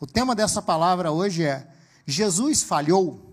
O 0.00 0.06
tema 0.06 0.34
dessa 0.34 0.62
palavra 0.62 1.12
hoje 1.12 1.44
é: 1.44 1.68
Jesus 2.06 2.62
falhou? 2.62 3.30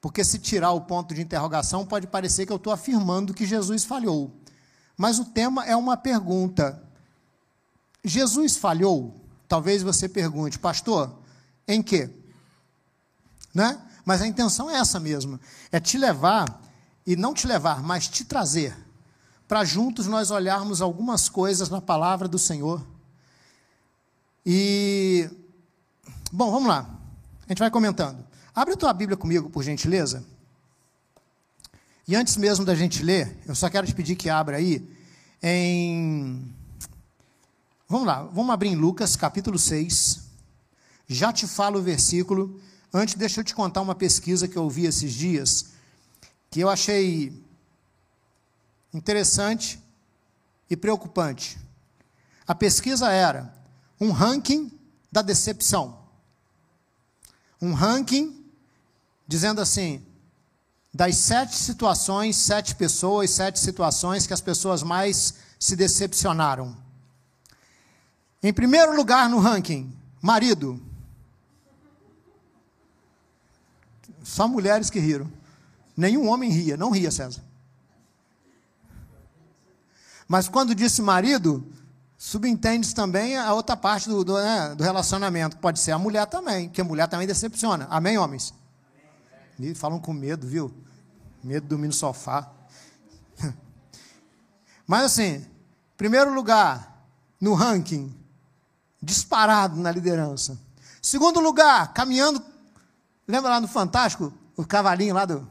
Porque 0.00 0.22
se 0.22 0.38
tirar 0.38 0.70
o 0.70 0.82
ponto 0.82 1.12
de 1.12 1.20
interrogação, 1.20 1.84
pode 1.84 2.06
parecer 2.06 2.46
que 2.46 2.52
eu 2.52 2.56
estou 2.56 2.72
afirmando 2.72 3.34
que 3.34 3.44
Jesus 3.44 3.84
falhou. 3.84 4.32
Mas 4.96 5.18
o 5.18 5.24
tema 5.24 5.66
é 5.66 5.74
uma 5.74 5.96
pergunta. 5.96 6.80
Jesus 8.04 8.56
falhou? 8.56 9.20
Talvez 9.48 9.82
você 9.82 10.08
pergunte, 10.08 10.58
pastor, 10.58 11.18
em 11.66 11.82
quê? 11.82 12.08
Né? 13.52 13.80
Mas 14.04 14.22
a 14.22 14.26
intenção 14.26 14.70
é 14.70 14.74
essa 14.76 15.00
mesmo: 15.00 15.40
é 15.72 15.80
te 15.80 15.98
levar, 15.98 16.62
e 17.04 17.16
não 17.16 17.34
te 17.34 17.46
levar, 17.46 17.82
mas 17.82 18.06
te 18.06 18.24
trazer, 18.24 18.76
para 19.48 19.64
juntos 19.64 20.06
nós 20.06 20.30
olharmos 20.30 20.80
algumas 20.80 21.28
coisas 21.28 21.68
na 21.68 21.80
palavra 21.80 22.28
do 22.28 22.38
Senhor. 22.38 22.86
E, 24.46 25.28
bom, 26.32 26.50
vamos 26.50 26.68
lá, 26.68 26.88
a 27.46 27.52
gente 27.52 27.58
vai 27.58 27.70
comentando. 27.70 28.24
Abre 28.54 28.74
a 28.74 28.76
tua 28.76 28.92
Bíblia 28.92 29.16
comigo, 29.16 29.48
por 29.48 29.62
gentileza. 29.62 30.24
E 32.06 32.16
antes 32.16 32.36
mesmo 32.36 32.64
da 32.64 32.74
gente 32.74 33.02
ler, 33.02 33.36
eu 33.46 33.54
só 33.54 33.68
quero 33.68 33.86
te 33.86 33.94
pedir 33.94 34.16
que 34.16 34.30
abra 34.30 34.56
aí 34.56 34.88
em. 35.42 36.54
Vamos 37.86 38.06
lá, 38.06 38.22
vamos 38.22 38.50
abrir 38.52 38.70
em 38.70 38.76
Lucas 38.76 39.14
capítulo 39.14 39.58
6. 39.58 40.22
Já 41.06 41.32
te 41.32 41.46
falo 41.46 41.78
o 41.78 41.82
versículo. 41.82 42.60
Antes, 42.92 43.14
deixa 43.14 43.40
eu 43.40 43.44
te 43.44 43.54
contar 43.54 43.82
uma 43.82 43.94
pesquisa 43.94 44.48
que 44.48 44.56
eu 44.56 44.64
ouvi 44.64 44.86
esses 44.86 45.12
dias, 45.12 45.66
que 46.50 46.60
eu 46.60 46.70
achei 46.70 47.32
interessante 48.92 49.78
e 50.70 50.76
preocupante. 50.76 51.58
A 52.46 52.54
pesquisa 52.54 53.10
era 53.10 53.54
um 54.00 54.10
ranking 54.10 54.72
da 55.12 55.20
decepção. 55.20 55.97
Um 57.60 57.72
ranking 57.72 58.44
dizendo 59.26 59.60
assim: 59.60 60.04
das 60.92 61.16
sete 61.16 61.54
situações, 61.54 62.36
sete 62.36 62.74
pessoas, 62.74 63.30
sete 63.30 63.58
situações 63.58 64.26
que 64.26 64.32
as 64.32 64.40
pessoas 64.40 64.82
mais 64.82 65.34
se 65.58 65.76
decepcionaram. 65.76 66.76
Em 68.42 68.52
primeiro 68.52 68.94
lugar 68.96 69.28
no 69.28 69.38
ranking, 69.38 69.92
marido. 70.22 70.80
Só 74.22 74.46
mulheres 74.46 74.90
que 74.90 74.98
riram. 75.00 75.30
Nenhum 75.96 76.28
homem 76.28 76.50
ria, 76.50 76.76
não 76.76 76.90
ria, 76.90 77.10
César. 77.10 77.42
Mas 80.28 80.48
quando 80.48 80.74
disse 80.74 81.00
marido, 81.00 81.66
subentende 82.18 82.92
também 82.92 83.36
a 83.36 83.54
outra 83.54 83.76
parte 83.76 84.08
do, 84.08 84.24
do, 84.24 84.36
né, 84.36 84.74
do 84.74 84.82
relacionamento. 84.82 85.56
Pode 85.58 85.78
ser 85.78 85.92
a 85.92 85.98
mulher 85.98 86.26
também, 86.26 86.68
que 86.68 86.80
a 86.80 86.84
mulher 86.84 87.06
também 87.06 87.28
decepciona. 87.28 87.86
Amém, 87.88 88.18
homens? 88.18 88.52
Falam 89.76 90.00
com 90.00 90.12
medo, 90.12 90.46
viu? 90.46 90.74
Medo 91.42 91.62
de 91.62 91.68
dormir 91.68 91.86
no 91.86 91.92
sofá. 91.92 92.50
Mas 94.86 95.04
assim, 95.04 95.46
primeiro 95.96 96.34
lugar 96.34 97.06
no 97.40 97.54
ranking, 97.54 98.12
disparado 99.00 99.76
na 99.76 99.92
liderança. 99.92 100.58
Segundo 101.00 101.38
lugar, 101.38 101.92
caminhando. 101.92 102.42
Lembra 103.26 103.50
lá 103.50 103.60
no 103.60 103.68
Fantástico? 103.68 104.32
O 104.56 104.64
cavalinho 104.66 105.14
lá 105.14 105.24
do. 105.24 105.46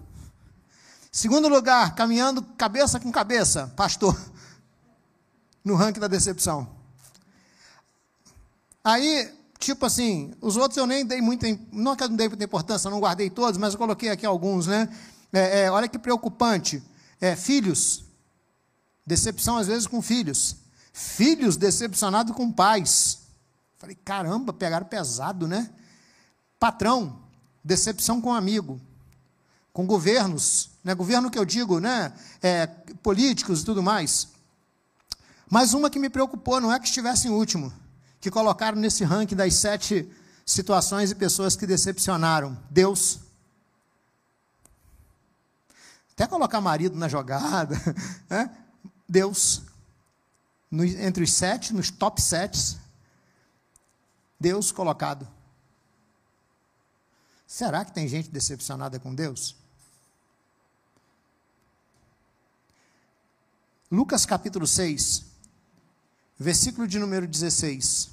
Segundo 1.12 1.48
lugar, 1.48 1.96
caminhando 1.96 2.42
cabeça 2.58 3.00
com 3.00 3.12
cabeça, 3.12 3.72
pastor. 3.76 4.18
No 5.68 5.76
ranking 5.76 6.00
da 6.00 6.08
decepção. 6.08 6.66
Aí, 8.82 9.30
tipo 9.60 9.86
assim, 9.86 10.34
os 10.40 10.56
outros 10.56 10.78
eu 10.78 10.88
nem 10.88 11.06
dei 11.06 11.20
muita, 11.20 11.46
não 11.74 11.94
que 11.94 12.06
eu 12.06 12.08
não 12.08 12.16
dei 12.16 12.30
muita 12.30 12.46
importância, 12.46 12.90
não 12.90 13.02
guardei 13.02 13.30
todos, 13.30 13.58
mas 13.58 13.74
eu 13.74 13.78
coloquei 13.78 14.08
aqui 14.08 14.26
alguns, 14.26 14.66
né? 14.66 14.88
É, 15.34 15.64
é, 15.64 15.72
olha 15.72 15.90
que 15.90 16.00
preocupante. 16.00 16.82
É, 17.20 17.36
filhos, 17.36 18.06
decepção 19.06 19.58
às 19.58 19.68
vezes 19.68 19.86
com 19.88 20.02
filhos. 20.02 20.56
Filhos 20.94 21.58
decepcionados 21.58 22.34
com 22.34 22.50
pais. 22.50 23.24
Falei, 23.78 23.98
caramba, 24.06 24.54
pegaram 24.54 24.86
pesado, 24.86 25.50
né? 25.50 25.70
Patrão, 26.58 27.20
decepção 27.62 28.22
com 28.22 28.34
amigo. 28.34 28.80
Com 29.74 29.86
governos, 29.86 30.70
né? 30.82 30.96
Governo 30.96 31.30
que 31.30 31.38
eu 31.38 31.44
digo, 31.44 31.82
né? 31.82 32.14
É, 32.42 32.68
políticos 33.04 33.64
e 33.64 33.66
tudo 33.66 33.84
mais. 33.84 34.37
Mas 35.50 35.74
uma 35.74 35.90
que 35.90 36.00
me 36.00 36.10
preocupou, 36.10 36.60
não 36.60 36.72
é 36.72 36.80
que 36.80 36.88
estivesse 36.88 37.28
em 37.28 37.32
último 37.32 37.74
que 38.20 38.32
colocaram 38.32 38.78
nesse 38.78 39.04
ranking 39.04 39.36
das 39.36 39.56
sete 39.56 40.10
situações 40.46 41.12
e 41.12 41.16
pessoas 41.16 41.56
que 41.56 41.68
decepcionaram. 41.68 42.58
Deus. 42.70 43.20
Até 46.14 46.26
colocar 46.28 46.60
marido 46.60 46.98
na 46.98 47.08
jogada. 47.08 47.76
Né? 48.30 48.54
Deus. 49.08 49.62
No, 50.70 50.84
entre 50.84 51.24
os 51.24 51.32
sete, 51.32 51.74
nos 51.74 51.90
top 51.90 52.22
sete, 52.22 52.78
Deus 54.38 54.70
colocado. 54.70 55.26
Será 57.46 57.86
que 57.86 57.94
tem 57.94 58.06
gente 58.10 58.30
decepcionada 58.30 59.00
com 59.00 59.16
Deus? 59.16 59.56
Lucas 63.90 64.26
capítulo 64.26 64.68
6, 64.68 65.24
versículo 66.38 66.88
de 66.88 67.00
número 67.00 67.28
16. 67.28 68.12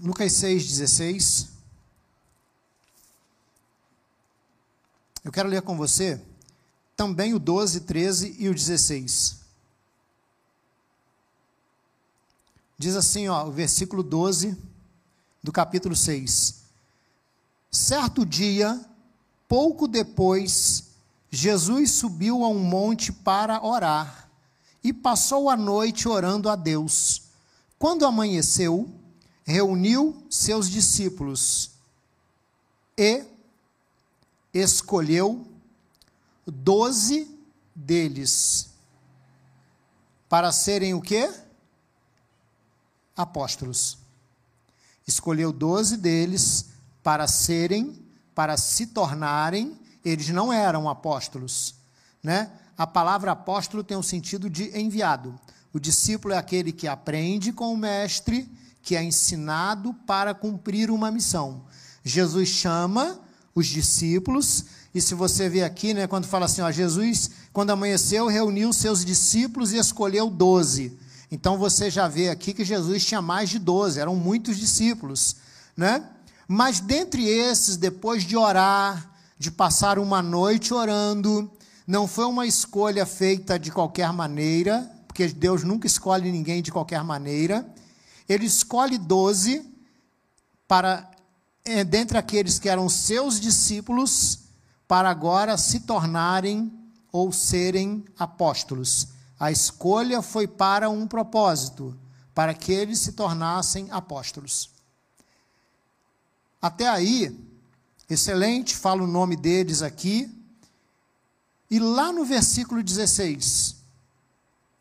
Lucas 0.00 0.32
6,16. 0.32 1.48
Eu 5.22 5.30
quero 5.30 5.48
ler 5.48 5.60
com 5.62 5.76
você 5.76 6.20
também 6.96 7.34
o 7.34 7.38
12, 7.38 7.80
13 7.82 8.36
e 8.38 8.48
o 8.48 8.54
16. 8.54 9.40
Diz 12.78 12.96
assim, 12.96 13.28
ó, 13.28 13.46
o 13.46 13.52
versículo 13.52 14.02
12 14.02 14.56
do 15.42 15.52
capítulo 15.52 15.94
6. 15.94 16.60
Certo 17.70 18.24
dia, 18.24 18.82
pouco 19.50 19.88
depois, 19.88 20.92
Jesus 21.28 21.90
subiu 21.90 22.44
a 22.44 22.48
um 22.48 22.60
monte 22.60 23.10
para 23.10 23.60
orar 23.66 24.30
e 24.82 24.92
passou 24.92 25.50
a 25.50 25.56
noite 25.56 26.06
orando 26.06 26.48
a 26.48 26.54
Deus. 26.54 27.22
Quando 27.76 28.06
amanheceu, 28.06 28.88
reuniu 29.44 30.24
seus 30.30 30.70
discípulos 30.70 31.72
e 32.96 33.24
escolheu 34.54 35.44
doze 36.46 37.28
deles 37.74 38.70
para 40.28 40.52
serem 40.52 40.94
o 40.94 41.00
quê? 41.00 41.28
Apóstolos. 43.16 43.98
Escolheu 45.04 45.52
doze 45.52 45.96
deles 45.96 46.66
para 47.02 47.26
serem, 47.26 47.98
para 48.34 48.56
se 48.56 48.86
tornarem, 48.86 49.78
eles 50.04 50.28
não 50.30 50.52
eram 50.52 50.88
apóstolos, 50.88 51.74
né? 52.22 52.50
A 52.76 52.86
palavra 52.86 53.32
apóstolo 53.32 53.84
tem 53.84 53.96
o 53.96 54.02
sentido 54.02 54.48
de 54.48 54.76
enviado. 54.78 55.38
O 55.72 55.78
discípulo 55.78 56.32
é 56.32 56.38
aquele 56.38 56.72
que 56.72 56.88
aprende 56.88 57.52
com 57.52 57.72
o 57.72 57.76
mestre 57.76 58.50
que 58.82 58.96
é 58.96 59.02
ensinado 59.02 59.92
para 60.06 60.34
cumprir 60.34 60.90
uma 60.90 61.10
missão. 61.10 61.62
Jesus 62.02 62.48
chama 62.48 63.20
os 63.54 63.66
discípulos, 63.66 64.64
e 64.94 65.00
se 65.00 65.14
você 65.14 65.48
vê 65.48 65.62
aqui, 65.62 65.92
né, 65.92 66.06
quando 66.06 66.26
fala 66.26 66.46
assim, 66.46 66.62
ó, 66.62 66.70
Jesus, 66.70 67.30
quando 67.52 67.70
amanheceu, 67.70 68.26
reuniu 68.26 68.72
seus 68.72 69.04
discípulos 69.04 69.72
e 69.72 69.76
escolheu 69.76 70.30
doze. 70.30 70.98
Então 71.30 71.58
você 71.58 71.90
já 71.90 72.08
vê 72.08 72.28
aqui 72.28 72.52
que 72.52 72.64
Jesus 72.64 73.04
tinha 73.04 73.22
mais 73.22 73.50
de 73.50 73.58
doze, 73.58 74.00
eram 74.00 74.16
muitos 74.16 74.56
discípulos, 74.56 75.36
né? 75.76 76.02
Mas 76.52 76.80
dentre 76.80 77.24
esses, 77.28 77.76
depois 77.76 78.24
de 78.24 78.36
orar, 78.36 79.10
de 79.38 79.50
passar 79.50 79.98
uma 79.98 80.20
noite 80.20 80.74
orando, 80.74 81.50
não 81.86 82.08
foi 82.08 82.24
uma 82.24 82.46
escolha 82.46 83.06
feita 83.06 83.58
de 83.58 83.70
qualquer 83.70 84.12
maneira, 84.12 84.90
porque 85.06 85.28
Deus 85.28 85.62
nunca 85.62 85.86
escolhe 85.86 86.32
ninguém 86.32 86.60
de 86.60 86.72
qualquer 86.72 87.04
maneira 87.04 87.64
ele 88.32 88.46
escolhe 88.46 88.96
doze 88.96 89.68
para, 90.68 91.10
é, 91.64 91.82
dentre 91.82 92.16
aqueles 92.16 92.60
que 92.60 92.68
eram 92.68 92.88
seus 92.88 93.40
discípulos, 93.40 94.38
para 94.86 95.10
agora 95.10 95.58
se 95.58 95.80
tornarem 95.80 96.72
ou 97.10 97.32
serem 97.32 98.04
apóstolos. 98.16 99.08
A 99.38 99.50
escolha 99.50 100.22
foi 100.22 100.46
para 100.46 100.88
um 100.88 101.08
propósito, 101.08 101.98
para 102.32 102.54
que 102.54 102.70
eles 102.70 103.00
se 103.00 103.12
tornassem 103.12 103.88
apóstolos. 103.90 104.70
Até 106.60 106.88
aí, 106.88 107.38
excelente, 108.08 108.76
falo 108.76 109.04
o 109.04 109.06
nome 109.06 109.36
deles 109.36 109.80
aqui. 109.80 110.30
E 111.70 111.78
lá 111.78 112.12
no 112.12 112.24
versículo 112.24 112.82
16, 112.82 113.76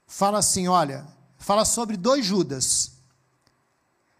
fala 0.07 0.39
assim: 0.39 0.67
olha, 0.67 1.07
fala 1.37 1.63
sobre 1.63 1.95
dois 1.95 2.25
Judas. 2.25 2.91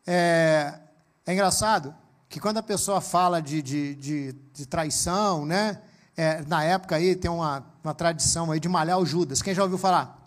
É, 0.08 0.80
é 1.26 1.34
engraçado 1.34 1.94
que 2.30 2.40
quando 2.40 2.58
a 2.58 2.64
pessoa 2.64 3.02
fala 3.02 3.42
de, 3.42 3.62
de, 3.62 3.96
de, 3.96 4.36
de 4.54 4.66
traição, 4.66 5.46
né? 5.46 5.82
É, 6.16 6.44
na 6.46 6.64
época 6.64 6.96
aí 6.96 7.16
tem 7.16 7.32
uma, 7.32 7.66
uma 7.84 7.94
tradição 7.94 8.52
aí 8.52 8.60
de 8.60 8.70
malhar 8.70 9.00
o 9.00 9.06
Judas. 9.06 9.42
Quem 9.42 9.56
já 9.56 9.64
ouviu 9.64 9.78
falar? 9.78 10.20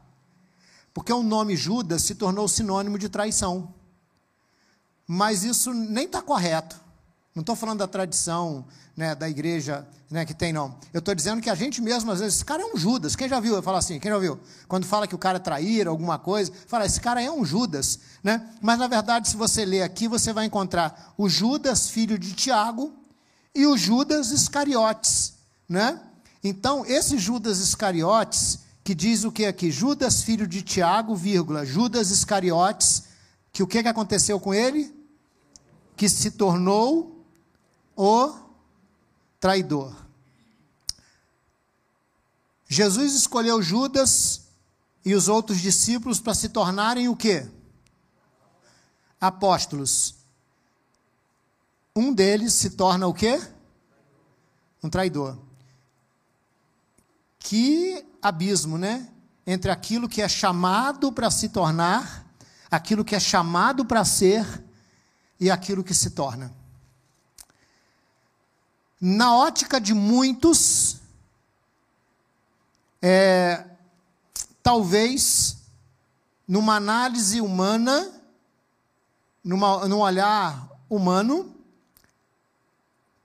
Porque 0.93 1.13
o 1.13 1.23
nome 1.23 1.57
Judas 1.57 2.03
se 2.03 2.15
tornou 2.15 2.49
sinônimo 2.49 2.99
de 2.99 3.09
traição. 3.09 3.73
Mas 5.07 5.45
isso 5.45 5.73
nem 5.73 6.07
está 6.07 6.21
correto. 6.21 6.82
Não 7.35 7.41
estou 7.41 7.57
falando 7.57 7.79
da 7.79 7.89
tradição 7.89 8.67
né, 8.97 9.15
da 9.15 9.29
igreja 9.29 9.87
né, 10.11 10.25
que 10.27 10.35
tem, 10.35 10.53
não. 10.53 10.77
Eu 10.93 10.99
estou 10.99 11.15
dizendo 11.15 11.41
que 11.41 11.49
a 11.49 11.55
gente 11.55 11.81
mesmo, 11.81 12.11
às 12.11 12.21
vezes, 12.21 12.37
esse 12.37 12.45
cara 12.45 12.63
é 12.63 12.67
um 12.67 12.77
Judas. 12.77 13.17
Quem 13.17 13.29
já 13.29 13.41
viu? 13.41 13.55
Eu 13.55 13.63
falo 13.63 13.79
assim, 13.79 13.99
quem 13.99 14.11
já 14.11 14.19
viu? 14.19 14.39
Quando 14.69 14.85
fala 14.85 15.07
que 15.07 15.15
o 15.15 15.19
cara 15.19 15.39
é 15.39 15.41
traíra, 15.41 15.89
alguma 15.89 16.19
coisa, 16.19 16.53
fala, 16.67 16.85
esse 16.85 17.01
cara 17.01 17.23
é 17.23 17.31
um 17.31 17.45
Judas. 17.45 17.99
Né? 18.23 18.47
Mas, 18.61 18.79
na 18.79 18.87
verdade, 18.87 19.29
se 19.29 19.37
você 19.37 19.65
ler 19.65 19.83
aqui, 19.83 20.07
você 20.07 20.33
vai 20.33 20.45
encontrar 20.45 21.15
o 21.17 21.29
Judas, 21.29 21.89
filho 21.89 22.19
de 22.19 22.35
Tiago, 22.35 22.93
e 23.55 23.67
o 23.67 23.77
Judas 23.77 24.31
Iscariotes. 24.31 25.35
Né? 25.67 25.99
Então, 26.45 26.85
esse 26.85 27.17
Judas 27.17 27.59
Iscariotes, 27.59 28.59
que 28.85 28.95
diz 28.95 29.25
o 29.25 29.33
que 29.33 29.47
aqui? 29.47 29.71
Judas, 29.71 30.23
filho 30.23 30.47
de 30.47 30.61
Tiago, 30.61 31.17
vírgula, 31.17 31.65
Judas 31.65 32.11
Iscariotes, 32.11 33.05
que 33.51 33.63
o 33.63 33.67
que, 33.67 33.83
que 33.83 33.89
aconteceu 33.89 34.39
com 34.39 34.53
ele? 34.53 34.95
Que 35.97 36.09
se 36.09 36.31
tornou 36.33 37.12
o 38.05 38.35
traidor. 39.39 39.95
Jesus 42.67 43.15
escolheu 43.15 43.63
Judas 43.63 44.49
e 45.05 45.15
os 45.15 45.29
outros 45.29 45.61
discípulos 45.61 46.19
para 46.19 46.35
se 46.35 46.49
tornarem 46.49 47.09
o 47.09 47.15
quê? 47.15 47.49
Apóstolos. 49.21 50.17
Um 51.95 52.13
deles 52.13 52.55
se 52.55 52.71
torna 52.71 53.07
o 53.07 53.15
quê? 53.15 53.41
Um 54.83 54.91
traidor. 54.91 55.39
Que 57.39 58.05
abismo, 58.21 58.79
né? 58.79 59.09
Entre 59.47 59.71
aquilo 59.71 60.09
que 60.09 60.23
é 60.23 60.29
chamado 60.29 61.13
para 61.13 61.31
se 61.31 61.51
tornar, 61.51 62.27
aquilo 62.69 63.05
que 63.05 63.15
é 63.15 63.21
chamado 63.21 63.85
para 63.85 64.05
ser 64.05 64.45
e 65.39 65.53
aquilo 65.53 65.85
que 65.85 65.95
se 65.95 66.11
torna. 66.11 66.62
Na 69.05 69.35
ótica 69.35 69.81
de 69.81 69.93
muitos, 69.93 70.99
é, 73.03 73.67
talvez, 74.63 75.57
numa 76.47 76.77
análise 76.77 77.41
humana, 77.41 78.13
numa, 79.43 79.89
num 79.89 79.99
olhar 79.99 80.71
humano, 80.89 81.53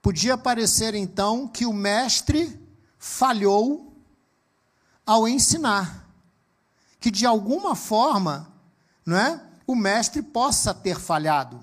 podia 0.01 0.35
parecer 0.35 0.95
então 0.95 1.47
que 1.47 1.63
o 1.63 1.74
mestre 1.74 2.59
falhou 2.97 3.95
ao 5.06 5.27
ensinar. 5.27 6.07
Que 7.00 7.12
de 7.12 7.23
alguma 7.23 7.75
forma, 7.75 8.51
não 9.06 9.15
é? 9.15 9.39
O 9.68 9.75
mestre 9.75 10.23
possa 10.23 10.73
ter 10.73 11.00
falhado. 11.00 11.62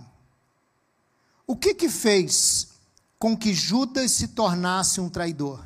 O 1.49 1.57
que 1.57 1.75
que 1.75 1.89
fez 1.89 2.74
com 3.25 3.35
que 3.35 3.55
Judas 3.55 4.11
se 4.11 4.29
tornasse 4.29 5.01
um 5.01 5.09
traidor. 5.09 5.65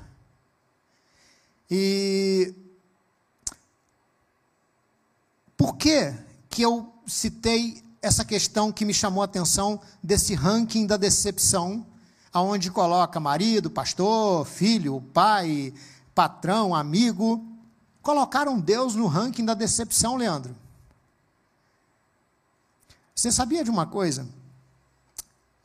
E 1.68 2.54
por 5.56 5.76
que 5.76 6.14
que 6.48 6.62
eu 6.62 6.94
citei 7.04 7.82
essa 8.00 8.24
questão 8.24 8.70
que 8.70 8.84
me 8.84 8.94
chamou 8.94 9.22
a 9.22 9.24
atenção 9.24 9.80
desse 10.00 10.36
ranking 10.36 10.86
da 10.86 10.96
decepção, 10.96 11.84
aonde 12.32 12.70
coloca 12.70 13.18
marido, 13.18 13.68
pastor, 13.68 14.46
filho, 14.46 15.00
pai, 15.12 15.74
patrão, 16.14 16.76
amigo, 16.76 17.44
colocaram 18.00 18.60
Deus 18.60 18.94
no 18.94 19.08
ranking 19.08 19.44
da 19.44 19.54
decepção, 19.54 20.14
Leandro. 20.14 20.54
Você 23.16 23.32
sabia 23.32 23.64
de 23.64 23.70
uma 23.70 23.84
coisa? 23.84 24.28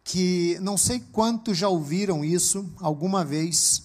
Que 0.03 0.57
não 0.61 0.77
sei 0.77 0.99
quantos 1.11 1.57
já 1.57 1.69
ouviram 1.69 2.23
isso 2.23 2.69
alguma 2.79 3.23
vez. 3.23 3.83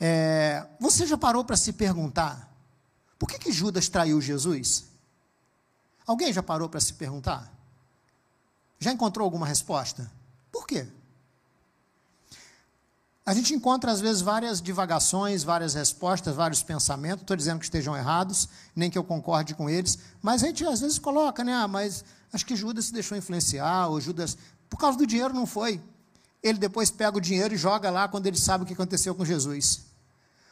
É, 0.00 0.66
você 0.80 1.06
já 1.06 1.16
parou 1.16 1.44
para 1.44 1.56
se 1.56 1.72
perguntar 1.72 2.54
por 3.24 3.28
que, 3.28 3.38
que 3.38 3.52
Judas 3.52 3.88
traiu 3.88 4.20
Jesus? 4.20 4.84
Alguém 6.06 6.30
já 6.30 6.42
parou 6.42 6.68
para 6.68 6.78
se 6.78 6.92
perguntar? 6.92 7.50
Já 8.78 8.92
encontrou 8.92 9.24
alguma 9.24 9.46
resposta? 9.46 10.10
Por 10.52 10.66
quê? 10.66 10.86
A 13.24 13.32
gente 13.32 13.54
encontra, 13.54 13.90
às 13.90 14.02
vezes, 14.02 14.20
várias 14.20 14.60
divagações, 14.60 15.42
várias 15.42 15.72
respostas, 15.72 16.36
vários 16.36 16.62
pensamentos. 16.62 17.22
Estou 17.22 17.34
dizendo 17.34 17.58
que 17.58 17.64
estejam 17.64 17.96
errados, 17.96 18.46
nem 18.76 18.90
que 18.90 18.98
eu 18.98 19.04
concorde 19.04 19.54
com 19.54 19.70
eles, 19.70 19.98
mas 20.20 20.42
a 20.42 20.46
gente, 20.46 20.62
às 20.66 20.82
vezes, 20.82 20.98
coloca, 20.98 21.42
né? 21.42 21.54
Ah, 21.54 21.66
mas 21.66 22.04
acho 22.30 22.44
que 22.44 22.54
Judas 22.54 22.84
se 22.84 22.92
deixou 22.92 23.16
influenciar, 23.16 23.88
ou 23.88 23.98
Judas 23.98 24.36
por 24.68 24.78
causa 24.78 24.98
do 24.98 25.06
dinheiro 25.06 25.34
não 25.34 25.46
foi. 25.46 25.80
Ele 26.42 26.58
depois 26.58 26.90
pega 26.90 27.16
o 27.16 27.20
dinheiro 27.20 27.54
e 27.54 27.58
joga 27.58 27.90
lá 27.90 28.06
quando 28.08 28.26
ele 28.26 28.38
sabe 28.38 28.64
o 28.64 28.66
que 28.66 28.74
aconteceu 28.74 29.14
com 29.14 29.24
Jesus. 29.24 29.86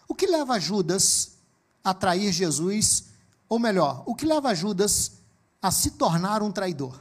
O 0.08 0.14
que 0.14 0.26
leva 0.26 0.58
Judas 0.58 1.36
a 1.84 1.92
trair 1.92 2.32
Jesus? 2.32 3.04
Ou 3.48 3.58
melhor, 3.58 4.02
o 4.06 4.14
que 4.14 4.24
leva 4.24 4.54
Judas 4.54 5.12
a 5.60 5.70
se 5.70 5.92
tornar 5.92 6.42
um 6.42 6.50
traidor? 6.50 6.98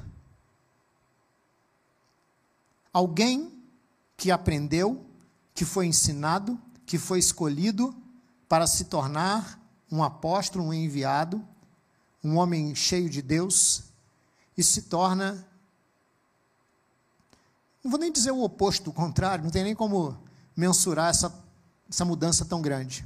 Alguém 2.94 3.64
que 4.18 4.30
aprendeu, 4.30 5.06
que 5.54 5.64
foi 5.64 5.88
ensinado, 5.88 6.60
que 6.86 6.98
foi 6.98 7.20
escolhido 7.20 7.96
para 8.50 8.68
se 8.68 8.86
tornar 8.86 9.60
um 9.90 10.04
apóstolo, 10.04 10.66
um 10.66 10.74
enviado, 10.74 11.42
um 12.24 12.38
homem 12.38 12.76
cheio 12.76 13.10
de 13.10 13.22
Deus, 13.22 13.84
e 14.58 14.64
se 14.64 14.84
torna 14.84 15.48
não 17.84 17.92
vou 17.92 18.00
nem 18.00 18.12
dizer 18.12 18.32
o 18.32 18.44
oposto, 18.44 18.90
o 18.90 18.94
contrário, 18.94 19.44
não 19.44 19.52
tem 19.52 19.64
nem 19.64 19.76
como 19.76 20.18
mensurar 20.56 21.10
essa, 21.10 21.34
essa 21.90 22.06
mudança 22.06 22.46
tão 22.46 22.62
grande. 22.62 23.06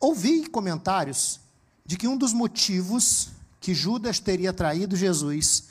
Ouvi 0.00 0.48
comentários 0.48 1.40
de 1.84 1.96
que 1.96 2.08
um 2.08 2.16
dos 2.16 2.32
motivos 2.32 3.28
que 3.60 3.74
Judas 3.74 4.18
teria 4.18 4.52
traído 4.52 4.96
Jesus 4.96 5.68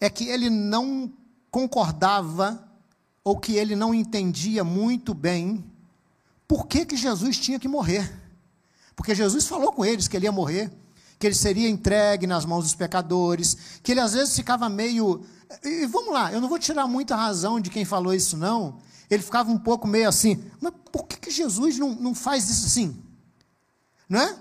é 0.00 0.10
que 0.10 0.28
ele 0.28 0.50
não 0.50 1.12
concordava 1.50 2.68
ou 3.22 3.38
que 3.38 3.52
ele 3.52 3.76
não 3.76 3.94
entendia 3.94 4.64
muito 4.64 5.14
bem 5.14 5.64
por 6.46 6.66
que, 6.66 6.84
que 6.84 6.96
Jesus 6.96 7.38
tinha 7.38 7.58
que 7.58 7.68
morrer. 7.68 8.10
Porque 8.96 9.14
Jesus 9.14 9.46
falou 9.46 9.72
com 9.72 9.84
eles 9.84 10.08
que 10.08 10.16
ele 10.16 10.26
ia 10.26 10.32
morrer, 10.32 10.72
que 11.18 11.26
ele 11.26 11.34
seria 11.34 11.68
entregue 11.68 12.26
nas 12.26 12.44
mãos 12.44 12.64
dos 12.64 12.74
pecadores, 12.74 13.56
que 13.82 13.92
ele 13.92 14.00
às 14.00 14.12
vezes 14.12 14.36
ficava 14.36 14.68
meio 14.68 15.24
e 15.64 15.86
vamos 15.86 16.12
lá, 16.12 16.32
eu 16.32 16.40
não 16.40 16.48
vou 16.48 16.58
tirar 16.58 16.86
muita 16.86 17.16
razão 17.16 17.58
de 17.58 17.70
quem 17.70 17.84
falou 17.84 18.12
isso, 18.12 18.36
não. 18.36 18.78
Ele 19.10 19.22
ficava 19.22 19.50
um 19.50 19.58
pouco 19.58 19.88
meio 19.88 20.08
assim, 20.08 20.44
mas 20.60 20.72
por 20.92 21.06
que, 21.06 21.16
que 21.18 21.30
Jesus 21.30 21.78
não, 21.78 21.94
não 21.94 22.14
faz 22.14 22.48
isso 22.50 22.66
assim? 22.66 23.02
Não 24.08 24.20
é? 24.20 24.36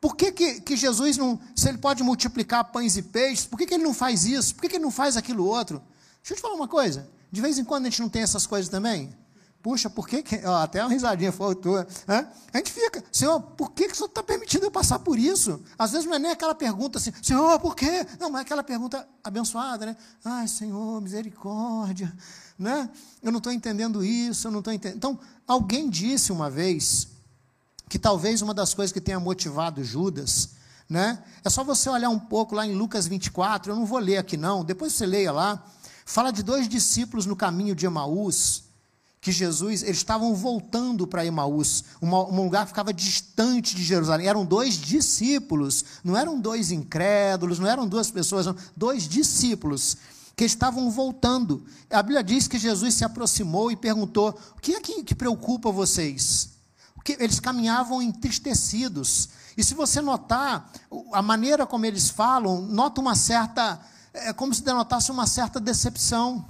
Por 0.00 0.16
que, 0.16 0.32
que, 0.32 0.60
que, 0.60 0.76
Jesus 0.76 1.16
não, 1.16 1.40
se 1.54 1.68
ele 1.68 1.78
pode 1.78 2.02
multiplicar 2.02 2.64
pães 2.72 2.96
e 2.96 3.02
peixes, 3.02 3.46
por 3.46 3.56
que, 3.56 3.66
que 3.66 3.74
ele 3.74 3.84
não 3.84 3.94
faz 3.94 4.24
isso? 4.24 4.54
Por 4.54 4.62
que, 4.62 4.68
que 4.68 4.76
ele 4.76 4.84
não 4.84 4.90
faz 4.90 5.16
aquilo 5.16 5.44
outro? 5.44 5.82
Deixa 6.20 6.32
eu 6.32 6.36
te 6.36 6.40
falar 6.40 6.54
uma 6.54 6.68
coisa, 6.68 7.08
de 7.30 7.40
vez 7.40 7.58
em 7.58 7.64
quando 7.64 7.86
a 7.86 7.90
gente 7.90 8.00
não 8.00 8.08
tem 8.08 8.22
essas 8.22 8.46
coisas 8.46 8.68
também. 8.68 9.12
Puxa, 9.62 9.88
por 9.88 10.08
que, 10.08 10.24
que 10.24 10.44
ó, 10.44 10.56
até 10.56 10.82
uma 10.82 10.90
risadinha 10.90 11.30
faltou. 11.30 11.78
Hein? 11.78 12.26
A 12.52 12.56
gente 12.56 12.72
fica, 12.72 13.02
Senhor, 13.12 13.40
por 13.40 13.70
que, 13.70 13.86
que 13.86 13.92
o 13.92 13.96
Senhor 13.96 14.08
está 14.08 14.20
permitindo 14.20 14.66
eu 14.66 14.72
passar 14.72 14.98
por 14.98 15.16
isso? 15.16 15.62
Às 15.78 15.92
vezes 15.92 16.04
não 16.04 16.16
é 16.16 16.18
nem 16.18 16.32
aquela 16.32 16.54
pergunta 16.54 16.98
assim, 16.98 17.12
Senhor, 17.22 17.60
por 17.60 17.76
quê? 17.76 18.04
Não, 18.18 18.28
mas 18.28 18.40
é 18.40 18.42
aquela 18.42 18.64
pergunta 18.64 19.06
abençoada, 19.22 19.86
né? 19.86 19.96
Ai, 20.24 20.48
Senhor, 20.48 21.00
misericórdia, 21.00 22.12
né? 22.58 22.90
Eu 23.22 23.30
não 23.30 23.38
estou 23.38 23.52
entendendo 23.52 24.02
isso, 24.02 24.48
eu 24.48 24.50
não 24.50 24.58
estou 24.58 24.72
entendendo. 24.72 24.96
Então, 24.96 25.20
alguém 25.46 25.88
disse 25.88 26.32
uma 26.32 26.50
vez 26.50 27.06
que 27.88 28.00
talvez 28.00 28.42
uma 28.42 28.52
das 28.52 28.74
coisas 28.74 28.92
que 28.92 29.00
tenha 29.00 29.20
motivado 29.20 29.84
Judas, 29.84 30.50
né? 30.88 31.22
É 31.44 31.50
só 31.50 31.62
você 31.62 31.88
olhar 31.88 32.08
um 32.08 32.18
pouco 32.18 32.56
lá 32.56 32.66
em 32.66 32.74
Lucas 32.74 33.06
24, 33.06 33.70
eu 33.70 33.76
não 33.76 33.86
vou 33.86 34.00
ler 34.00 34.16
aqui 34.16 34.36
não, 34.36 34.64
depois 34.64 34.92
você 34.92 35.06
leia 35.06 35.30
lá. 35.30 35.64
Fala 36.04 36.32
de 36.32 36.42
dois 36.42 36.68
discípulos 36.68 37.26
no 37.26 37.36
caminho 37.36 37.76
de 37.76 37.86
Emaús, 37.86 38.64
que 39.22 39.30
Jesus, 39.30 39.84
eles 39.84 39.98
estavam 39.98 40.34
voltando 40.34 41.06
para 41.06 41.24
Emaús, 41.24 41.84
um 42.02 42.42
lugar 42.42 42.64
que 42.64 42.72
ficava 42.72 42.92
distante 42.92 43.76
de 43.76 43.84
Jerusalém. 43.84 44.26
Eram 44.26 44.44
dois 44.44 44.74
discípulos, 44.74 45.84
não 46.02 46.16
eram 46.16 46.40
dois 46.40 46.72
incrédulos, 46.72 47.60
não 47.60 47.68
eram 47.68 47.86
duas 47.86 48.10
pessoas, 48.10 48.46
não, 48.46 48.56
dois 48.76 49.08
discípulos 49.08 49.96
que 50.34 50.44
estavam 50.44 50.90
voltando. 50.90 51.64
A 51.88 52.02
Bíblia 52.02 52.24
diz 52.24 52.48
que 52.48 52.58
Jesus 52.58 52.94
se 52.94 53.04
aproximou 53.04 53.70
e 53.70 53.76
perguntou: 53.76 54.36
O 54.56 54.60
que 54.60 54.74
é 54.74 54.80
que, 54.80 55.04
que 55.04 55.14
preocupa 55.14 55.70
vocês? 55.70 56.50
Porque 56.92 57.16
eles 57.20 57.38
caminhavam 57.38 58.02
entristecidos. 58.02 59.28
E 59.56 59.62
se 59.62 59.72
você 59.72 60.00
notar, 60.00 60.68
a 61.12 61.22
maneira 61.22 61.64
como 61.64 61.86
eles 61.86 62.10
falam, 62.10 62.60
nota 62.62 63.00
uma 63.00 63.14
certa. 63.14 63.80
É 64.12 64.32
como 64.32 64.52
se 64.52 64.64
denotasse 64.64 65.12
uma 65.12 65.28
certa 65.28 65.60
decepção. 65.60 66.44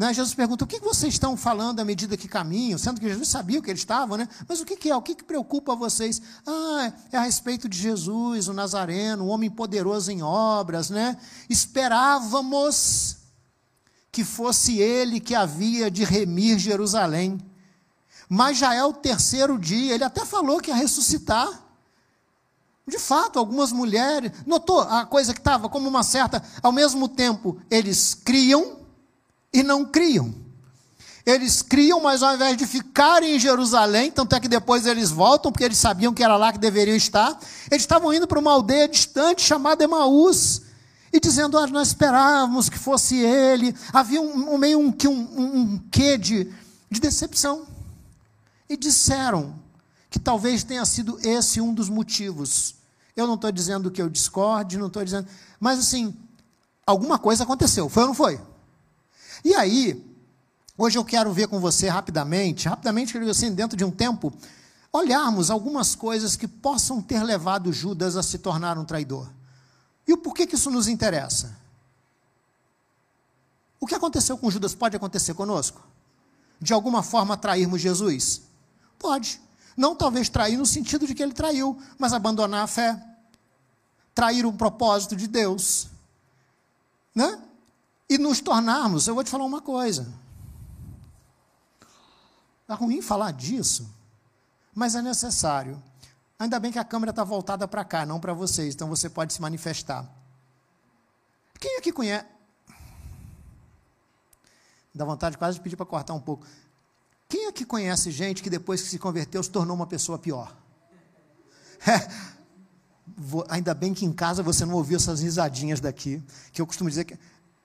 Né? 0.00 0.14
Jesus 0.14 0.32
pergunta: 0.32 0.64
o 0.64 0.66
que 0.66 0.80
vocês 0.80 1.12
estão 1.12 1.36
falando 1.36 1.78
à 1.78 1.84
medida 1.84 2.16
que 2.16 2.26
caminham? 2.26 2.78
Sendo 2.78 2.98
que 2.98 3.06
Jesus 3.06 3.28
sabia 3.28 3.58
o 3.58 3.62
que 3.62 3.68
eles 3.68 3.82
estavam, 3.82 4.16
né? 4.16 4.26
Mas 4.48 4.58
o 4.58 4.64
que, 4.64 4.88
é? 4.88 4.96
O 4.96 5.02
que, 5.02 5.14
preocupa 5.22 5.76
vocês? 5.76 6.22
Ah, 6.46 6.90
é 7.12 7.18
a 7.18 7.20
respeito 7.20 7.68
de 7.68 7.76
Jesus, 7.76 8.48
o 8.48 8.54
Nazareno, 8.54 9.24
o 9.24 9.28
homem 9.28 9.50
poderoso 9.50 10.10
em 10.10 10.22
obras, 10.22 10.88
né? 10.88 11.18
Esperávamos 11.50 13.18
que 14.10 14.24
fosse 14.24 14.78
ele 14.78 15.20
que 15.20 15.34
havia 15.34 15.90
de 15.90 16.02
remir 16.02 16.58
Jerusalém. 16.58 17.38
Mas 18.26 18.56
já 18.56 18.74
é 18.74 18.82
o 18.82 18.94
terceiro 18.94 19.58
dia, 19.58 19.94
ele 19.94 20.04
até 20.04 20.24
falou 20.24 20.60
que 20.60 20.70
ia 20.70 20.76
ressuscitar. 20.76 21.62
De 22.88 22.98
fato, 22.98 23.38
algumas 23.38 23.70
mulheres. 23.70 24.32
Notou 24.46 24.80
a 24.80 25.04
coisa 25.04 25.34
que 25.34 25.40
estava 25.40 25.68
como 25.68 25.90
uma 25.90 26.02
certa. 26.02 26.42
Ao 26.62 26.72
mesmo 26.72 27.06
tempo, 27.06 27.60
eles 27.70 28.14
criam 28.14 28.79
e 29.52 29.62
não 29.62 29.84
criam. 29.84 30.34
Eles 31.24 31.62
criam, 31.62 32.00
mas 32.00 32.22
ao 32.22 32.34
invés 32.34 32.56
de 32.56 32.66
ficarem 32.66 33.36
em 33.36 33.38
Jerusalém, 33.38 34.10
tanto 34.10 34.34
é 34.34 34.40
que 34.40 34.48
depois 34.48 34.86
eles 34.86 35.10
voltam, 35.10 35.52
porque 35.52 35.64
eles 35.64 35.78
sabiam 35.78 36.14
que 36.14 36.24
era 36.24 36.36
lá 36.36 36.52
que 36.52 36.58
deveriam 36.58 36.96
estar, 36.96 37.38
eles 37.70 37.82
estavam 37.82 38.12
indo 38.12 38.26
para 38.26 38.38
uma 38.38 38.52
aldeia 38.52 38.88
distante 38.88 39.42
chamada 39.42 39.84
Emaús, 39.84 40.62
e 41.12 41.20
dizendo: 41.20 41.58
ah, 41.58 41.66
Nós 41.66 41.88
esperávamos 41.88 42.68
que 42.68 42.78
fosse 42.78 43.16
ele. 43.16 43.74
Havia 43.92 44.20
um, 44.20 44.54
um 44.54 44.58
meio 44.58 44.78
um, 44.78 44.94
um, 45.08 45.60
um 45.60 45.78
quê 45.90 46.16
de, 46.16 46.52
de 46.90 47.00
decepção. 47.00 47.66
E 48.68 48.76
disseram 48.76 49.58
que 50.08 50.18
talvez 50.18 50.62
tenha 50.62 50.84
sido 50.84 51.18
esse 51.22 51.60
um 51.60 51.74
dos 51.74 51.88
motivos 51.88 52.80
eu 53.20 53.26
não 53.26 53.34
estou 53.34 53.52
dizendo 53.52 53.90
que 53.90 54.00
eu 54.00 54.08
discorde, 54.08 54.78
não 54.78 54.86
estou 54.86 55.04
dizendo. 55.04 55.28
Mas 55.58 55.78
assim, 55.78 56.14
alguma 56.86 57.18
coisa 57.18 57.44
aconteceu, 57.44 57.88
foi 57.88 58.02
ou 58.02 58.08
não 58.08 58.14
foi? 58.14 58.40
E 59.44 59.54
aí, 59.54 60.04
hoje 60.76 60.98
eu 60.98 61.04
quero 61.04 61.32
ver 61.32 61.48
com 61.48 61.58
você 61.60 61.88
rapidamente, 61.88 62.68
rapidamente, 62.68 63.16
assim, 63.18 63.54
dentro 63.54 63.76
de 63.76 63.84
um 63.84 63.90
tempo, 63.90 64.32
olharmos 64.92 65.50
algumas 65.50 65.94
coisas 65.94 66.36
que 66.36 66.48
possam 66.48 67.00
ter 67.00 67.22
levado 67.22 67.72
Judas 67.72 68.16
a 68.16 68.22
se 68.22 68.38
tornar 68.38 68.76
um 68.78 68.84
traidor. 68.84 69.30
E 70.06 70.12
o 70.12 70.18
porquê 70.18 70.46
que 70.46 70.56
isso 70.56 70.70
nos 70.70 70.88
interessa? 70.88 71.56
O 73.78 73.86
que 73.86 73.94
aconteceu 73.94 74.36
com 74.36 74.50
Judas 74.50 74.74
pode 74.74 74.96
acontecer 74.96 75.34
conosco? 75.34 75.80
De 76.60 76.72
alguma 76.74 77.02
forma 77.02 77.36
trairmos 77.36 77.80
Jesus? 77.80 78.42
Pode. 78.98 79.40
Não 79.76 79.96
talvez 79.96 80.28
trair 80.28 80.58
no 80.58 80.66
sentido 80.66 81.06
de 81.06 81.14
que 81.14 81.22
ele 81.22 81.32
traiu, 81.32 81.80
mas 81.98 82.12
abandonar 82.12 82.64
a 82.64 82.66
fé, 82.66 83.02
trair 84.14 84.44
o 84.44 84.52
propósito 84.52 85.16
de 85.16 85.26
Deus, 85.26 85.88
né? 87.14 87.40
E 88.10 88.18
nos 88.18 88.40
tornarmos, 88.40 89.06
eu 89.06 89.14
vou 89.14 89.22
te 89.22 89.30
falar 89.30 89.44
uma 89.44 89.62
coisa. 89.62 90.12
Está 92.62 92.74
ruim 92.74 93.00
falar 93.00 93.30
disso, 93.30 93.88
mas 94.74 94.96
é 94.96 95.00
necessário. 95.00 95.80
Ainda 96.36 96.58
bem 96.58 96.72
que 96.72 96.78
a 96.80 96.84
câmera 96.84 97.10
está 97.10 97.22
voltada 97.22 97.68
para 97.68 97.84
cá, 97.84 98.04
não 98.04 98.18
para 98.18 98.32
vocês, 98.32 98.74
então 98.74 98.88
você 98.88 99.08
pode 99.08 99.32
se 99.32 99.40
manifestar. 99.40 100.04
Quem 101.60 101.78
aqui 101.78 101.92
conhece. 101.92 102.26
Dá 104.92 105.04
vontade 105.04 105.38
quase 105.38 105.58
de 105.58 105.62
pedir 105.62 105.76
para 105.76 105.86
cortar 105.86 106.14
um 106.14 106.20
pouco. 106.20 106.44
Quem 107.28 107.46
aqui 107.46 107.64
conhece 107.64 108.10
gente 108.10 108.42
que 108.42 108.50
depois 108.50 108.82
que 108.82 108.88
se 108.88 108.98
converteu 108.98 109.40
se 109.40 109.50
tornou 109.50 109.76
uma 109.76 109.86
pessoa 109.86 110.18
pior? 110.18 110.52
É, 111.86 112.10
ainda 113.48 113.72
bem 113.72 113.94
que 113.94 114.04
em 114.04 114.12
casa 114.12 114.42
você 114.42 114.64
não 114.64 114.74
ouviu 114.74 114.96
essas 114.96 115.20
risadinhas 115.20 115.78
daqui, 115.78 116.20
que 116.52 116.60
eu 116.60 116.66
costumo 116.66 116.90
dizer 116.90 117.04
que, 117.04 117.16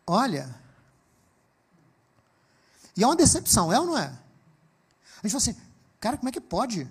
olha, 0.05 0.53
e 2.97 3.03
é 3.03 3.07
uma 3.07 3.15
decepção, 3.15 3.71
é 3.71 3.79
ou 3.79 3.85
não 3.85 3.97
é? 3.97 4.05
A 4.05 5.27
gente 5.27 5.31
fala 5.31 5.37
assim, 5.37 5.55
cara, 5.99 6.17
como 6.17 6.29
é 6.29 6.31
que 6.31 6.39
pode? 6.39 6.87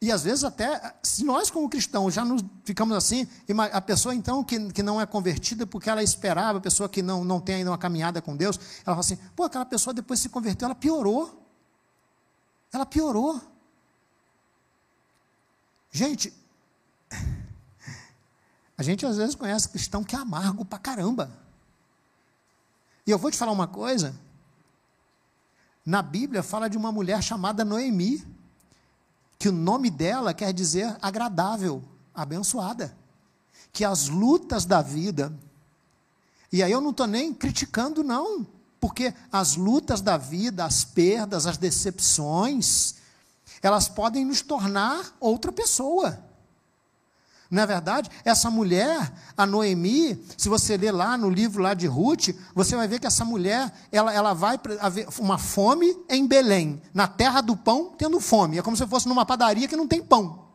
E 0.00 0.12
às 0.12 0.22
vezes 0.22 0.44
até, 0.44 0.94
se 1.02 1.24
nós 1.24 1.50
como 1.50 1.68
cristãos 1.68 2.12
já 2.12 2.24
nos 2.24 2.44
ficamos 2.64 2.96
assim, 2.96 3.26
a 3.72 3.80
pessoa 3.80 4.14
então 4.14 4.44
que, 4.44 4.70
que 4.72 4.82
não 4.82 5.00
é 5.00 5.06
convertida 5.06 5.66
porque 5.66 5.88
ela 5.88 6.02
esperava, 6.02 6.58
a 6.58 6.60
pessoa 6.60 6.88
que 6.88 7.02
não, 7.02 7.24
não 7.24 7.40
tem 7.40 7.56
ainda 7.56 7.70
uma 7.70 7.78
caminhada 7.78 8.20
com 8.20 8.36
Deus, 8.36 8.58
ela 8.84 8.96
fala 8.96 9.00
assim, 9.00 9.16
pô, 9.34 9.44
aquela 9.44 9.64
pessoa 9.64 9.94
depois 9.94 10.20
se 10.20 10.28
converteu, 10.28 10.66
ela 10.66 10.74
piorou. 10.74 11.42
Ela 12.72 12.84
piorou. 12.84 13.40
Gente, 15.90 16.32
a 18.76 18.82
gente 18.82 19.06
às 19.06 19.16
vezes 19.16 19.34
conhece 19.34 19.68
cristão 19.68 20.02
que 20.04 20.14
é 20.14 20.18
amargo 20.18 20.64
pra 20.64 20.78
caramba. 20.78 21.43
E 23.06 23.10
eu 23.10 23.18
vou 23.18 23.30
te 23.30 23.36
falar 23.36 23.52
uma 23.52 23.66
coisa. 23.66 24.14
Na 25.84 26.00
Bíblia 26.00 26.42
fala 26.42 26.68
de 26.68 26.78
uma 26.78 26.90
mulher 26.90 27.22
chamada 27.22 27.64
Noemi, 27.64 28.24
que 29.38 29.48
o 29.48 29.52
nome 29.52 29.90
dela 29.90 30.32
quer 30.32 30.52
dizer 30.52 30.96
agradável, 31.02 31.82
abençoada. 32.14 32.96
Que 33.72 33.84
as 33.84 34.08
lutas 34.08 34.64
da 34.64 34.80
vida, 34.80 35.36
e 36.50 36.62
aí 36.62 36.70
eu 36.70 36.80
não 36.80 36.90
estou 36.90 37.06
nem 37.06 37.34
criticando, 37.34 38.02
não, 38.04 38.46
porque 38.80 39.12
as 39.30 39.56
lutas 39.56 40.00
da 40.00 40.16
vida, 40.16 40.64
as 40.64 40.84
perdas, 40.84 41.46
as 41.46 41.58
decepções, 41.58 42.94
elas 43.60 43.88
podem 43.88 44.24
nos 44.24 44.40
tornar 44.40 45.16
outra 45.18 45.50
pessoa. 45.50 46.22
É 47.52 47.66
verdade? 47.66 48.10
Essa 48.24 48.50
mulher, 48.50 49.12
a 49.36 49.46
Noemi, 49.46 50.24
se 50.36 50.48
você 50.48 50.76
ler 50.76 50.92
lá 50.92 51.16
no 51.16 51.28
livro 51.28 51.62
lá 51.62 51.74
de 51.74 51.86
Ruth, 51.86 52.30
você 52.54 52.74
vai 52.74 52.88
ver 52.88 52.98
que 52.98 53.06
essa 53.06 53.24
mulher, 53.24 53.72
ela, 53.92 54.12
ela 54.12 54.32
vai 54.32 54.58
haver 54.80 55.06
uma 55.18 55.38
fome 55.38 55.96
em 56.08 56.26
Belém, 56.26 56.80
na 56.92 57.06
terra 57.06 57.40
do 57.40 57.56
pão, 57.56 57.94
tendo 57.96 58.18
fome. 58.18 58.58
É 58.58 58.62
como 58.62 58.76
se 58.76 58.86
fosse 58.86 59.06
numa 59.06 59.26
padaria 59.26 59.68
que 59.68 59.76
não 59.76 59.86
tem 59.86 60.02
pão. 60.02 60.46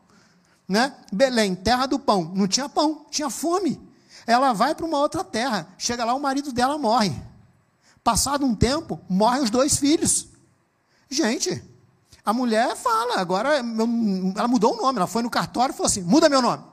Né? 0.67 0.93
Belém, 1.11 1.55
terra 1.55 1.85
do 1.85 1.99
pão, 1.99 2.31
não 2.35 2.47
tinha 2.47 2.67
pão, 2.67 3.05
tinha 3.09 3.29
fome. 3.29 3.79
Ela 4.27 4.53
vai 4.53 4.75
para 4.75 4.85
uma 4.85 4.99
outra 4.99 5.23
terra, 5.23 5.67
chega 5.77 6.03
lá, 6.03 6.13
o 6.13 6.19
marido 6.19 6.51
dela 6.51 6.77
morre. 6.77 7.15
Passado 8.03 8.45
um 8.45 8.55
tempo, 8.55 8.99
morrem 9.09 9.43
os 9.43 9.49
dois 9.49 9.77
filhos. 9.77 10.27
Gente, 11.09 11.63
a 12.23 12.33
mulher 12.33 12.75
fala, 12.75 13.19
agora 13.19 13.55
ela 13.55 14.47
mudou 14.47 14.73
o 14.73 14.77
nome, 14.81 14.99
ela 14.99 15.07
foi 15.07 15.23
no 15.23 15.29
cartório 15.29 15.73
e 15.73 15.75
falou 15.75 15.87
assim: 15.87 16.03
muda 16.03 16.29
meu 16.29 16.41
nome. 16.41 16.68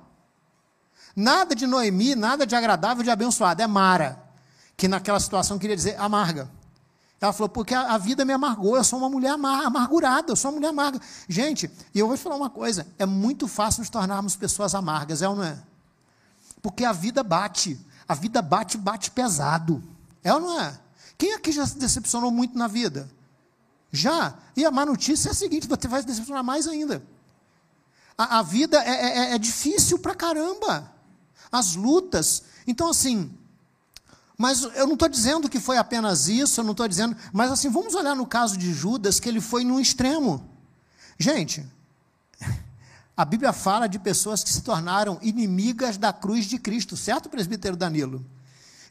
Nada 1.16 1.54
de 1.54 1.66
Noemi, 1.66 2.14
nada 2.14 2.46
de 2.46 2.54
agradável, 2.54 3.02
de 3.02 3.10
abençoado. 3.10 3.62
É 3.62 3.66
Mara, 3.66 4.22
que 4.76 4.86
naquela 4.86 5.18
situação 5.18 5.58
queria 5.58 5.74
dizer 5.74 5.98
amarga. 5.98 6.50
Ela 7.18 7.32
falou, 7.32 7.48
porque 7.48 7.72
a, 7.74 7.94
a 7.94 7.98
vida 7.98 8.26
me 8.26 8.34
amargou, 8.34 8.76
eu 8.76 8.84
sou 8.84 8.98
uma 8.98 9.08
mulher 9.08 9.30
amargurada, 9.30 10.32
eu 10.32 10.36
sou 10.36 10.50
uma 10.50 10.56
mulher 10.56 10.68
amarga. 10.68 11.00
Gente, 11.26 11.70
e 11.94 11.98
eu 11.98 12.06
vou 12.06 12.18
te 12.18 12.22
falar 12.22 12.36
uma 12.36 12.50
coisa: 12.50 12.86
é 12.98 13.06
muito 13.06 13.48
fácil 13.48 13.80
nos 13.80 13.88
tornarmos 13.88 14.36
pessoas 14.36 14.74
amargas, 14.74 15.22
é 15.22 15.28
ou 15.28 15.34
não 15.34 15.44
é? 15.44 15.58
Porque 16.60 16.84
a 16.84 16.92
vida 16.92 17.22
bate, 17.22 17.80
a 18.06 18.14
vida 18.14 18.42
bate, 18.42 18.76
bate 18.76 19.10
pesado. 19.10 19.82
É 20.22 20.34
ou 20.34 20.40
não 20.40 20.60
é? 20.60 20.78
Quem 21.16 21.32
aqui 21.32 21.50
já 21.50 21.66
se 21.66 21.78
decepcionou 21.78 22.30
muito 22.30 22.58
na 22.58 22.66
vida? 22.66 23.08
Já. 23.90 24.34
E 24.54 24.66
a 24.66 24.70
má 24.70 24.84
notícia 24.84 25.30
é 25.30 25.32
a 25.32 25.34
seguinte: 25.34 25.66
você 25.66 25.88
vai 25.88 26.02
se 26.02 26.06
decepcionar 26.06 26.44
mais 26.44 26.68
ainda. 26.68 27.02
A, 28.18 28.40
a 28.40 28.42
vida 28.42 28.76
é, 28.84 29.30
é, 29.30 29.34
é 29.34 29.38
difícil 29.38 29.98
pra 29.98 30.14
caramba 30.14 30.94
as 31.50 31.74
lutas. 31.74 32.42
Então, 32.66 32.90
assim, 32.90 33.30
mas 34.38 34.62
eu 34.74 34.86
não 34.86 34.94
estou 34.94 35.08
dizendo 35.08 35.48
que 35.48 35.58
foi 35.58 35.78
apenas 35.78 36.28
isso, 36.28 36.60
eu 36.60 36.64
não 36.64 36.72
estou 36.72 36.86
dizendo. 36.86 37.16
Mas, 37.32 37.50
assim, 37.50 37.70
vamos 37.70 37.94
olhar 37.94 38.14
no 38.14 38.26
caso 38.26 38.56
de 38.56 38.72
Judas, 38.72 39.18
que 39.18 39.28
ele 39.28 39.40
foi 39.40 39.64
num 39.64 39.80
extremo. 39.80 40.46
Gente, 41.18 41.64
a 43.16 43.24
Bíblia 43.24 43.52
fala 43.52 43.86
de 43.86 43.98
pessoas 43.98 44.44
que 44.44 44.52
se 44.52 44.60
tornaram 44.60 45.18
inimigas 45.22 45.96
da 45.96 46.12
cruz 46.12 46.44
de 46.44 46.58
Cristo, 46.58 46.96
certo, 46.96 47.30
presbítero 47.30 47.76
Danilo? 47.76 48.24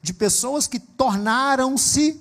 De 0.01 0.13
pessoas 0.13 0.67
que 0.67 0.79
tornaram-se 0.79 2.19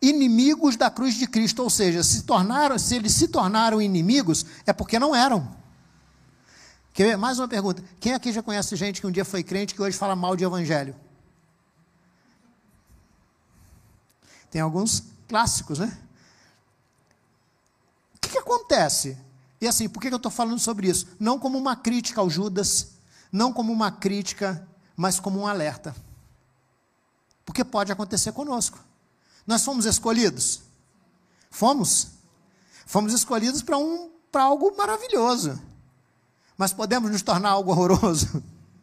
inimigos 0.00 0.76
da 0.76 0.90
cruz 0.90 1.14
de 1.14 1.26
Cristo, 1.26 1.62
ou 1.62 1.70
seja, 1.70 2.02
se 2.02 2.22
tornaram, 2.22 2.78
se 2.78 2.94
eles 2.94 3.12
se 3.12 3.28
tornaram 3.28 3.80
inimigos, 3.80 4.44
é 4.66 4.72
porque 4.72 4.98
não 4.98 5.14
eram. 5.14 5.48
Quer 6.96 7.04
ver? 7.08 7.16
Mais 7.18 7.38
uma 7.38 7.46
pergunta. 7.46 7.84
Quem 8.00 8.14
aqui 8.14 8.32
já 8.32 8.42
conhece 8.42 8.74
gente 8.74 9.02
que 9.02 9.06
um 9.06 9.10
dia 9.10 9.22
foi 9.22 9.44
crente 9.44 9.74
que 9.74 9.82
hoje 9.82 9.98
fala 9.98 10.16
mal 10.16 10.34
de 10.34 10.44
evangelho? 10.44 10.96
Tem 14.50 14.62
alguns 14.62 15.02
clássicos, 15.28 15.78
né? 15.78 15.94
O 18.14 18.18
que, 18.18 18.30
que 18.30 18.38
acontece? 18.38 19.14
E 19.60 19.68
assim, 19.68 19.90
por 19.90 20.00
que 20.00 20.08
eu 20.08 20.16
estou 20.16 20.32
falando 20.32 20.58
sobre 20.58 20.88
isso? 20.88 21.06
Não 21.20 21.38
como 21.38 21.58
uma 21.58 21.76
crítica 21.76 22.22
ao 22.22 22.30
Judas, 22.30 22.92
não 23.30 23.52
como 23.52 23.74
uma 23.74 23.92
crítica, 23.92 24.66
mas 24.96 25.20
como 25.20 25.40
um 25.40 25.46
alerta. 25.46 25.94
Porque 27.44 27.62
pode 27.62 27.92
acontecer 27.92 28.32
conosco. 28.32 28.78
Nós 29.46 29.62
fomos 29.62 29.84
escolhidos? 29.84 30.62
Fomos? 31.50 32.12
Fomos 32.86 33.12
escolhidos 33.12 33.60
para 33.60 33.76
um, 33.76 34.10
algo 34.32 34.74
maravilhoso 34.78 35.60
Mas 36.56 36.72
podemos 36.72 37.10
nos 37.10 37.22
tornar 37.22 37.50
algo 37.50 37.70
horroroso? 37.70 38.42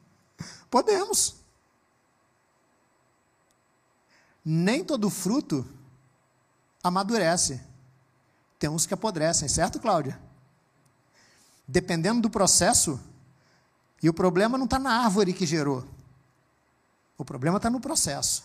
Podemos. 0.70 1.36
Nem 4.44 4.84
todo 4.84 5.10
fruto 5.10 5.66
amadurece. 6.84 7.62
Tem 8.60 8.70
uns 8.70 8.86
que 8.86 8.94
apodrecem, 8.94 9.48
certo, 9.48 9.80
Cláudia? 9.80 10.20
Dependendo 11.68 12.22
do 12.22 12.30
processo, 12.30 13.00
e 14.02 14.10
o 14.10 14.14
problema 14.14 14.58
não 14.58 14.66
está 14.66 14.78
na 14.78 15.04
árvore 15.04 15.34
que 15.34 15.46
gerou, 15.46 15.86
o 17.18 17.24
problema 17.24 17.58
está 17.58 17.70
no 17.70 17.80
processo. 17.80 18.44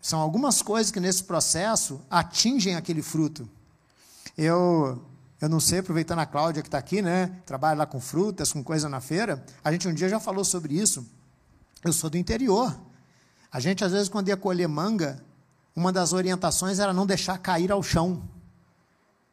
São 0.00 0.20
algumas 0.20 0.62
coisas 0.62 0.90
que 0.90 0.98
nesse 0.98 1.22
processo 1.22 2.00
atingem 2.10 2.74
aquele 2.74 3.02
fruto. 3.02 3.48
Eu, 4.40 5.04
eu 5.40 5.48
não 5.48 5.58
sei, 5.58 5.80
aproveitando 5.80 6.20
a 6.20 6.26
Cláudia 6.26 6.62
que 6.62 6.68
está 6.68 6.78
aqui, 6.78 7.02
né? 7.02 7.26
Trabalha 7.44 7.78
lá 7.78 7.86
com 7.86 8.00
frutas, 8.00 8.52
com 8.52 8.62
coisa 8.62 8.88
na 8.88 9.00
feira. 9.00 9.44
A 9.64 9.72
gente 9.72 9.88
um 9.88 9.92
dia 9.92 10.08
já 10.08 10.20
falou 10.20 10.44
sobre 10.44 10.74
isso. 10.74 11.04
Eu 11.84 11.92
sou 11.92 12.08
do 12.08 12.16
interior. 12.16 12.78
A 13.50 13.58
gente, 13.58 13.84
às 13.84 13.90
vezes, 13.90 14.08
quando 14.08 14.28
ia 14.28 14.36
colher 14.36 14.68
manga, 14.68 15.20
uma 15.74 15.92
das 15.92 16.12
orientações 16.12 16.78
era 16.78 16.92
não 16.92 17.04
deixar 17.04 17.36
cair 17.38 17.72
ao 17.72 17.82
chão. 17.82 18.22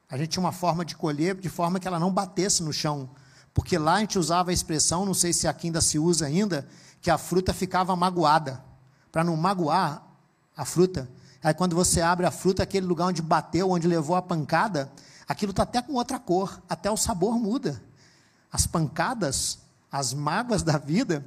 A 0.10 0.18
gente 0.18 0.30
tinha 0.30 0.42
uma 0.42 0.52
forma 0.52 0.84
de 0.84 0.96
colher 0.96 1.36
de 1.36 1.50
forma 1.50 1.80
que 1.80 1.88
ela 1.88 2.00
não 2.00 2.12
batesse 2.12 2.64
no 2.64 2.74
chão. 2.74 3.08
Porque 3.54 3.78
lá 3.78 3.98
a 3.98 4.00
gente 4.00 4.18
usava 4.18 4.50
a 4.50 4.54
expressão, 4.54 5.06
não 5.06 5.14
sei 5.14 5.34
se 5.34 5.48
aqui 5.48 5.68
ainda 5.68 5.82
se 5.82 6.00
usa 6.00 6.26
ainda, 6.26 6.68
que 7.00 7.12
a 7.12 7.18
fruta 7.20 7.54
ficava 7.54 7.96
magoada. 7.96 8.60
Para 9.12 9.24
não 9.24 9.38
magoar 9.38 10.04
a 10.58 10.66
fruta. 10.66 11.08
Aí 11.46 11.54
quando 11.54 11.76
você 11.76 12.02
abre 12.02 12.26
a 12.26 12.32
fruta, 12.32 12.64
aquele 12.64 12.88
lugar 12.88 13.06
onde 13.06 13.22
bateu, 13.22 13.70
onde 13.70 13.88
levou 13.88 14.16
a 14.16 14.22
pancada, 14.22 14.92
aquilo 15.28 15.52
está 15.52 15.64
até 15.64 15.82
com 15.82 15.94
outra 15.94 16.18
cor, 16.18 16.62
até 16.68 16.90
o 16.90 16.98
sabor 16.98 17.40
muda. 17.40 17.82
As 18.52 18.66
pancadas, 18.66 19.60
as 19.92 20.14
mágoas 20.14 20.64
da 20.64 20.78
vida, 20.78 21.26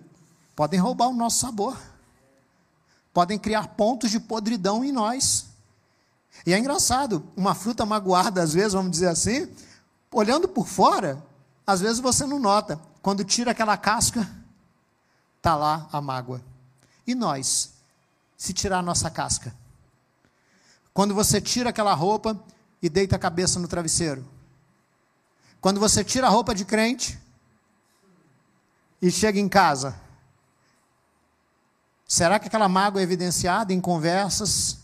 podem 0.56 0.80
roubar 0.80 1.08
o 1.08 1.14
nosso 1.14 1.38
sabor 1.38 1.76
podem 3.18 3.36
criar 3.36 3.66
pontos 3.68 4.12
de 4.12 4.20
podridão 4.20 4.84
em 4.84 4.92
nós. 4.92 5.46
E 6.46 6.54
é 6.54 6.58
engraçado, 6.58 7.26
uma 7.36 7.52
fruta 7.52 7.84
magoada, 7.84 8.40
às 8.40 8.52
vezes, 8.52 8.74
vamos 8.74 8.92
dizer 8.92 9.08
assim, 9.08 9.52
olhando 10.12 10.46
por 10.46 10.68
fora, 10.68 11.20
às 11.66 11.80
vezes 11.80 11.98
você 11.98 12.24
não 12.24 12.38
nota. 12.38 12.80
Quando 13.02 13.24
tira 13.24 13.50
aquela 13.50 13.76
casca, 13.76 14.24
está 15.36 15.56
lá 15.56 15.88
a 15.90 16.00
mágoa. 16.00 16.40
E 17.04 17.12
nós, 17.12 17.72
se 18.36 18.52
tirar 18.52 18.78
a 18.78 18.82
nossa 18.82 19.10
casca? 19.10 19.52
Quando 20.98 21.14
você 21.14 21.40
tira 21.40 21.70
aquela 21.70 21.94
roupa 21.94 22.36
e 22.82 22.88
deita 22.88 23.14
a 23.14 23.18
cabeça 23.20 23.60
no 23.60 23.68
travesseiro. 23.68 24.26
Quando 25.60 25.78
você 25.78 26.02
tira 26.02 26.26
a 26.26 26.28
roupa 26.28 26.52
de 26.52 26.64
crente 26.64 27.16
e 29.00 29.08
chega 29.08 29.38
em 29.38 29.48
casa 29.48 29.96
Será 32.04 32.40
que 32.40 32.48
aquela 32.48 32.68
mágoa 32.68 33.00
é 33.00 33.04
evidenciada 33.04 33.72
em 33.72 33.80
conversas? 33.80 34.78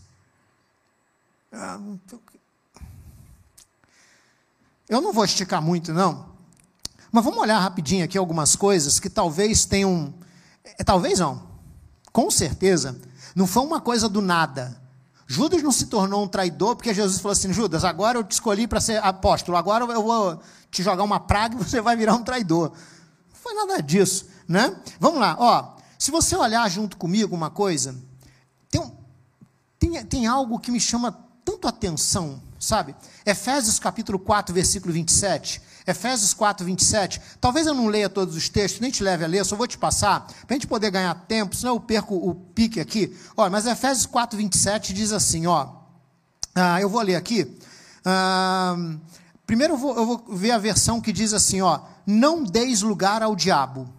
Ah, 1.51 1.77
Eu 4.87 5.01
não 5.01 5.11
vou 5.11 5.25
esticar 5.25 5.61
muito, 5.61 5.91
não. 5.91 6.29
Mas 7.11 7.25
vamos 7.25 7.41
olhar 7.41 7.59
rapidinho 7.59 8.05
aqui 8.05 8.17
algumas 8.17 8.55
coisas 8.55 9.01
que 9.01 9.09
talvez 9.09 9.65
tenham. 9.65 10.13
É, 10.63 10.81
talvez 10.81 11.19
não. 11.19 11.45
Com 12.13 12.31
certeza. 12.31 12.97
Não 13.35 13.45
foi 13.45 13.63
uma 13.63 13.81
coisa 13.81 14.07
do 14.07 14.21
nada. 14.21 14.84
Judas 15.27 15.63
não 15.63 15.71
se 15.71 15.87
tornou 15.87 16.23
um 16.23 16.27
traidor 16.27 16.75
porque 16.75 16.93
Jesus 16.93 17.19
falou 17.19 17.33
assim: 17.33 17.51
Judas, 17.51 17.83
agora 17.83 18.19
eu 18.19 18.23
te 18.23 18.31
escolhi 18.31 18.67
para 18.67 18.79
ser 18.79 19.03
apóstolo, 19.03 19.57
agora 19.57 19.83
eu 19.85 20.03
vou 20.03 20.39
te 20.69 20.83
jogar 20.83 21.03
uma 21.03 21.19
praga 21.19 21.55
e 21.55 21.57
você 21.57 21.81
vai 21.81 21.95
virar 21.95 22.13
um 22.13 22.23
traidor. 22.23 22.71
Não 22.71 23.35
foi 23.35 23.53
nada 23.53 23.81
disso, 23.81 24.27
né? 24.47 24.75
Vamos 24.99 25.19
lá, 25.19 25.35
ó. 25.39 25.75
Se 25.97 26.11
você 26.11 26.35
olhar 26.35 26.69
junto 26.69 26.97
comigo 26.97 27.35
uma 27.35 27.49
coisa, 27.49 27.95
tem, 28.69 28.91
tem, 29.79 30.05
tem 30.05 30.27
algo 30.27 30.59
que 30.59 30.71
me 30.71 30.79
chama 30.79 31.11
tanto 31.43 31.67
atenção, 31.67 32.41
sabe? 32.59 32.95
Efésios 33.25 33.79
capítulo 33.79 34.19
4, 34.19 34.53
versículo 34.53 34.93
27. 34.93 35.61
Efésios 35.87 36.33
4, 36.33 36.65
27. 36.65 37.21
Talvez 37.39 37.67
eu 37.67 37.73
não 37.73 37.87
leia 37.87 38.09
todos 38.09 38.35
os 38.35 38.49
textos, 38.49 38.81
nem 38.81 38.89
te 38.89 39.03
leve 39.03 39.23
a 39.23 39.27
ler, 39.27 39.45
só 39.45 39.55
vou 39.55 39.67
te 39.67 39.77
passar, 39.77 40.25
para 40.25 40.35
a 40.49 40.53
gente 40.53 40.67
poder 40.67 40.89
ganhar 40.91 41.13
tempo, 41.27 41.55
senão 41.55 41.73
eu 41.73 41.79
perco 41.79 42.15
o 42.15 42.33
pique 42.33 42.79
aqui. 42.79 43.15
Ó, 43.37 43.49
mas 43.49 43.65
Efésios 43.65 44.05
4, 44.05 44.37
27 44.37 44.93
diz 44.93 45.11
assim, 45.11 45.45
ó. 45.45 45.67
Ah, 46.53 46.81
eu 46.81 46.89
vou 46.89 47.01
ler 47.01 47.15
aqui. 47.15 47.57
Ah, 48.03 48.75
primeiro 49.45 49.73
eu 49.73 49.77
vou, 49.77 49.95
eu 49.95 50.05
vou 50.05 50.25
ver 50.29 50.51
a 50.51 50.57
versão 50.57 51.01
que 51.01 51.11
diz 51.11 51.33
assim, 51.33 51.61
ó. 51.61 51.81
Não 52.05 52.43
deis 52.43 52.81
lugar 52.81 53.21
ao 53.21 53.35
diabo. 53.35 53.89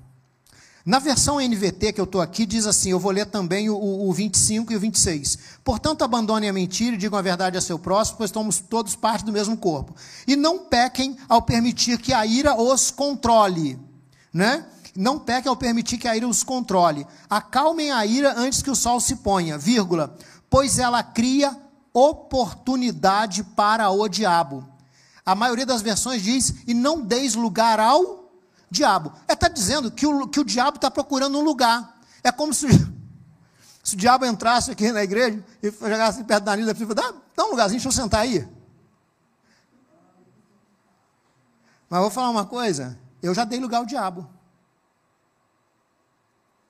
Na 0.86 1.00
versão 1.00 1.40
NVT 1.40 1.94
que 1.94 2.00
eu 2.00 2.04
estou 2.04 2.20
aqui, 2.20 2.46
diz 2.46 2.64
assim: 2.64 2.90
eu 2.90 3.00
vou 3.00 3.10
ler 3.10 3.26
também 3.26 3.68
o, 3.68 3.76
o 3.76 4.12
25 4.12 4.72
e 4.72 4.76
o 4.76 4.80
26. 4.80 5.36
Portanto, 5.64 6.02
abandonem 6.02 6.48
a 6.48 6.52
mentira 6.52 6.94
e 6.94 6.98
digam 6.98 7.18
a 7.18 7.22
verdade 7.22 7.58
a 7.58 7.60
seu 7.60 7.76
próximo, 7.76 8.18
pois 8.18 8.30
somos 8.30 8.60
todos 8.60 8.94
parte 8.94 9.24
do 9.24 9.32
mesmo 9.32 9.56
corpo. 9.56 9.96
E 10.28 10.36
não 10.36 10.60
pequem 10.60 11.16
ao 11.28 11.42
permitir 11.42 11.98
que 11.98 12.12
a 12.12 12.24
ira 12.24 12.54
os 12.54 12.92
controle. 12.92 13.76
Né? 14.32 14.64
Não 14.94 15.18
pequem 15.18 15.50
ao 15.50 15.56
permitir 15.56 15.98
que 15.98 16.06
a 16.06 16.16
ira 16.16 16.28
os 16.28 16.44
controle. 16.44 17.04
Acalmem 17.28 17.90
a 17.90 18.06
ira 18.06 18.38
antes 18.38 18.62
que 18.62 18.70
o 18.70 18.76
sol 18.76 19.00
se 19.00 19.16
ponha, 19.16 19.58
vírgula, 19.58 20.16
pois 20.48 20.78
ela 20.78 21.02
cria 21.02 21.56
oportunidade 21.92 23.42
para 23.42 23.90
o 23.90 24.06
diabo. 24.06 24.64
A 25.24 25.34
maioria 25.34 25.66
das 25.66 25.82
versões 25.82 26.22
diz: 26.22 26.54
e 26.64 26.72
não 26.72 27.00
deis 27.00 27.34
lugar 27.34 27.80
ao 27.80 28.25
diabo. 28.70 29.12
É 29.28 29.32
está 29.32 29.48
dizendo 29.48 29.90
que 29.90 30.06
o, 30.06 30.26
que 30.28 30.40
o 30.40 30.44
diabo 30.44 30.76
está 30.76 30.90
procurando 30.90 31.38
um 31.38 31.42
lugar. 31.42 31.96
É 32.22 32.32
como 32.32 32.52
se, 32.52 32.66
se 33.82 33.94
o 33.94 33.96
diabo 33.96 34.24
entrasse 34.26 34.70
aqui 34.70 34.90
na 34.92 35.02
igreja 35.02 35.42
e 35.62 35.70
chegasse 35.70 36.24
perto 36.24 36.44
da 36.44 36.56
Nilda 36.56 36.72
e 36.72 36.94
dá, 36.94 37.14
dá 37.36 37.44
um 37.44 37.50
lugarzinho, 37.50 37.80
deixa 37.80 37.88
eu 37.88 37.92
sentar 37.92 38.20
aí. 38.20 38.46
Mas 41.88 42.00
vou 42.00 42.10
falar 42.10 42.30
uma 42.30 42.44
coisa, 42.44 42.98
eu 43.22 43.32
já 43.32 43.44
dei 43.44 43.60
lugar 43.60 43.78
ao 43.78 43.86
diabo. 43.86 44.28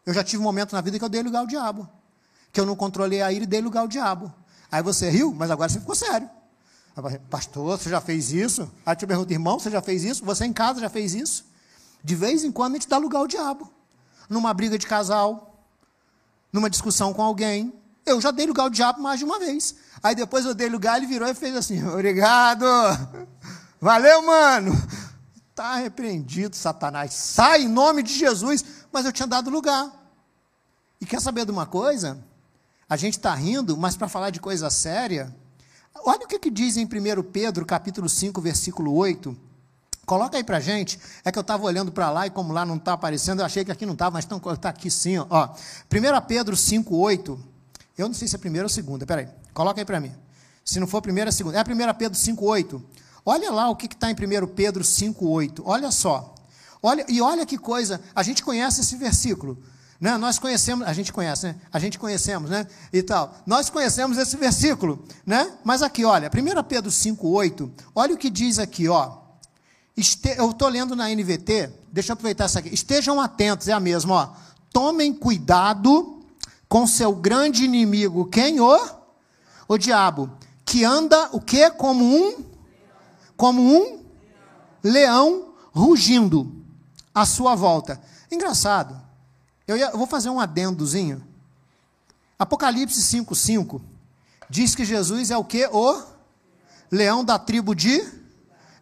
Eu 0.04 0.14
já 0.14 0.22
tive 0.22 0.40
um 0.40 0.44
momento 0.44 0.72
na 0.72 0.80
vida 0.80 0.98
que 0.98 1.04
eu 1.04 1.09
dei 1.09 1.22
lugar 1.22 1.40
ao 1.40 1.46
diabo. 1.46 1.88
Que 2.52 2.61
eu 2.61 2.66
não 2.66 2.76
controlei 2.76 3.22
a 3.22 3.32
ira 3.32 3.44
e 3.44 3.46
dei 3.46 3.61
lugar 3.61 3.80
ao 3.80 3.88
diabo. 3.88 4.32
Aí 4.70 4.82
você 4.82 5.11
riu, 5.11 5.35
mas 5.35 5.50
agora 5.50 5.68
você 5.68 5.80
ficou 5.80 5.94
sério. 5.94 6.30
Pastor, 7.28 7.78
você 7.78 7.90
já 7.90 8.00
fez 8.00 8.32
isso? 8.32 8.70
Aí 8.85 8.94
te 8.94 9.06
pergunto, 9.06 9.32
irmão, 9.32 9.59
você 9.59 9.70
já 9.70 9.82
fez 9.82 10.04
isso? 10.04 10.24
Você 10.24 10.46
em 10.46 10.52
casa 10.52 10.80
já 10.80 10.88
fez 10.88 11.14
isso? 11.14 11.44
De 12.07 12.14
vez 12.14 12.45
em 12.45 12.53
quando 12.53 12.75
a 12.75 12.77
gente 12.77 12.87
dá 12.87 12.99
lugar 12.99 13.19
ao 13.19 13.27
diabo. 13.27 13.69
Numa 14.31 14.55
briga 14.55 14.79
de 14.79 14.87
casal, 14.87 15.66
numa 16.53 16.71
discussão 16.71 17.12
com 17.12 17.21
alguém. 17.21 17.75
Eu 18.07 18.21
já 18.21 18.31
dei 18.31 18.47
lugar 18.47 18.62
ao 18.62 18.71
diabo 18.71 19.03
mais 19.03 19.19
de 19.19 19.25
uma 19.25 19.40
vez. 19.40 19.75
Aí 20.01 20.14
depois 20.14 20.45
eu 20.45 20.55
dei 20.55 20.69
lugar, 20.69 20.99
ele 20.99 21.07
virou 21.07 21.29
e 21.29 21.35
fez 21.35 21.57
assim: 21.57 21.83
Obrigado, 21.90 22.64
valeu, 23.81 24.23
mano. 24.23 24.71
Está 25.51 25.75
repreendido, 25.75 26.55
Satanás. 26.55 27.12
Sai 27.12 27.62
em 27.62 27.69
nome 27.69 28.05
de 28.05 28.14
Jesus. 28.14 28.64
Mas 28.92 29.05
eu 29.05 29.12
tinha 29.12 29.27
dado 29.27 29.51
lugar. 29.51 29.90
E 31.01 31.07
quer 31.07 31.21
saber 31.21 31.45
de 31.45 31.51
uma 31.51 31.66
coisa? 31.66 32.25
A 32.88 32.97
gente 32.97 33.14
está 33.14 33.35
rindo, 33.35 33.77
mas 33.77 33.97
para 33.97 34.07
falar 34.07 34.31
de 34.31 34.38
coisa 34.38 34.71
séria, 34.71 35.35
olha 36.05 36.25
o 36.25 36.29
que, 36.29 36.38
que 36.38 36.53
diz 36.53 36.77
em 36.77 36.85
1 36.85 36.88
Pedro, 37.33 37.66
capítulo 37.66 38.09
5, 38.09 38.40
versículo 38.40 38.95
8. 38.95 39.37
Coloca 40.07 40.37
aí 40.37 40.45
para 40.45 40.61
gente. 40.61 40.99
É 41.25 41.33
que 41.33 41.38
eu 41.38 41.42
estava 41.42 41.64
olhando 41.64 41.90
para 41.90 42.11
lá 42.11 42.27
e 42.27 42.31
como 42.31 42.53
lá 42.53 42.64
não 42.64 42.77
está 42.77 42.92
aparecendo, 42.92 43.40
eu 43.40 43.45
achei 43.45 43.64
que 43.64 43.73
aqui 43.73 43.85
não 43.85 43.95
estava, 43.95 44.12
mas 44.12 44.25
está 44.55 44.69
aqui 44.69 44.88
sim. 44.88 45.19
Ó. 45.19 45.27
ó. 45.29 45.49
1 45.92 46.27
Pedro 46.27 46.57
5,8. 46.57 47.38
Eu 47.99 48.07
não 48.07 48.14
sei 48.14 48.29
se 48.29 48.37
é 48.37 48.38
primeira 48.38 48.64
ou 48.64 48.71
segunda. 48.71 49.05
Peraí, 49.05 49.29
coloca 49.53 49.81
aí 49.81 49.85
para 49.85 49.99
mim. 49.99 50.14
Se 50.64 50.79
não 50.79 50.87
for 50.87 51.03
primeira, 51.03 51.33
segunda. 51.33 51.59
É 51.59 51.61
1 51.61 51.95
Pedro 51.95 52.19
5,8. 52.19 52.83
Olha 53.25 53.51
lá 53.51 53.69
o 53.69 53.75
que 53.75 53.87
está 53.87 54.09
em 54.09 54.14
1 54.14 54.47
Pedro 54.49 54.85
5,8. 54.85 55.62
Olha 55.64 55.90
só. 55.90 56.35
Olha, 56.81 57.05
e 57.09 57.21
olha 57.21 57.45
que 57.45 57.59
coisa. 57.59 58.01
A 58.14 58.23
gente 58.23 58.45
conhece 58.45 58.81
esse 58.83 58.97
versículo. 58.97 59.61
Né? 60.01 60.16
Nós 60.19 60.38
conhecemos, 60.38 60.87
a 60.87 60.92
gente 60.92 61.12
conhece, 61.12 61.47
né? 61.47 61.57
A 61.73 61.79
gente 61.79 61.99
conhecemos, 61.99 62.51
né? 62.51 62.66
E 62.92 63.03
tal. 63.03 63.35
Nós 63.47 63.71
conhecemos 63.71 64.19
esse 64.19 64.37
versículo, 64.37 65.05
né? 65.25 65.53
Mas 65.64 65.83
aqui, 65.83 66.05
olha, 66.05 66.29
1 66.29 66.62
Pedro 66.64 66.90
5,8. 66.90 67.71
Olha 67.95 68.14
o 68.14 68.19
que 68.19 68.31
diz 68.31 68.59
aqui, 68.59 68.88
ó. 68.88 69.26
Este, 69.96 70.37
eu 70.37 70.50
estou 70.50 70.68
lendo 70.68 70.94
na 70.94 71.09
NVT, 71.09 71.72
deixa 71.90 72.12
eu 72.12 72.14
aproveitar 72.14 72.44
essa 72.44 72.59
aqui. 72.59 72.72
Estejam 72.72 73.20
atentos, 73.20 73.68
é 73.68 73.72
a 73.72 73.80
mesma, 73.80 74.14
ó. 74.14 74.28
Tomem 74.72 75.14
cuidado 75.14 76.22
com 76.68 76.87
seu 76.87 77.14
grande 77.14 77.64
inimigo, 77.64 78.26
quem? 78.26 78.61
O? 78.61 78.78
O 79.66 79.78
diabo. 79.78 80.30
Que 80.64 80.85
anda 80.85 81.30
o 81.32 81.40
quê? 81.40 81.70
Como 81.70 82.04
um? 82.04 82.44
Como 83.37 83.62
um 83.62 84.04
leão 84.82 85.54
rugindo 85.72 86.64
à 87.14 87.24
sua 87.24 87.54
volta. 87.54 88.00
Engraçado. 88.30 89.00
Eu, 89.66 89.76
ia, 89.76 89.90
eu 89.90 89.98
vou 89.98 90.06
fazer 90.06 90.28
um 90.28 90.38
adendozinho. 90.38 91.24
Apocalipse 92.38 93.00
5,5 93.00 93.80
diz 94.48 94.74
que 94.74 94.85
Jesus 94.85 95.30
é 95.30 95.37
o 95.37 95.44
que? 95.44 95.66
O 95.66 96.02
leão 96.90 97.24
da 97.24 97.38
tribo 97.38 97.74
de 97.74 98.04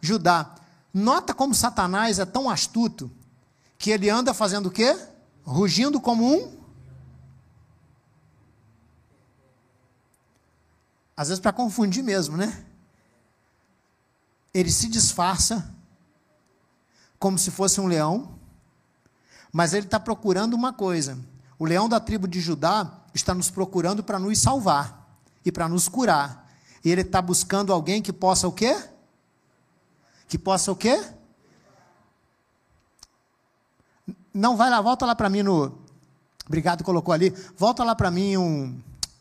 Judá. 0.00 0.54
Nota 0.94 1.34
como 1.34 1.52
Satanás 1.52 2.20
é 2.20 2.24
tão 2.24 2.48
astuto 2.48 3.10
que 3.76 3.90
ele 3.90 4.08
anda 4.08 4.32
fazendo 4.32 4.66
o 4.66 4.70
quê? 4.70 4.96
Rugindo 5.42 6.00
como 6.00 6.24
um. 6.24 6.56
Às 11.16 11.28
vezes 11.28 11.40
para 11.40 11.52
confundir 11.52 12.04
mesmo, 12.04 12.36
né? 12.36 12.64
Ele 14.54 14.70
se 14.70 14.88
disfarça 14.88 15.74
como 17.18 17.38
se 17.38 17.50
fosse 17.50 17.80
um 17.80 17.88
leão, 17.88 18.38
mas 19.52 19.74
ele 19.74 19.86
está 19.86 19.98
procurando 19.98 20.54
uma 20.54 20.72
coisa. 20.72 21.18
O 21.58 21.64
leão 21.64 21.88
da 21.88 21.98
tribo 21.98 22.28
de 22.28 22.40
Judá 22.40 23.00
está 23.12 23.34
nos 23.34 23.50
procurando 23.50 24.04
para 24.04 24.20
nos 24.20 24.38
salvar 24.38 25.18
e 25.44 25.50
para 25.50 25.68
nos 25.68 25.88
curar. 25.88 26.48
E 26.84 26.90
ele 26.90 27.00
está 27.00 27.20
buscando 27.20 27.72
alguém 27.72 28.00
que 28.00 28.12
possa 28.12 28.46
o 28.46 28.52
quê? 28.52 28.93
Que 30.28 30.38
possa 30.38 30.72
o 30.72 30.76
quê? 30.76 31.02
Não, 34.32 34.56
vai 34.56 34.68
lá, 34.68 34.80
volta 34.80 35.06
lá 35.06 35.14
para 35.14 35.30
mim 35.30 35.42
no. 35.42 35.78
Obrigado, 36.46 36.82
colocou 36.82 37.14
ali. 37.14 37.30
Volta 37.56 37.84
lá 37.84 37.94
para 37.94 38.10
mim 38.10 38.36
um, 38.36 38.80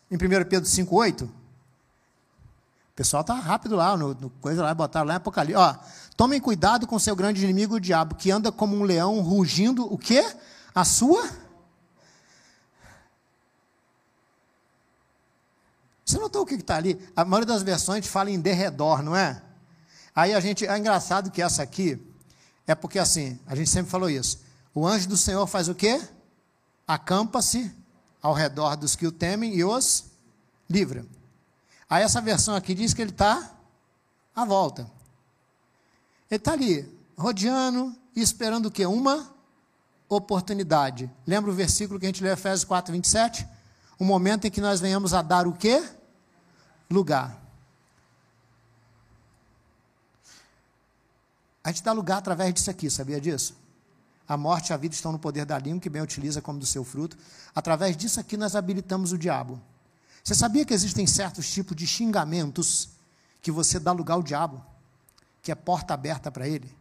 em 0.10 0.16
1 0.16 0.18
Pedro 0.18 0.70
5,8. 0.70 1.26
O 1.26 2.96
pessoal 2.96 3.22
está 3.22 3.34
rápido 3.34 3.76
lá, 3.76 3.96
no, 3.98 4.14
no, 4.14 4.30
coisa 4.30 4.62
lá, 4.62 4.74
botaram 4.74 5.08
lá 5.08 5.14
em 5.14 5.18
Apocalipse. 5.18 5.60
Ó, 5.60 5.76
tomem 6.16 6.40
cuidado 6.40 6.86
com 6.86 7.00
seu 7.00 7.16
grande 7.16 7.44
inimigo, 7.44 7.76
o 7.76 7.80
diabo, 7.80 8.16
que 8.16 8.30
anda 8.30 8.52
como 8.52 8.76
um 8.76 8.84
leão 8.84 9.20
rugindo, 9.22 9.92
o 9.92 9.98
quê? 9.98 10.24
A 10.76 10.84
sua? 10.86 11.28
Você 16.06 16.20
notou 16.20 16.44
o 16.44 16.46
que 16.46 16.56
está 16.56 16.76
ali? 16.76 17.00
A 17.16 17.24
maioria 17.26 17.48
das 17.48 17.64
versões 17.64 18.06
fala 18.06 18.30
em 18.30 18.40
derredor, 18.40 19.02
não 19.02 19.16
é? 19.16 19.42
Aí 20.16 20.34
a 20.34 20.40
gente, 20.40 20.66
é 20.66 20.78
engraçado 20.78 21.32
que 21.32 21.42
essa 21.42 21.64
aqui, 21.64 22.00
é 22.68 22.76
porque 22.76 23.00
assim, 23.00 23.40
a 23.48 23.56
gente 23.56 23.70
sempre 23.70 23.92
falou 23.92 24.10
isso. 24.10 24.40
O 24.74 24.88
anjo 24.88 25.08
do 25.08 25.18
Senhor 25.18 25.46
faz 25.48 25.68
o 25.68 25.76
quê? 25.76 26.02
Acampa-se 26.88 27.72
ao 28.22 28.34
redor 28.34 28.76
dos 28.76 28.96
que 28.96 29.08
o 29.08 29.12
temem 29.12 29.54
e 29.56 29.64
os 29.64 30.06
livra. 30.70 31.06
Aí 31.90 32.04
essa 32.04 32.22
versão 32.22 32.56
aqui 32.56 32.74
diz 32.74 32.94
que 32.94 33.02
ele 33.02 33.12
está 33.12 33.52
à 34.36 34.46
volta. 34.46 34.90
Ele 36.30 36.38
está 36.38 36.54
ali, 36.54 36.90
rodeando 37.18 37.96
e 38.16 38.22
esperando 38.22 38.68
o 38.68 38.72
quê? 38.72 38.86
Uma 38.86 39.32
oportunidade. 40.08 41.12
Lembra 41.26 41.52
o 41.52 41.54
versículo 41.54 42.00
que 42.00 42.06
a 42.06 42.10
gente 42.10 42.24
leu 42.24 42.32
em 42.32 42.34
Efésios 42.34 42.64
4, 42.64 42.94
27? 42.94 43.48
O 44.00 44.06
momento 44.06 44.46
em 44.46 44.52
que 44.52 44.62
nós 44.62 44.80
venhamos 44.80 45.14
a 45.14 45.22
dar 45.22 45.48
o 45.48 45.54
quê? 45.54 45.84
Lugar. 46.90 47.43
A 51.64 51.72
gente 51.72 51.84
dá 51.84 51.92
lugar 51.92 52.18
através 52.18 52.54
disso 52.54 52.70
aqui, 52.70 52.90
sabia 52.90 53.22
disso? 53.22 53.56
A 54.28 54.36
morte 54.36 54.70
e 54.70 54.74
a 54.74 54.78
vida 54.78 54.94
estão 54.94 55.12
no 55.12 55.20
poder 55.20 55.46
da 55.46 55.58
língua, 55.58 55.80
que 55.80 55.90
bem 55.90 56.02
utiliza 56.02 56.42
como 56.42 56.60
do 56.60 56.66
seu 56.66 56.84
fruto. 56.84 57.18
Através 57.54 57.96
disso 57.96 58.20
aqui 58.20 58.36
nós 58.36 58.56
habilitamos 58.56 59.12
o 59.12 59.18
diabo. 59.18 59.62
Você 60.24 60.34
sabia 60.34 60.66
que 60.66 60.74
existem 60.74 61.06
certos 61.06 61.52
tipos 61.52 61.76
de 61.76 61.86
xingamentos 61.86 62.90
que 63.42 63.52
você 63.52 63.80
dá 63.80 63.92
lugar 63.92 64.16
ao 64.16 64.24
diabo, 64.24 64.64
que 65.42 65.52
é 65.52 65.56
porta 65.56 65.94
aberta 65.94 66.32
para 66.32 66.48
ele? 66.48 66.74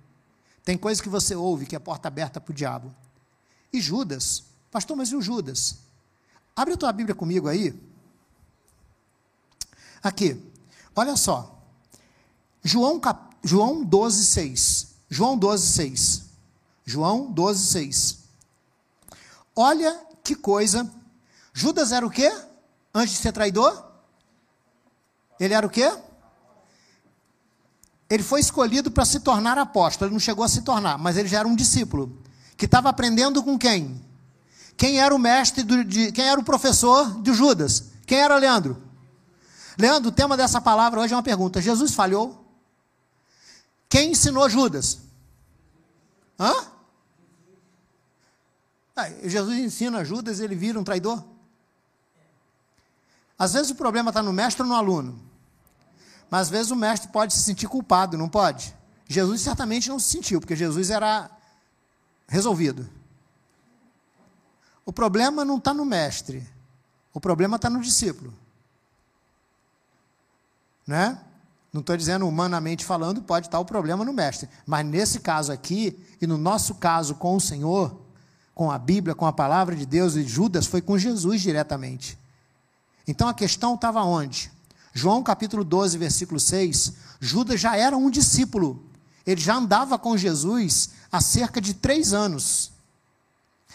Tem 0.65 0.79
coisas 0.79 1.01
que 1.01 1.09
você 1.09 1.35
ouve 1.35 1.67
que 1.67 1.75
é 1.75 1.79
porta 1.79 2.07
aberta 2.07 2.41
para 2.41 2.53
o 2.53 2.55
diabo. 2.55 2.95
E 3.73 3.81
Judas, 3.81 4.45
pastor, 4.71 4.97
mas 4.97 5.11
e 5.11 5.17
o 5.17 5.23
Judas? 5.23 5.79
Abre 6.55 6.75
a 6.75 6.77
tua 6.77 6.93
Bíblia 6.93 7.15
comigo 7.15 7.49
aí. 7.49 7.75
Aqui, 10.03 10.41
olha 10.95 11.17
só. 11.17 11.59
João, 12.63 13.01
cap... 13.01 13.32
João 13.43 13.85
12, 13.85 14.25
6. 14.25 14.89
João 15.09 15.37
12, 15.37 15.67
6. 15.67 16.23
João 16.85 17.31
12, 17.31 17.67
6. 17.67 18.19
Olha 19.55 20.01
que 20.23 20.35
coisa. 20.35 20.91
Judas 21.53 21.93
era 21.93 22.07
o 22.07 22.11
quê? 22.11 22.33
Antes 22.95 23.15
de 23.15 23.21
ser 23.21 23.33
traidor? 23.33 23.85
Ele 25.39 25.55
era 25.55 25.67
o 25.67 25.71
quê? 25.71 25.93
Ele 28.09 28.23
foi 28.23 28.41
escolhido 28.41 28.91
para 28.91 29.05
se 29.05 29.21
tornar 29.21 29.59
apóstolo. 29.59 30.09
Ele 30.09 30.15
não 30.15 30.21
chegou 30.21 30.45
a 30.45 30.49
se 30.49 30.63
tornar, 30.63 30.99
mas 30.99 31.17
ele 31.17 31.29
já 31.29 31.41
era 31.41 31.49
um 31.49 31.57
discípulo. 31.57 32.23
Que 32.57 32.67
estava 32.67 32.89
aprendendo 32.89 33.43
com 33.43 33.59
quem? 33.59 34.01
Quem 34.77 35.01
era 35.01 35.15
o 35.15 35.19
mestre, 35.19 35.63
do, 35.63 35.85
de, 35.85 36.13
quem 36.13 36.25
era 36.25 36.41
o 36.41 36.45
professor 36.45 37.21
de 37.23 37.33
Judas? 37.33 37.85
Quem 38.07 38.19
era 38.19 38.37
Leandro? 38.37 38.83
Leandro, 39.79 40.11
o 40.11 40.13
tema 40.13 40.37
dessa 40.37 40.61
palavra 40.61 41.01
hoje 41.01 41.13
é 41.13 41.17
uma 41.17 41.23
pergunta. 41.23 41.61
Jesus 41.61 41.95
falhou? 41.95 42.42
Quem 43.93 44.13
ensinou 44.13 44.49
Judas? 44.49 45.01
Hã? 46.41 46.51
Ah, 48.97 49.11
Jesus 49.23 49.59
ensina 49.59 50.03
Judas, 50.03 50.41
ele 50.41 50.57
vira 50.57 50.81
um 50.81 50.83
traidor. 50.83 51.23
Às 53.39 53.53
vezes 53.53 53.71
o 53.71 53.75
problema 53.75 54.09
está 54.09 54.23
no 54.23 54.33
mestre 54.33 54.63
ou 54.63 54.69
no 54.71 54.75
aluno. 54.75 55.21
Mas 56.31 56.47
às 56.47 56.49
vezes 56.49 56.71
o 56.73 56.77
mestre 56.77 57.13
pode 57.13 57.35
se 57.35 57.43
sentir 57.43 57.69
culpado, 57.69 58.17
não 58.17 58.31
pode? 58.31 58.75
Jesus 59.07 59.43
certamente 59.43 59.91
não 59.91 59.99
se 59.99 60.09
sentiu, 60.09 60.41
porque 60.41 60.57
Jesus 60.57 60.89
era 60.89 61.31
resolvido. 62.27 62.89
O 64.87 64.93
problema 64.93 65.45
não 65.45 65.59
está 65.59 65.75
no 65.75 65.85
mestre, 65.85 66.49
o 67.13 67.21
problema 67.21 67.57
está 67.57 67.69
no 67.69 67.83
discípulo. 67.83 68.33
Né? 70.87 71.23
Não 71.73 71.81
estou 71.81 71.97
dizendo 71.97 72.29
humanamente 72.29 72.85
falando, 72.85 73.23
pode 73.23 73.47
estar 73.47 73.59
o 73.59 73.65
problema 73.65 74.05
no 74.05 74.13
mestre. 74.13 74.49
Mas 74.67 74.85
nesse 74.85 75.21
caso 75.21 75.51
aqui, 75.51 75.99
e 76.21 76.27
no 76.27 76.37
nosso 76.37 76.75
caso 76.75 77.15
com 77.15 77.35
o 77.35 77.41
Senhor, 77.41 77.99
com 78.55 78.71
a 78.71 78.79
Bíblia, 78.79 79.15
com 79.15 79.27
a 79.27 79.33
palavra 79.33 79.75
de 79.75 79.87
Deus, 79.87 80.15
e 80.15 80.23
Judas 80.23 80.67
foi 80.67 80.83
com 80.83 80.99
Jesus 80.99 81.41
diretamente. 81.41 82.19
Então 83.09 83.27
a 83.27 83.33
questão 83.35 83.75
estava 83.75 84.03
onde? 84.03 84.53
João 84.93 85.23
capítulo 85.23 85.65
12, 85.65 85.97
versículo 85.97 86.39
6. 86.39 86.93
Judas 87.19 87.59
já 87.59 87.75
era 87.75 87.97
um 87.97 88.11
discípulo. 88.11 88.85
Ele 89.27 89.41
já 89.41 89.57
andava 89.57 89.99
com 89.99 90.17
Jesus 90.17 90.91
há 91.11 91.21
cerca 91.21 91.61
de 91.61 91.73
três 91.73 92.13
anos 92.13 92.73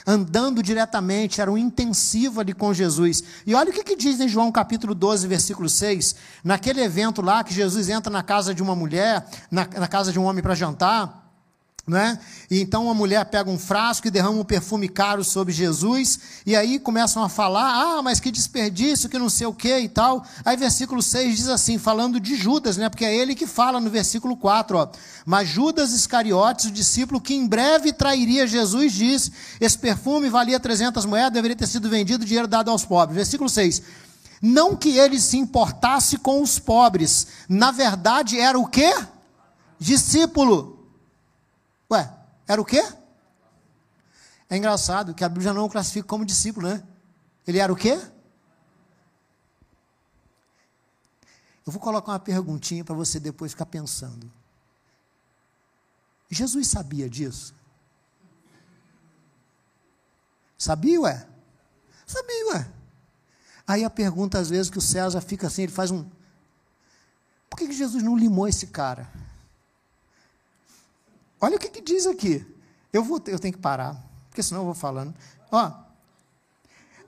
andando 0.07 0.63
diretamente, 0.63 1.41
era 1.41 1.51
um 1.51 1.57
intensivo 1.57 2.39
ali 2.39 2.53
com 2.53 2.73
Jesus. 2.73 3.21
E 3.45 3.53
olha 3.53 3.69
o 3.69 3.73
que, 3.73 3.83
que 3.83 3.97
diz 3.97 4.21
em 4.21 4.29
João 4.29 4.49
capítulo 4.49 4.95
12, 4.95 5.27
versículo 5.27 5.67
6, 5.67 6.15
naquele 6.45 6.81
evento 6.81 7.21
lá 7.21 7.43
que 7.43 7.53
Jesus 7.53 7.89
entra 7.89 8.09
na 8.09 8.23
casa 8.23 8.55
de 8.55 8.63
uma 8.63 8.73
mulher, 8.73 9.27
na, 9.51 9.67
na 9.75 9.87
casa 9.87 10.13
de 10.13 10.17
um 10.17 10.23
homem 10.23 10.41
para 10.41 10.55
jantar, 10.55 11.26
né? 11.87 12.19
E 12.51 12.59
então 12.59 12.83
uma 12.83 12.93
mulher 12.93 13.23
pega 13.25 13.49
um 13.49 13.57
frasco 13.57 14.07
e 14.07 14.11
derrama 14.11 14.41
um 14.41 14.43
perfume 14.43 14.89
caro 14.89 15.23
sobre 15.23 15.53
Jesus, 15.53 16.19
e 16.45 16.53
aí 16.53 16.79
começam 16.79 17.23
a 17.23 17.29
falar: 17.29 17.97
ah, 17.97 18.01
mas 18.01 18.19
que 18.19 18.29
desperdício, 18.29 19.07
que 19.07 19.17
não 19.17 19.29
sei 19.29 19.47
o 19.47 19.53
que 19.53 19.79
e 19.79 19.87
tal. 19.87 20.25
Aí 20.43 20.57
versículo 20.57 21.01
6 21.01 21.37
diz 21.37 21.47
assim, 21.47 21.77
falando 21.77 22.19
de 22.19 22.35
Judas, 22.35 22.75
né? 22.75 22.89
Porque 22.89 23.05
é 23.05 23.15
ele 23.15 23.33
que 23.33 23.47
fala 23.47 23.79
no 23.79 23.89
versículo 23.89 24.35
4, 24.35 24.77
ó. 24.77 24.89
Mas 25.25 25.47
Judas 25.47 25.93
Iscariotes, 25.93 26.65
o 26.65 26.71
discípulo 26.71 27.21
que 27.21 27.33
em 27.33 27.47
breve 27.47 27.93
trairia 27.93 28.45
Jesus, 28.45 28.91
diz: 28.91 29.31
esse 29.61 29.77
perfume 29.77 30.29
valia 30.29 30.59
300 30.59 31.05
moedas, 31.05 31.31
deveria 31.31 31.55
ter 31.55 31.67
sido 31.67 31.89
vendido, 31.89 32.25
dinheiro 32.25 32.49
dado 32.49 32.69
aos 32.69 32.83
pobres. 32.83 33.15
Versículo 33.15 33.49
6. 33.49 33.81
Não 34.41 34.75
que 34.75 34.97
ele 34.97 35.19
se 35.19 35.37
importasse 35.37 36.17
com 36.17 36.41
os 36.43 36.59
pobres, 36.59 37.27
na 37.49 37.71
verdade 37.71 38.39
era 38.39 38.59
o 38.59 38.67
quê? 38.67 38.93
Discípulo 39.79 40.76
era 42.47 42.61
o 42.61 42.65
quê? 42.65 42.81
É 44.49 44.55
engraçado 44.55 45.13
que 45.13 45.23
a 45.23 45.29
Bíblia 45.29 45.53
não 45.53 45.65
o 45.65 45.69
classifica 45.69 46.07
como 46.07 46.25
discípulo, 46.25 46.67
né? 46.67 46.83
Ele 47.45 47.59
era 47.59 47.71
o 47.71 47.75
quê? 47.75 47.99
Eu 51.65 51.71
vou 51.73 51.81
colocar 51.81 52.13
uma 52.13 52.19
perguntinha 52.19 52.85
para 52.85 52.95
você 52.95 53.19
depois 53.19 53.51
ficar 53.51 53.65
pensando. 53.65 54.31
Jesus 56.29 56.67
sabia 56.67 57.09
disso? 57.09 57.53
Sabia, 60.57 61.01
ué? 61.01 61.27
Sabia, 62.05 62.47
ué. 62.53 62.71
Aí 63.67 63.83
a 63.83 63.89
pergunta, 63.89 64.39
às 64.39 64.49
vezes, 64.49 64.71
que 64.71 64.77
o 64.77 64.81
César 64.81 65.19
fica 65.19 65.47
assim, 65.47 65.63
ele 65.63 65.71
faz 65.71 65.91
um. 65.91 66.09
Por 67.49 67.57
que 67.57 67.71
Jesus 67.71 68.01
não 68.01 68.17
limou 68.17 68.47
esse 68.47 68.67
cara? 68.67 69.09
Olha 71.39 71.57
o 71.57 71.59
que, 71.59 71.69
que 71.69 71.81
diz 71.81 72.07
aqui. 72.07 72.45
Eu, 72.91 73.03
vou, 73.03 73.21
eu 73.27 73.39
tenho 73.39 73.53
que 73.53 73.59
parar, 73.59 74.01
porque 74.29 74.41
senão 74.41 74.61
eu 74.61 74.65
vou 74.65 74.73
falando. 74.73 75.13
Ó, 75.51 75.71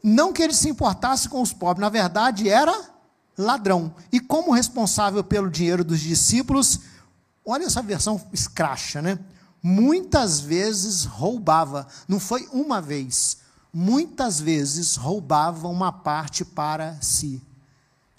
não 0.04 0.32
que 0.32 0.42
ele 0.42 0.54
se 0.54 0.70
importasse 0.70 1.28
com 1.28 1.42
os 1.42 1.52
pobres, 1.52 1.82
na 1.82 1.90
verdade 1.90 2.50
era 2.50 2.90
ladrão. 3.38 3.94
E 4.12 4.20
como 4.20 4.52
responsável 4.52 5.24
pelo 5.24 5.50
dinheiro 5.50 5.84
dos 5.84 6.00
discípulos, 6.00 6.82
olha 7.46 7.66
essa 7.66 7.82
versão 7.82 8.22
escracha, 8.32 9.02
né? 9.02 9.20
Muitas 9.62 10.40
vezes 10.40 11.04
roubava, 11.04 11.88
não 12.08 12.20
foi 12.20 12.48
uma 12.52 12.82
vez, 12.82 13.40
muitas 13.74 14.40
vezes 14.40 14.96
roubava 14.96 15.68
uma 15.68 15.92
parte 15.92 16.46
para 16.46 16.98
si. 17.02 17.42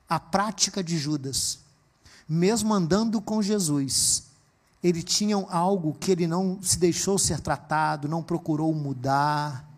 A 0.09 0.19
prática 0.19 0.83
de 0.83 0.99
Judas. 0.99 1.61
mesmo 2.29 2.73
andando 2.73 3.21
com 3.21 3.43
Jesus, 3.43 4.30
ele 4.83 5.03
tinha 5.03 5.37
algo 5.37 5.95
que 5.95 6.11
ele 6.11 6.27
não 6.27 6.63
se 6.63 6.79
deixou 6.79 7.19
ser 7.19 7.41
tratado, 7.41 8.09
não 8.09 8.23
procurou 8.23 8.75
mudar. 8.75 9.69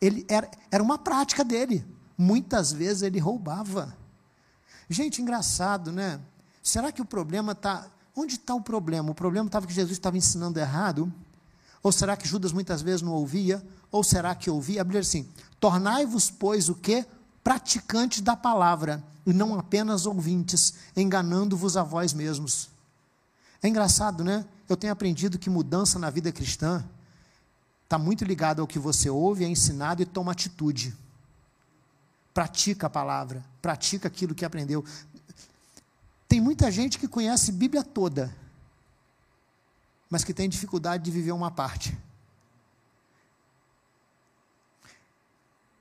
Ele 0.00 0.26
era, 0.28 0.50
era 0.70 0.82
uma 0.82 0.98
prática 0.98 1.42
dele. 1.42 1.84
Muitas 2.16 2.70
vezes 2.72 3.02
ele 3.02 3.18
roubava. 3.18 3.96
Gente, 4.88 5.22
engraçado, 5.22 5.90
né? 5.90 6.20
Será 6.62 6.92
que 6.92 7.00
o 7.00 7.04
problema 7.04 7.52
está. 7.52 7.86
Onde 8.14 8.34
está 8.34 8.54
o 8.54 8.60
problema? 8.60 9.10
O 9.10 9.14
problema 9.14 9.46
estava 9.46 9.66
que 9.66 9.72
Jesus 9.72 9.92
estava 9.92 10.18
ensinando 10.18 10.58
errado? 10.58 11.10
Ou 11.82 11.90
será 11.90 12.16
que 12.16 12.28
Judas 12.28 12.52
muitas 12.52 12.82
vezes 12.82 13.00
não 13.00 13.12
ouvia? 13.12 13.64
Ou 13.90 14.04
será 14.04 14.34
que 14.34 14.50
ouvia? 14.50 14.82
A 14.82 14.84
Bíblia 14.84 15.00
diz 15.00 15.08
assim: 15.08 15.28
tornai-vos, 15.58 16.30
pois, 16.30 16.68
o 16.68 16.74
que? 16.74 17.06
Praticantes 17.42 18.20
da 18.20 18.36
palavra, 18.36 19.02
e 19.24 19.32
não 19.32 19.58
apenas 19.58 20.04
ouvintes, 20.04 20.74
enganando-vos 20.94 21.76
a 21.76 21.82
vós 21.82 22.12
mesmos. 22.12 22.69
É 23.62 23.68
engraçado, 23.68 24.24
né? 24.24 24.44
Eu 24.68 24.76
tenho 24.76 24.92
aprendido 24.92 25.38
que 25.38 25.50
mudança 25.50 25.98
na 25.98 26.10
vida 26.10 26.32
cristã 26.32 26.84
está 27.84 27.98
muito 27.98 28.24
ligado 28.24 28.60
ao 28.60 28.66
que 28.66 28.78
você 28.78 29.10
ouve, 29.10 29.44
é 29.44 29.48
ensinado 29.48 30.00
e 30.00 30.06
toma 30.06 30.32
atitude. 30.32 30.96
Pratica 32.32 32.86
a 32.86 32.90
palavra, 32.90 33.44
pratica 33.60 34.08
aquilo 34.08 34.34
que 34.34 34.44
aprendeu. 34.44 34.84
Tem 36.28 36.40
muita 36.40 36.70
gente 36.70 36.98
que 36.98 37.08
conhece 37.08 37.50
Bíblia 37.50 37.82
toda, 37.82 38.34
mas 40.08 40.22
que 40.22 40.32
tem 40.32 40.48
dificuldade 40.48 41.02
de 41.02 41.10
viver 41.10 41.32
uma 41.32 41.50
parte. 41.50 41.98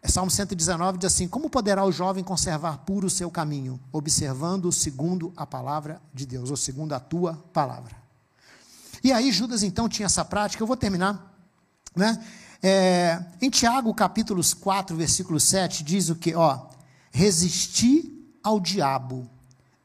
Salmo 0.09 0.31
119 0.31 0.97
diz 0.97 1.13
assim: 1.13 1.27
Como 1.27 1.49
poderá 1.49 1.85
o 1.85 1.91
jovem 1.91 2.23
conservar 2.23 2.79
puro 2.79 3.07
o 3.07 3.09
seu 3.09 3.29
caminho, 3.29 3.79
observando 3.91 4.71
segundo 4.71 5.31
a 5.35 5.45
palavra 5.45 6.01
de 6.13 6.25
Deus, 6.25 6.49
ou 6.49 6.57
segundo 6.57 6.93
a 6.93 6.99
tua 6.99 7.35
palavra? 7.53 7.95
E 9.03 9.11
aí 9.11 9.31
Judas 9.31 9.63
então 9.63 9.87
tinha 9.87 10.05
essa 10.05 10.25
prática, 10.25 10.61
eu 10.61 10.67
vou 10.67 10.77
terminar, 10.77 11.33
né? 11.95 12.23
É, 12.61 13.23
em 13.41 13.49
Tiago, 13.49 13.93
capítulo 13.93 14.41
4, 14.59 14.95
versículo 14.95 15.39
7, 15.39 15.83
diz 15.83 16.09
o 16.09 16.15
que? 16.15 16.35
Ó, 16.35 16.67
resisti 17.11 18.13
ao 18.43 18.59
diabo, 18.59 19.29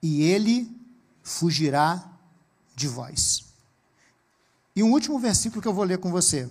e 0.03 0.23
ele 0.23 0.75
fugirá 1.23 2.05
de 2.75 2.89
vós. 2.89 3.45
E 4.75 4.83
um 4.83 4.91
último 4.91 5.19
versículo 5.19 5.63
que 5.63 5.69
eu 5.69 5.75
vou 5.75 5.85
ler 5.85 5.99
com 5.99 6.11
você. 6.11 6.51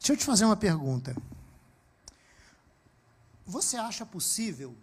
Deixa 0.00 0.14
eu 0.14 0.16
te 0.16 0.24
fazer 0.24 0.46
uma 0.46 0.56
pergunta. 0.56 1.14
Você 3.46 3.76
acha 3.76 4.06
possível 4.06 4.74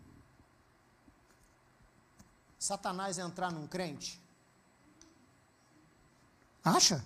Satanás 2.59 3.17
entrar 3.17 3.51
num 3.51 3.65
crente? 3.65 4.21
Acha? 6.63 7.03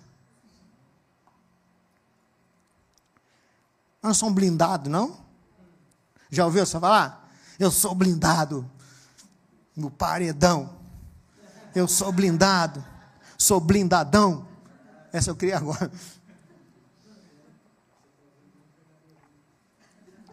Eu 4.02 4.08
não 4.08 4.14
sou 4.14 4.28
um 4.28 4.34
blindado, 4.34 4.90
não? 4.90 5.24
Já 6.28 6.44
ouviu 6.44 6.66
você 6.66 6.78
falar? 6.78 7.32
Eu 7.58 7.70
sou 7.70 7.94
blindado 7.94 8.68
no 9.74 9.90
paredão. 9.90 10.76
Eu 11.74 11.88
sou 11.88 12.12
blindado. 12.12 12.84
Sou 13.38 13.58
blindadão. 13.60 14.46
Essa 15.12 15.30
eu 15.30 15.36
queria 15.36 15.56
agora. 15.56 15.90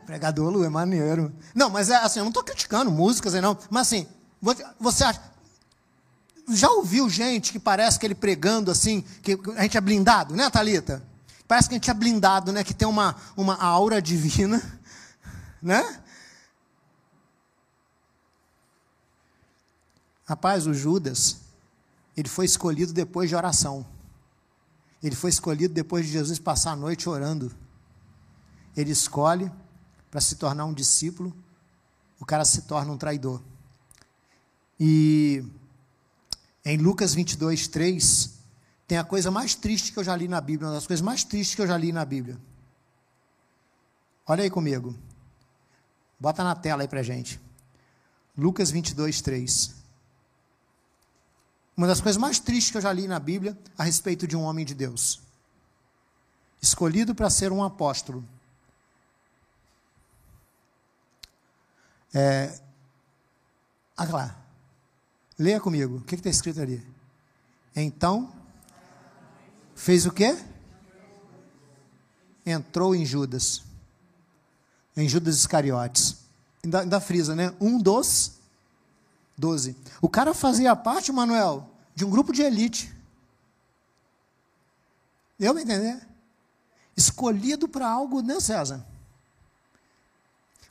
Pregador 0.10 0.50
Lu 0.50 0.64
é 0.64 0.70
maneiro. 0.70 1.32
Não, 1.54 1.70
mas 1.70 1.92
é 1.92 1.96
assim, 1.98 2.18
eu 2.18 2.24
não 2.24 2.32
estou 2.32 2.44
criticando 2.44 2.90
músicas 2.90 3.36
aí 3.36 3.42
não. 3.42 3.56
Mas 3.70 3.86
assim, 3.86 4.08
você 4.80 5.04
acha. 5.04 5.22
Já 6.52 6.68
ouviu 6.68 7.08
gente 7.08 7.52
que 7.52 7.60
parece 7.60 8.00
que 8.00 8.08
ele 8.08 8.16
pregando 8.16 8.72
assim, 8.72 9.04
que 9.22 9.40
a 9.56 9.62
gente 9.62 9.78
é 9.78 9.82
blindado, 9.82 10.36
né, 10.36 10.50
Thalita? 10.50 11.04
Parece 11.48 11.70
que 11.70 11.76
a 11.76 11.78
gente 11.78 11.92
é 11.92 11.94
blindado, 11.94 12.52
né? 12.52 12.64
Que 12.64 12.74
tem 12.74 12.88
uma, 12.88 13.16
uma 13.38 13.56
aura 13.62 14.02
divina, 14.02 14.60
né? 15.62 16.02
Rapaz, 20.26 20.66
o 20.66 20.74
Judas, 20.74 21.38
ele 22.18 22.30
foi 22.30 22.46
escolhido 22.46 22.94
depois 22.94 23.30
de 23.30 23.36
oração. 23.36 23.86
Ele 25.04 25.16
foi 25.16 25.30
escolhido 25.30 25.72
depois 25.72 26.08
de 26.08 26.14
Jesus 26.14 26.40
passar 26.40 26.72
a 26.72 26.76
noite 26.76 27.08
orando. 27.08 27.52
Ele 28.76 28.92
escolhe 28.92 29.52
para 30.10 30.22
se 30.22 30.36
tornar 30.36 30.66
um 30.66 30.74
discípulo, 30.74 31.36
o 32.20 32.26
cara 32.26 32.44
se 32.44 32.64
torna 32.64 32.92
um 32.92 32.98
traidor. 32.98 33.42
E 34.80 35.44
em 36.66 36.78
Lucas 36.78 37.14
22, 37.14 37.68
3, 37.68 38.34
tem 38.88 38.98
a 38.98 39.04
coisa 39.04 39.30
mais 39.30 39.56
triste 39.56 39.92
que 39.92 40.00
eu 40.00 40.04
já 40.04 40.16
li 40.16 40.28
na 40.28 40.42
Bíblia, 40.42 40.68
uma 40.68 40.76
das 40.76 40.88
coisas 40.88 41.04
mais 41.04 41.24
tristes 41.24 41.56
que 41.56 41.62
eu 41.62 41.68
já 41.68 41.78
li 41.78 41.92
na 41.92 42.04
Bíblia. 42.04 42.40
Olha 44.26 44.44
aí 44.44 44.50
comigo. 44.50 44.96
Bota 46.20 46.44
na 46.44 46.56
tela 46.56 46.82
aí 46.82 46.88
para 46.88 47.02
gente. 47.02 47.40
Lucas 48.38 48.72
22, 48.72 49.22
3. 49.22 49.76
Uma 51.76 51.88
das 51.88 52.02
coisas 52.02 52.20
mais 52.20 52.40
tristes 52.40 52.72
que 52.72 52.78
eu 52.78 52.82
já 52.82 52.92
li 52.92 53.08
na 53.08 53.20
Bíblia 53.20 53.58
a 53.78 53.84
respeito 53.84 54.28
de 54.28 54.36
um 54.36 54.42
homem 54.42 54.66
de 54.66 54.74
Deus. 54.74 55.22
Escolhido 56.62 57.16
para 57.16 57.30
ser 57.30 57.52
um 57.52 57.64
apóstolo. 57.64 58.24
É, 62.14 62.60
ah 63.98 64.06
lá. 64.06 64.36
Leia 65.38 65.60
comigo. 65.60 65.98
O 65.98 66.02
que 66.02 66.16
está 66.16 66.30
escrito 66.30 66.62
ali? 66.62 66.86
Então, 67.76 68.32
Fez 69.80 70.06
o 70.06 70.12
quê? 70.12 70.38
Entrou 72.46 72.94
em 72.94 73.06
Judas. 73.06 73.64
Em 74.96 75.08
Judas 75.08 75.38
Iscariotes. 75.38 76.18
Ainda, 76.62 76.82
ainda 76.82 77.00
frisa, 77.00 77.34
né? 77.34 77.56
Um 77.62 77.80
dos 77.80 78.34
doze. 79.38 79.78
O 80.02 80.10
cara 80.10 80.34
fazia 80.34 80.76
parte, 80.76 81.14
Manuel, 81.14 81.66
de 81.96 82.04
um 82.04 82.10
grupo 82.10 82.34
de 82.34 82.42
elite. 82.42 82.94
Deu 85.40 85.54
para 85.54 85.64
entender? 85.64 86.06
Escolhido 86.98 87.66
para 87.70 87.90
algo, 87.90 88.22
né, 88.22 88.38
César? 88.42 88.86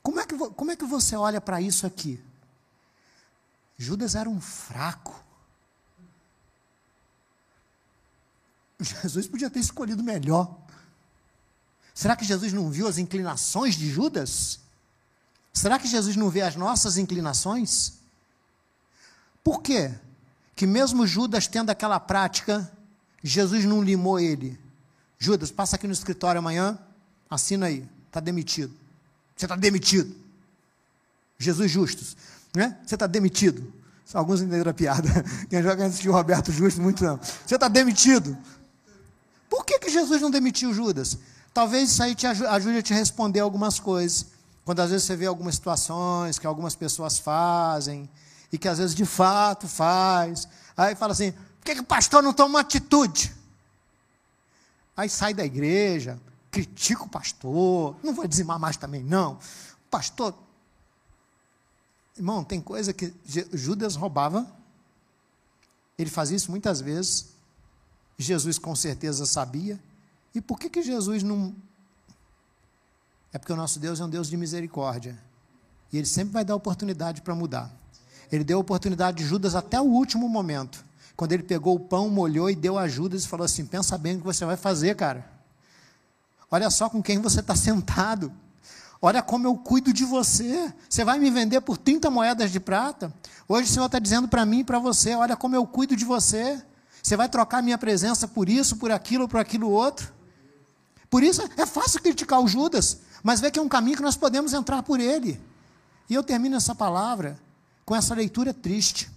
Como 0.08 0.20
é 0.20 0.24
que, 0.24 0.38
como 0.38 0.70
é 0.70 0.74
que 0.74 0.86
você 0.86 1.14
olha 1.16 1.38
para 1.38 1.60
isso 1.60 1.86
aqui? 1.86 2.18
Judas 3.76 4.14
era 4.14 4.26
um 4.26 4.40
fraco. 4.40 5.22
Jesus 8.80 9.26
podia 9.26 9.50
ter 9.50 9.58
escolhido 9.58 10.02
melhor. 10.02 10.56
Será 11.92 12.16
que 12.16 12.24
Jesus 12.24 12.54
não 12.54 12.70
viu 12.70 12.88
as 12.88 12.96
inclinações 12.96 13.74
de 13.74 13.90
Judas? 13.90 14.60
Será 15.52 15.78
que 15.78 15.86
Jesus 15.86 16.16
não 16.16 16.30
vê 16.30 16.40
as 16.40 16.56
nossas 16.56 16.96
inclinações? 16.96 17.98
Por 19.44 19.60
quê? 19.60 19.94
Que 20.56 20.66
mesmo 20.66 21.06
Judas 21.06 21.46
tendo 21.46 21.68
aquela 21.68 22.00
prática, 22.00 22.72
Jesus 23.22 23.66
não 23.66 23.82
limou 23.82 24.18
ele. 24.18 24.58
Judas, 25.18 25.50
passa 25.50 25.76
aqui 25.76 25.86
no 25.86 25.92
escritório 25.92 26.38
amanhã, 26.38 26.78
assina 27.28 27.66
aí, 27.66 27.86
está 28.06 28.20
demitido. 28.20 28.87
Você 29.38 29.44
está 29.44 29.54
demitido. 29.54 30.14
Jesus 31.38 31.70
Justus, 31.70 32.16
né? 32.54 32.76
Você 32.84 32.96
está 32.96 33.06
demitido. 33.06 33.72
Alguns 34.12 34.40
entenderam 34.40 34.70
a 34.70 34.74
piada. 34.74 35.08
Quem 35.48 35.62
joga 35.62 35.86
assistiu 35.86 36.10
o 36.10 36.14
Roberto 36.14 36.50
Justo, 36.50 36.80
muito 36.82 37.04
não. 37.04 37.20
Você 37.46 37.54
está 37.54 37.68
demitido. 37.68 38.36
Por 39.48 39.64
que, 39.64 39.78
que 39.78 39.90
Jesus 39.90 40.20
não 40.20 40.30
demitiu 40.30 40.74
Judas? 40.74 41.16
Talvez 41.54 41.90
isso 41.90 42.02
aí 42.02 42.14
te 42.14 42.26
ajude 42.26 42.78
a 42.78 42.82
te 42.82 42.92
responder 42.92 43.40
algumas 43.40 43.78
coisas. 43.78 44.26
Quando 44.64 44.80
às 44.80 44.90
vezes 44.90 45.06
você 45.06 45.14
vê 45.14 45.26
algumas 45.26 45.54
situações 45.54 46.38
que 46.38 46.46
algumas 46.46 46.74
pessoas 46.74 47.18
fazem, 47.18 48.08
e 48.52 48.58
que 48.58 48.68
às 48.68 48.78
vezes 48.78 48.94
de 48.94 49.04
fato 49.04 49.68
faz. 49.68 50.48
Aí 50.76 50.94
fala 50.94 51.12
assim: 51.12 51.32
por 51.32 51.64
que, 51.64 51.74
que 51.74 51.80
o 51.80 51.84
pastor 51.84 52.22
não 52.22 52.32
toma 52.32 52.50
uma 52.50 52.60
atitude? 52.60 53.34
Aí 54.96 55.08
sai 55.08 55.32
da 55.32 55.44
igreja, 55.44 56.18
critica 56.50 57.04
o 57.04 57.08
pastor, 57.08 57.96
não 58.02 58.14
vou 58.14 58.26
dizimar 58.26 58.58
mais 58.58 58.76
também, 58.76 59.02
não. 59.02 59.38
Pastor, 59.90 60.34
irmão, 62.16 62.42
tem 62.42 62.60
coisa 62.60 62.92
que 62.92 63.12
Judas 63.52 63.96
roubava, 63.96 64.46
ele 65.98 66.10
fazia 66.10 66.36
isso 66.36 66.50
muitas 66.50 66.80
vezes, 66.80 67.26
Jesus 68.16 68.58
com 68.58 68.74
certeza 68.74 69.26
sabia. 69.26 69.78
E 70.34 70.40
por 70.40 70.58
que, 70.58 70.68
que 70.68 70.82
Jesus 70.82 71.22
não. 71.22 71.54
É 73.32 73.38
porque 73.38 73.52
o 73.52 73.56
nosso 73.56 73.78
Deus 73.78 74.00
é 74.00 74.04
um 74.04 74.08
Deus 74.08 74.28
de 74.28 74.36
misericórdia. 74.36 75.18
E 75.92 75.96
ele 75.96 76.06
sempre 76.06 76.32
vai 76.32 76.44
dar 76.44 76.54
oportunidade 76.54 77.22
para 77.22 77.34
mudar. 77.34 77.72
Ele 78.30 78.44
deu 78.44 78.58
oportunidade 78.58 79.18
de 79.18 79.24
Judas 79.24 79.54
até 79.54 79.80
o 79.80 79.84
último 79.84 80.28
momento. 80.28 80.84
Quando 81.16 81.32
ele 81.32 81.42
pegou 81.42 81.74
o 81.74 81.80
pão, 81.80 82.10
molhou 82.10 82.50
e 82.50 82.54
deu 82.54 82.78
a 82.78 82.86
Judas 82.86 83.24
e 83.24 83.28
falou 83.28 83.44
assim: 83.44 83.64
pensa 83.64 83.96
bem 83.96 84.16
o 84.16 84.18
que 84.18 84.24
você 84.24 84.44
vai 84.44 84.56
fazer, 84.56 84.94
cara. 84.96 85.37
Olha 86.50 86.70
só 86.70 86.88
com 86.88 87.02
quem 87.02 87.18
você 87.18 87.40
está 87.40 87.54
sentado. 87.54 88.32
Olha 89.00 89.22
como 89.22 89.46
eu 89.46 89.56
cuido 89.56 89.92
de 89.92 90.04
você. 90.04 90.72
Você 90.88 91.04
vai 91.04 91.18
me 91.18 91.30
vender 91.30 91.60
por 91.60 91.76
30 91.76 92.10
moedas 92.10 92.50
de 92.50 92.58
prata? 92.58 93.12
Hoje 93.46 93.70
o 93.70 93.72
Senhor 93.72 93.86
está 93.86 93.98
dizendo 93.98 94.26
para 94.26 94.44
mim 94.44 94.60
e 94.60 94.64
para 94.64 94.78
você: 94.78 95.14
olha 95.14 95.36
como 95.36 95.54
eu 95.54 95.66
cuido 95.66 95.94
de 95.94 96.04
você. 96.04 96.60
Você 97.02 97.16
vai 97.16 97.28
trocar 97.28 97.62
minha 97.62 97.78
presença 97.78 98.26
por 98.26 98.48
isso, 98.48 98.76
por 98.76 98.90
aquilo, 98.90 99.28
por 99.28 99.38
aquilo 99.38 99.70
outro? 99.70 100.12
Por 101.08 101.22
isso 101.22 101.42
é 101.56 101.64
fácil 101.64 102.02
criticar 102.02 102.40
o 102.40 102.48
Judas, 102.48 102.98
mas 103.22 103.40
vê 103.40 103.50
que 103.50 103.58
é 103.58 103.62
um 103.62 103.68
caminho 103.68 103.96
que 103.96 104.02
nós 104.02 104.16
podemos 104.16 104.52
entrar 104.52 104.82
por 104.82 105.00
ele. 105.00 105.40
E 106.10 106.14
eu 106.14 106.22
termino 106.22 106.56
essa 106.56 106.74
palavra 106.74 107.38
com 107.84 107.94
essa 107.94 108.14
leitura 108.14 108.52
triste. 108.52 109.10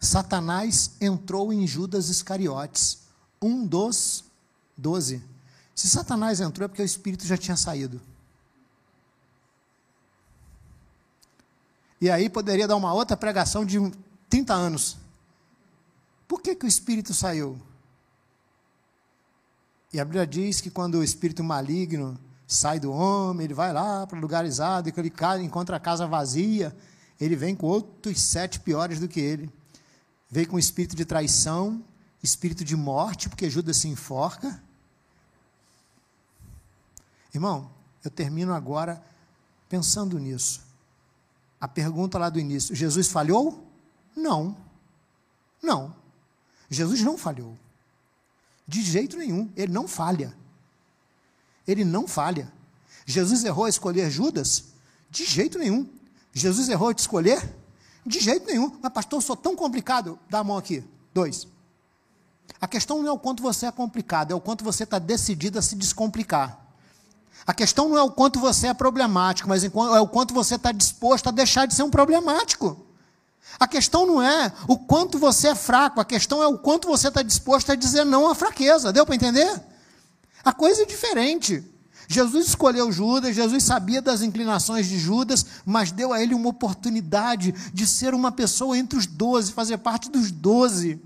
Satanás 0.00 0.92
entrou 1.00 1.52
em 1.52 1.64
Judas 1.66 2.08
Iscariotes, 2.08 2.98
um 3.40 3.64
dos 3.64 4.24
doze. 4.76 5.22
Se 5.74 5.88
Satanás 5.88 6.40
entrou 6.40 6.66
é 6.66 6.68
porque 6.68 6.82
o 6.82 6.84
espírito 6.84 7.26
já 7.26 7.36
tinha 7.36 7.56
saído. 7.56 8.00
E 12.00 12.10
aí 12.10 12.28
poderia 12.28 12.66
dar 12.66 12.76
uma 12.76 12.92
outra 12.92 13.16
pregação 13.16 13.64
de 13.64 13.78
30 14.28 14.52
anos. 14.52 14.96
Por 16.26 16.40
que, 16.40 16.54
que 16.54 16.64
o 16.64 16.68
espírito 16.68 17.14
saiu? 17.14 17.60
E 19.92 20.00
a 20.00 20.04
Bíblia 20.04 20.26
diz 20.26 20.60
que 20.60 20.70
quando 20.70 20.96
o 20.96 21.04
espírito 21.04 21.44
maligno 21.44 22.18
sai 22.46 22.80
do 22.80 22.90
homem, 22.90 23.44
ele 23.44 23.54
vai 23.54 23.72
lá 23.72 24.06
para 24.06 24.18
lugar 24.18 24.44
exato, 24.44 24.88
e 24.88 24.92
ele 24.96 25.44
encontra 25.44 25.76
a 25.76 25.80
casa 25.80 26.06
vazia, 26.06 26.74
ele 27.20 27.36
vem 27.36 27.54
com 27.54 27.66
outros 27.66 28.20
sete 28.20 28.58
piores 28.58 28.98
do 28.98 29.06
que 29.06 29.20
ele. 29.20 29.50
Veio 30.30 30.48
com 30.48 30.58
espírito 30.58 30.96
de 30.96 31.04
traição, 31.04 31.84
espírito 32.22 32.64
de 32.64 32.74
morte, 32.74 33.28
porque 33.28 33.50
Judas 33.50 33.76
se 33.76 33.88
enforca. 33.88 34.62
Irmão, 37.32 37.70
eu 38.04 38.10
termino 38.10 38.52
agora 38.52 39.02
pensando 39.68 40.18
nisso 40.18 40.72
a 41.62 41.68
pergunta 41.68 42.18
lá 42.18 42.28
do 42.28 42.40
início: 42.40 42.74
Jesus 42.74 43.06
falhou? 43.06 43.64
Não. 44.16 44.56
Não. 45.62 45.94
Jesus 46.68 47.00
não 47.02 47.16
falhou. 47.16 47.56
De 48.66 48.82
jeito 48.82 49.16
nenhum. 49.16 49.48
Ele 49.56 49.72
não 49.72 49.86
falha. 49.86 50.36
Ele 51.64 51.84
não 51.84 52.08
falha. 52.08 52.52
Jesus 53.06 53.44
errou 53.44 53.66
a 53.66 53.68
escolher 53.68 54.10
Judas? 54.10 54.72
De 55.08 55.24
jeito 55.24 55.56
nenhum. 55.56 55.88
Jesus 56.32 56.68
errou 56.68 56.88
a 56.88 56.94
te 56.94 56.98
escolher? 56.98 57.56
De 58.04 58.18
jeito 58.18 58.44
nenhum. 58.44 58.76
Mas, 58.82 58.92
pastor, 58.92 59.18
eu 59.18 59.22
sou 59.22 59.36
tão 59.36 59.54
complicado. 59.54 60.18
Dá 60.28 60.40
a 60.40 60.44
mão 60.44 60.56
aqui. 60.56 60.82
Dois. 61.14 61.46
A 62.60 62.66
questão 62.66 63.00
não 63.00 63.08
é 63.08 63.12
o 63.12 63.18
quanto 63.20 63.40
você 63.40 63.66
é 63.66 63.72
complicado, 63.72 64.32
é 64.32 64.34
o 64.34 64.40
quanto 64.40 64.64
você 64.64 64.82
está 64.82 64.98
decidido 64.98 65.60
a 65.60 65.62
se 65.62 65.76
descomplicar. 65.76 66.61
A 67.46 67.52
questão 67.52 67.88
não 67.88 67.98
é 67.98 68.02
o 68.02 68.10
quanto 68.10 68.38
você 68.38 68.68
é 68.68 68.74
problemático, 68.74 69.48
mas 69.48 69.64
é 69.64 69.68
o 70.00 70.08
quanto 70.08 70.32
você 70.32 70.54
está 70.54 70.70
disposto 70.70 71.28
a 71.28 71.32
deixar 71.32 71.66
de 71.66 71.74
ser 71.74 71.82
um 71.82 71.90
problemático. 71.90 72.86
A 73.58 73.66
questão 73.66 74.06
não 74.06 74.22
é 74.22 74.52
o 74.68 74.78
quanto 74.78 75.18
você 75.18 75.48
é 75.48 75.54
fraco, 75.54 76.00
a 76.00 76.04
questão 76.04 76.42
é 76.42 76.46
o 76.46 76.58
quanto 76.58 76.86
você 76.86 77.08
está 77.08 77.22
disposto 77.22 77.72
a 77.72 77.74
dizer 77.74 78.04
não 78.04 78.28
à 78.28 78.34
fraqueza. 78.34 78.92
Deu 78.92 79.04
para 79.04 79.14
entender? 79.14 79.60
A 80.44 80.52
coisa 80.52 80.82
é 80.82 80.86
diferente. 80.86 81.64
Jesus 82.08 82.48
escolheu 82.48 82.92
Judas, 82.92 83.34
Jesus 83.34 83.62
sabia 83.64 84.02
das 84.02 84.22
inclinações 84.22 84.86
de 84.86 84.98
Judas, 84.98 85.46
mas 85.64 85.90
deu 85.90 86.12
a 86.12 86.22
ele 86.22 86.34
uma 86.34 86.48
oportunidade 86.48 87.52
de 87.72 87.86
ser 87.86 88.14
uma 88.14 88.30
pessoa 88.30 88.76
entre 88.76 88.98
os 88.98 89.06
doze, 89.06 89.52
fazer 89.52 89.78
parte 89.78 90.10
dos 90.10 90.30
doze. 90.30 91.00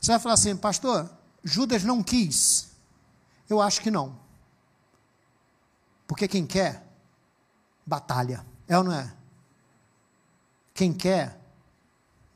Você 0.00 0.12
vai 0.12 0.20
falar 0.20 0.34
assim, 0.34 0.56
pastor, 0.56 1.10
Judas 1.42 1.82
não 1.84 2.02
quis. 2.02 2.67
Eu 3.48 3.60
acho 3.60 3.80
que 3.80 3.90
não. 3.90 4.18
Porque 6.06 6.28
quem 6.28 6.46
quer, 6.46 6.86
batalha. 7.86 8.44
É 8.66 8.76
ou 8.76 8.84
não 8.84 8.92
é? 8.92 9.14
Quem 10.74 10.92
quer, 10.92 11.40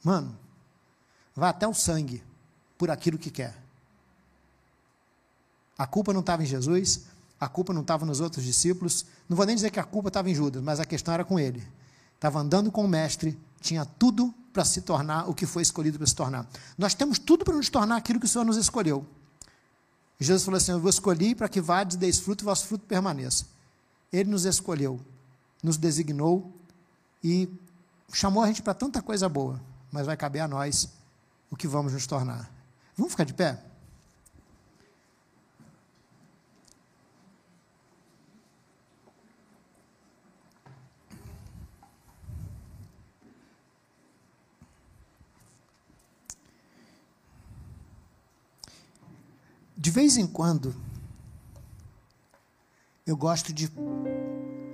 mano, 0.03 0.37
vai 1.35 1.51
até 1.51 1.69
o 1.69 1.75
sangue 1.75 2.23
por 2.77 2.91
aquilo 2.91 3.19
que 3.19 3.31
quer. 3.31 3.57
A 5.79 5.87
culpa 5.87 6.13
não 6.13 6.21
estava 6.21 6.43
em 6.43 6.47
Jesus, 6.47 7.07
a 7.39 7.49
culpa 7.49 7.73
não 7.73 7.83
estava 7.83 8.07
nos 8.07 8.21
outros 8.21 8.45
discípulos. 8.45 9.05
Não 9.29 9.37
vou 9.37 9.47
nem 9.47 9.55
dizer 9.55 9.71
que 9.71 9.81
a 9.81 9.85
culpa 9.85 10.09
estava 10.09 10.31
em 10.31 10.35
Judas, 10.35 10.63
mas 10.63 10.81
a 10.81 10.85
questão 10.85 11.13
era 11.13 11.25
com 11.25 11.39
ele. 11.39 11.67
Estava 12.15 12.39
andando 12.39 12.71
com 12.71 12.85
o 12.85 12.89
mestre, 12.89 13.39
tinha 13.61 13.85
tudo 13.85 14.33
para 14.53 14.65
se 14.65 14.83
tornar 14.83 15.29
o 15.29 15.35
que 15.35 15.47
foi 15.47 15.63
escolhido 15.63 15.99
para 15.99 16.07
se 16.07 16.15
tornar. 16.15 16.47
Nós 16.77 16.95
temos 16.95 17.19
tudo 17.19 17.45
para 17.45 17.55
nos 17.55 17.69
tornar 17.69 17.97
aquilo 17.97 18.21
que 18.21 18.27
o 18.27 18.29
Senhor 18.29 18.45
nos 18.45 18.57
escolheu. 18.57 19.07
Jesus 20.23 20.45
falou 20.45 20.59
assim: 20.59 20.73
Eu 20.73 20.81
vos 20.81 20.97
escolhi 20.97 21.35
para 21.35 21.49
que 21.49 21.61
vades 21.61 21.97
e 21.97 21.99
deis 21.99 22.19
fruto 22.19 22.45
e 22.45 22.47
vosso 22.47 22.67
fruto 22.67 22.87
permaneça. 22.87 23.47
Ele 24.13 24.31
nos 24.31 24.45
escolheu, 24.45 25.01
nos 25.63 25.77
designou 25.77 26.53
e 27.25 27.49
chamou 28.13 28.43
a 28.43 28.47
gente 28.47 28.63
para 28.63 28.75
tanta 28.75 29.01
coisa 29.01 29.29
boa, 29.29 29.61
mas 29.91 30.07
vai 30.07 30.17
caber 30.17 30.43
a 30.43 30.49
nós 30.49 30.89
o 31.51 31.57
que 31.57 31.67
vamos 31.67 31.93
nos 31.93 32.07
tornar. 32.07 32.51
Vamos 32.97 33.13
ficar 33.13 33.25
de 33.25 33.35
pé? 33.35 33.63
De 49.83 49.91
vez 49.91 50.17
em 50.17 50.29
quando, 50.29 50.73
eu 53.05 53.17
gosto 53.17 53.53
de 53.53 53.69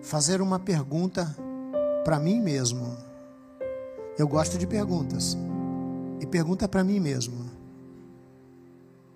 fazer 0.02 0.42
uma 0.42 0.58
pergunta 0.58 1.34
para 2.04 2.18
mim 2.18 2.42
mesmo. 2.42 2.94
Eu 4.18 4.28
gosto 4.28 4.58
de 4.58 4.66
perguntas. 4.66 5.34
E 6.20 6.26
pergunta 6.26 6.68
para 6.68 6.84
mim 6.84 7.00
mesmo. 7.00 7.50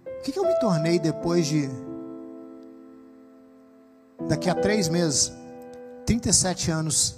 O 0.06 0.22
que, 0.22 0.32
que 0.32 0.38
eu 0.38 0.46
me 0.46 0.58
tornei 0.60 0.98
depois 0.98 1.46
de. 1.46 1.68
Daqui 4.26 4.48
a 4.48 4.54
três 4.54 4.88
meses, 4.88 5.30
37 6.06 6.70
anos 6.70 7.16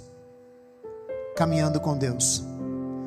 caminhando 1.37 1.79
com 1.79 1.97
Deus? 1.97 2.43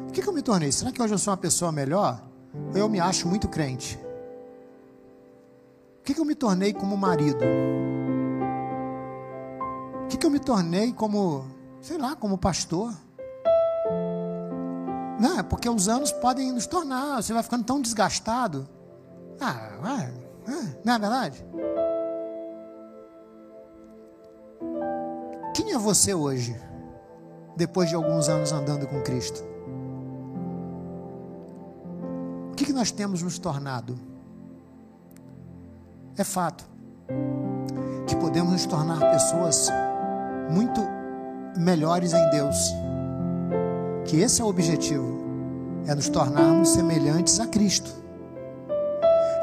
O 0.08 0.12
que, 0.12 0.22
que 0.22 0.28
eu 0.30 0.32
me 0.32 0.40
tornei? 0.40 0.72
Será 0.72 0.90
que 0.90 1.02
hoje 1.02 1.12
eu 1.12 1.18
sou 1.18 1.30
uma 1.30 1.36
pessoa 1.36 1.70
melhor? 1.70 2.26
Ou 2.72 2.78
eu 2.78 2.88
me 2.88 2.98
acho 3.00 3.28
muito 3.28 3.48
crente? 3.48 4.07
Que, 6.08 6.14
que 6.14 6.20
eu 6.20 6.24
me 6.24 6.34
tornei 6.34 6.72
como 6.72 6.96
marido? 6.96 7.44
O 10.04 10.06
que, 10.08 10.16
que 10.16 10.24
eu 10.24 10.30
me 10.30 10.38
tornei 10.38 10.90
como, 10.90 11.44
sei 11.82 11.98
lá, 11.98 12.16
como 12.16 12.38
pastor? 12.38 12.94
Não, 15.20 15.38
é 15.38 15.42
porque 15.42 15.68
os 15.68 15.86
anos 15.86 16.10
podem 16.12 16.50
nos 16.50 16.66
tornar, 16.66 17.22
você 17.22 17.34
vai 17.34 17.42
ficando 17.42 17.64
tão 17.64 17.78
desgastado. 17.82 18.66
Ah, 19.38 19.68
é, 20.00 20.50
é, 20.50 20.80
não 20.82 20.94
é 20.94 20.98
verdade? 20.98 21.44
Quem 25.54 25.74
é 25.74 25.78
você 25.78 26.14
hoje, 26.14 26.58
depois 27.54 27.90
de 27.90 27.94
alguns 27.94 28.30
anos 28.30 28.50
andando 28.50 28.86
com 28.86 29.02
Cristo? 29.02 29.44
O 32.50 32.54
que, 32.56 32.64
que 32.64 32.72
nós 32.72 32.90
temos 32.90 33.20
nos 33.20 33.38
tornado? 33.38 34.17
É 36.18 36.24
fato 36.24 36.64
que 38.08 38.16
podemos 38.16 38.50
nos 38.50 38.66
tornar 38.66 38.98
pessoas 39.12 39.70
muito 40.50 40.80
melhores 41.56 42.12
em 42.12 42.30
Deus. 42.30 42.56
Que 44.04 44.20
esse 44.20 44.42
é 44.42 44.44
o 44.44 44.48
objetivo, 44.48 45.16
é 45.86 45.94
nos 45.94 46.08
tornarmos 46.08 46.70
semelhantes 46.70 47.38
a 47.38 47.46
Cristo. 47.46 47.88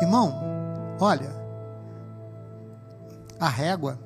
Irmão, 0.02 0.36
olha, 1.00 1.30
a 3.40 3.48
régua 3.48 3.98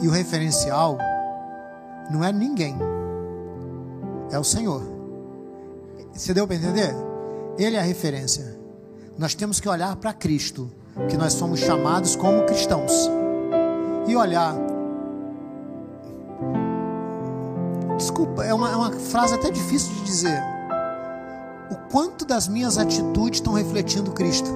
e 0.00 0.08
o 0.08 0.10
referencial 0.10 0.96
não 2.10 2.24
é 2.24 2.32
ninguém, 2.32 2.78
é 4.30 4.38
o 4.38 4.44
Senhor. 4.44 4.82
Você 6.14 6.32
deu 6.32 6.46
para 6.46 6.56
entender? 6.56 6.94
Ele 7.58 7.76
é 7.76 7.80
a 7.80 7.82
referência 7.82 8.61
nós 9.18 9.34
temos 9.34 9.60
que 9.60 9.68
olhar 9.68 9.94
para 9.96 10.12
Cristo, 10.12 10.70
que 11.08 11.16
nós 11.16 11.34
somos 11.34 11.60
chamados 11.60 12.16
como 12.16 12.44
cristãos, 12.44 13.10
e 14.06 14.16
olhar. 14.16 14.54
Desculpa, 17.96 18.44
é 18.44 18.52
uma, 18.52 18.70
é 18.70 18.76
uma 18.76 18.92
frase 18.92 19.34
até 19.34 19.50
difícil 19.50 19.94
de 19.94 20.04
dizer. 20.04 20.42
O 21.70 21.76
quanto 21.90 22.24
das 22.24 22.48
minhas 22.48 22.78
atitudes 22.78 23.38
estão 23.38 23.52
refletindo 23.52 24.10
Cristo? 24.12 24.50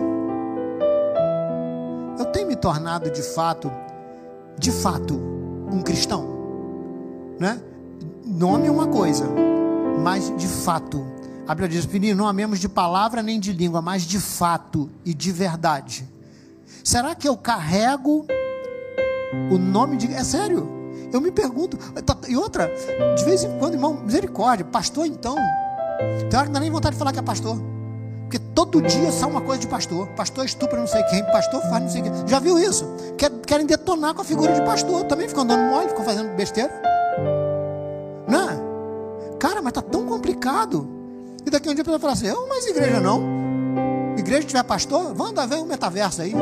Eu 2.19 2.27
tenho 2.27 2.49
me 2.49 2.57
tornado 2.57 3.11
de 3.11 3.23
fato, 3.23 3.71
de 4.59 4.73
fato, 4.73 5.15
um 5.71 5.83
cristão, 5.83 6.27
né? 7.39 7.61
Nome 8.25 8.67
é 8.67 8.71
uma 8.71 8.89
coisa, 8.89 9.25
mas 10.03 10.35
de 10.37 10.49
fato 10.49 11.16
A 11.47 11.55
Bíblia 11.55 11.69
diz: 11.69 11.85
Filhinho, 11.85 12.17
não 12.17 12.27
amemos 12.27 12.59
de 12.59 12.69
palavra 12.69 13.23
nem 13.23 13.39
de 13.39 13.53
língua, 13.53 13.81
mas 13.81 14.03
de 14.03 14.19
fato 14.19 14.91
e 15.05 15.15
de 15.15 15.31
verdade. 15.31 16.09
Será 16.83 17.15
que 17.15 17.29
eu 17.29 17.37
carrego 17.37 18.27
o 19.51 19.59
nome 19.59 19.97
de. 19.97 20.13
É 20.13 20.25
sério. 20.25 20.69
Eu 21.13 21.21
me 21.21 21.31
pergunto. 21.31 21.77
Tá, 22.03 22.17
e 22.29 22.37
outra, 22.37 22.71
de 23.17 23.25
vez 23.25 23.45
em 23.45 23.59
quando, 23.59 23.75
irmão, 23.75 23.95
misericórdia, 24.05 24.65
pastor 24.65 25.07
então. 25.07 25.37
Tem 26.29 26.39
hora 26.39 26.47
que 26.47 26.47
não 26.47 26.53
dá 26.53 26.61
nem 26.61 26.71
vontade 26.71 26.95
de 26.95 26.99
falar 26.99 27.13
que 27.13 27.19
é 27.19 27.23
pastor. 27.23 27.57
Porque 28.23 28.41
todo 28.41 28.83
dia 28.83 29.13
sai 29.13 29.31
uma 29.31 29.41
coisa 29.41 29.61
de 29.61 29.69
pastor. 29.69 30.09
Pastor 30.09 30.45
estupra 30.45 30.81
não 30.81 30.87
sei 30.87 31.03
quem, 31.05 31.25
pastor 31.27 31.61
faz 31.63 31.83
não 31.83 31.89
sei 31.89 32.03
quem. 32.03 32.13
Já 32.27 32.41
viu 32.41 32.59
isso? 32.59 32.85
Querem 33.47 33.67
detonar 33.67 34.15
com 34.15 34.23
a 34.23 34.25
figura 34.25 34.53
de 34.53 34.63
pastor. 34.63 35.05
Também 35.05 35.29
ficam 35.29 35.47
dando 35.47 35.71
mole, 35.71 35.89
ficam 35.89 36.05
fazendo 36.05 36.35
besteira. 36.35 36.73
Não 38.27 38.51
é? 38.51 39.37
Cara, 39.39 39.63
mas 39.63 39.73
tá 39.73 39.81
tão 39.81 40.07
complicado. 40.07 40.96
E 41.47 41.51
daqui 41.51 41.69
a 41.69 41.73
um 41.73 41.75
dia 41.75 41.83
a 41.83 41.85
pessoa 41.85 42.01
fala 42.01 42.13
assim: 42.13 42.27
eu, 42.27 42.47
mas 42.49 42.67
igreja 42.67 43.01
não. 43.01 43.23
Igreja 44.19 44.47
tiver 44.47 44.65
pastor, 44.65 45.15
vamos 45.15 45.33
dar 45.33 45.47
ver 45.47 45.57
um 45.57 45.65
metaverso 45.65 46.23
aí. 46.23 46.35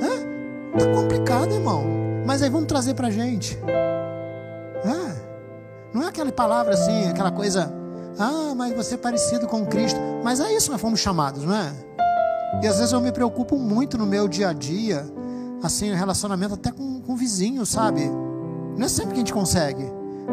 É? 0.00 0.78
Tá 0.78 0.86
complicado, 0.94 1.52
irmão. 1.52 1.84
Mas 2.24 2.42
aí 2.42 2.48
vamos 2.48 2.66
trazer 2.66 2.94
pra 2.94 3.10
gente. 3.10 3.58
É. 3.66 5.22
Não 5.92 6.04
é 6.04 6.08
aquela 6.08 6.30
palavra 6.32 6.72
assim, 6.74 7.10
aquela 7.10 7.30
coisa 7.30 7.82
ah, 8.18 8.54
mas 8.54 8.74
você 8.74 8.94
é 8.94 8.98
parecido 8.98 9.46
com 9.46 9.64
Cristo. 9.66 9.98
Mas 10.22 10.40
é 10.40 10.52
isso 10.54 10.66
que 10.66 10.72
nós 10.72 10.80
fomos 10.80 11.00
chamados, 11.00 11.44
não 11.44 11.54
é? 11.54 11.72
E 12.62 12.66
às 12.66 12.78
vezes 12.78 12.92
eu 12.92 13.00
me 13.00 13.10
preocupo 13.10 13.56
muito 13.56 13.96
no 13.96 14.06
meu 14.06 14.28
dia 14.28 14.50
a 14.50 14.52
dia, 14.52 15.06
assim, 15.62 15.92
relacionamento 15.94 16.54
até 16.54 16.70
com, 16.70 17.00
com 17.00 17.16
vizinho, 17.16 17.64
sabe? 17.64 18.02
Não 18.76 18.84
é 18.84 18.88
sempre 18.88 19.10
que 19.10 19.16
a 19.16 19.18
gente 19.18 19.32
consegue. 19.32 19.84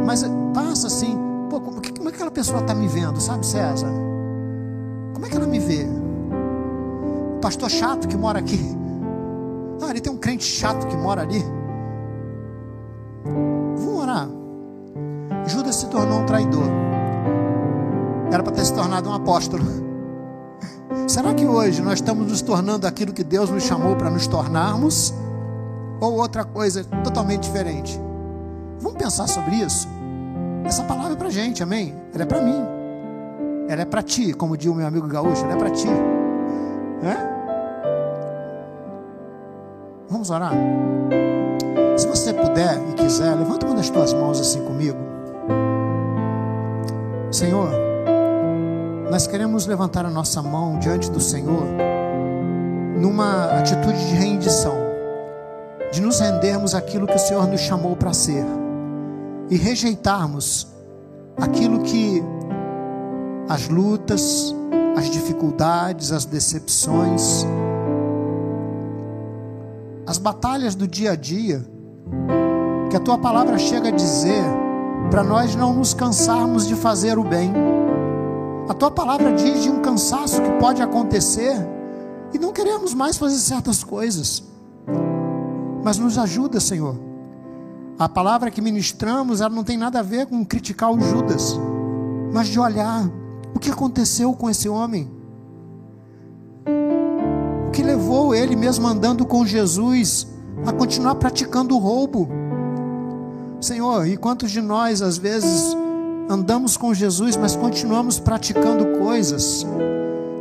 Mas 0.06 0.24
passa 0.54 0.88
assim, 0.88 1.18
pô, 1.50 1.62
como, 2.10 2.12
é 2.12 2.12
que 2.12 2.16
aquela 2.16 2.32
pessoa 2.32 2.62
está 2.62 2.74
me 2.74 2.88
vendo, 2.88 3.22
sabe, 3.22 3.46
César? 3.46 3.88
Como 5.14 5.26
é 5.26 5.30
que 5.30 5.36
ela 5.36 5.46
me 5.46 5.60
vê? 5.60 5.86
O 7.36 7.40
pastor 7.40 7.70
chato 7.70 8.08
que 8.08 8.18
mora 8.18 8.40
aqui. 8.40 8.60
Ah, 9.82 9.90
ali 9.90 10.02
tem 10.02 10.12
um 10.12 10.18
crente 10.18 10.44
chato 10.44 10.88
que 10.88 10.98
mora 10.98 11.22
ali. 11.22 11.44
Vamos 13.24 14.02
orar. 14.02 14.28
Judas 15.46 15.76
se 15.76 15.88
tornou 15.88 16.22
um 16.22 16.26
traidor. 16.26 16.68
Era 18.32 18.44
para 18.44 18.54
ter 18.54 18.66
se 18.66 18.74
tornado 18.74 19.10
um 19.10 19.14
apóstolo. 19.14 19.64
Será 21.08 21.34
que 21.34 21.46
hoje 21.46 21.82
nós 21.82 21.96
estamos 21.96 22.28
nos 22.28 22.42
tornando 22.42 22.88
aquilo 22.88 23.14
que 23.14 23.24
Deus 23.24 23.50
nos 23.50 23.64
chamou 23.64 23.96
para 23.96 24.10
nos 24.10 24.26
tornarmos? 24.26 25.14
Ou 26.02 26.14
outra 26.14 26.44
coisa 26.44 26.84
totalmente 27.04 27.44
diferente? 27.44 28.00
Vamos 28.80 28.98
pensar 28.98 29.28
sobre 29.28 29.56
isso? 29.58 29.99
Essa 30.66 30.84
palavra 30.84 31.14
é 31.14 31.16
para 31.16 31.30
gente, 31.30 31.64
amém? 31.64 31.96
Ela 32.14 32.24
é 32.24 32.26
para 32.26 32.42
mim. 32.42 32.66
Ela 33.68 33.82
é 33.82 33.86
para 33.86 34.02
ti, 34.02 34.34
como 34.34 34.58
diz 34.58 34.72
o 34.72 34.76
meu 34.76 34.88
amigo 34.88 35.08
gaúcho, 35.08 35.44
ela 35.44 35.54
é 35.54 35.58
para 35.58 35.70
ti. 35.70 35.88
É? 37.04 37.40
Vamos 40.10 40.30
orar? 40.30 40.54
Se 41.98 42.08
você 42.08 42.34
puder 42.34 42.80
e 42.90 42.94
quiser, 42.94 43.36
levanta 43.36 43.66
uma 43.66 43.76
das 43.76 43.90
tuas 43.90 44.14
mãos 44.14 44.40
assim 44.40 44.64
comigo. 44.64 44.98
Senhor, 47.32 47.70
nós 49.12 49.28
queremos 49.28 49.68
levantar 49.68 50.06
a 50.06 50.10
nossa 50.10 50.42
mão 50.42 50.80
diante 50.80 51.12
do 51.12 51.20
Senhor 51.20 51.64
numa 52.98 53.60
atitude 53.60 54.08
de 54.08 54.16
rendição, 54.16 54.76
de 55.92 56.02
nos 56.02 56.20
rendermos 56.20 56.74
aquilo 56.74 57.06
que 57.06 57.16
o 57.16 57.20
Senhor 57.20 57.48
nos 57.48 57.62
chamou 57.62 57.96
para 57.96 58.14
ser 58.14 58.44
e 59.50 59.56
rejeitarmos 59.56 60.68
aquilo 61.38 61.82
que 61.82 62.24
as 63.48 63.68
lutas, 63.68 64.56
as 64.96 65.10
dificuldades, 65.10 66.12
as 66.12 66.26
decepções, 66.26 67.46
as 70.06 70.18
batalhas 70.18 70.76
do 70.76 70.88
dia 70.88 71.12
a 71.12 71.16
dia, 71.16 71.66
que 72.90 72.96
a 72.96 73.00
tua 73.00 73.18
palavra 73.18 73.58
chega 73.58 73.90
a 73.90 73.92
dizer 73.92 74.44
para 75.10 75.24
nós 75.24 75.56
não 75.56 75.74
nos 75.74 75.94
cansarmos 75.94 76.68
de 76.68 76.76
fazer 76.76 77.18
o 77.18 77.24
bem 77.24 77.52
a 78.70 78.74
tua 78.76 78.92
palavra 78.92 79.34
diz 79.34 79.64
de 79.64 79.70
um 79.72 79.82
cansaço 79.82 80.40
que 80.44 80.52
pode 80.60 80.80
acontecer 80.80 81.56
e 82.32 82.38
não 82.38 82.54
queremos 82.54 82.94
mais 82.94 83.18
fazer 83.18 83.40
certas 83.40 83.84
coisas. 83.84 84.44
Mas 85.84 85.98
nos 85.98 86.20
ajuda, 86.20 86.60
Senhor. 86.60 87.09
A 88.00 88.08
palavra 88.08 88.50
que 88.50 88.62
ministramos, 88.62 89.42
ela 89.42 89.54
não 89.54 89.62
tem 89.62 89.78
nada 89.78 90.00
a 90.00 90.02
ver 90.02 90.26
com 90.26 90.46
criticar 90.46 90.90
o 90.90 91.02
Judas, 91.02 91.60
mas 92.32 92.48
de 92.48 92.58
olhar 92.58 93.12
o 93.54 93.60
que 93.60 93.70
aconteceu 93.70 94.32
com 94.32 94.50
esse 94.50 94.70
homem. 94.70 95.12
O 97.68 97.72
que 97.72 97.84
levou 97.84 98.34
ele 98.34 98.56
mesmo 98.56 98.88
andando 98.88 99.26
com 99.26 99.46
Jesus 99.46 100.26
a 100.66 100.72
continuar 100.72 101.16
praticando 101.16 101.76
o 101.76 101.78
roubo. 101.78 102.30
Senhor, 103.60 104.08
e 104.08 104.16
quantos 104.16 104.50
de 104.50 104.62
nós 104.62 105.02
às 105.02 105.18
vezes 105.18 105.76
andamos 106.30 106.78
com 106.78 106.94
Jesus, 106.94 107.36
mas 107.36 107.54
continuamos 107.58 108.18
praticando 108.18 108.98
coisas 108.98 109.68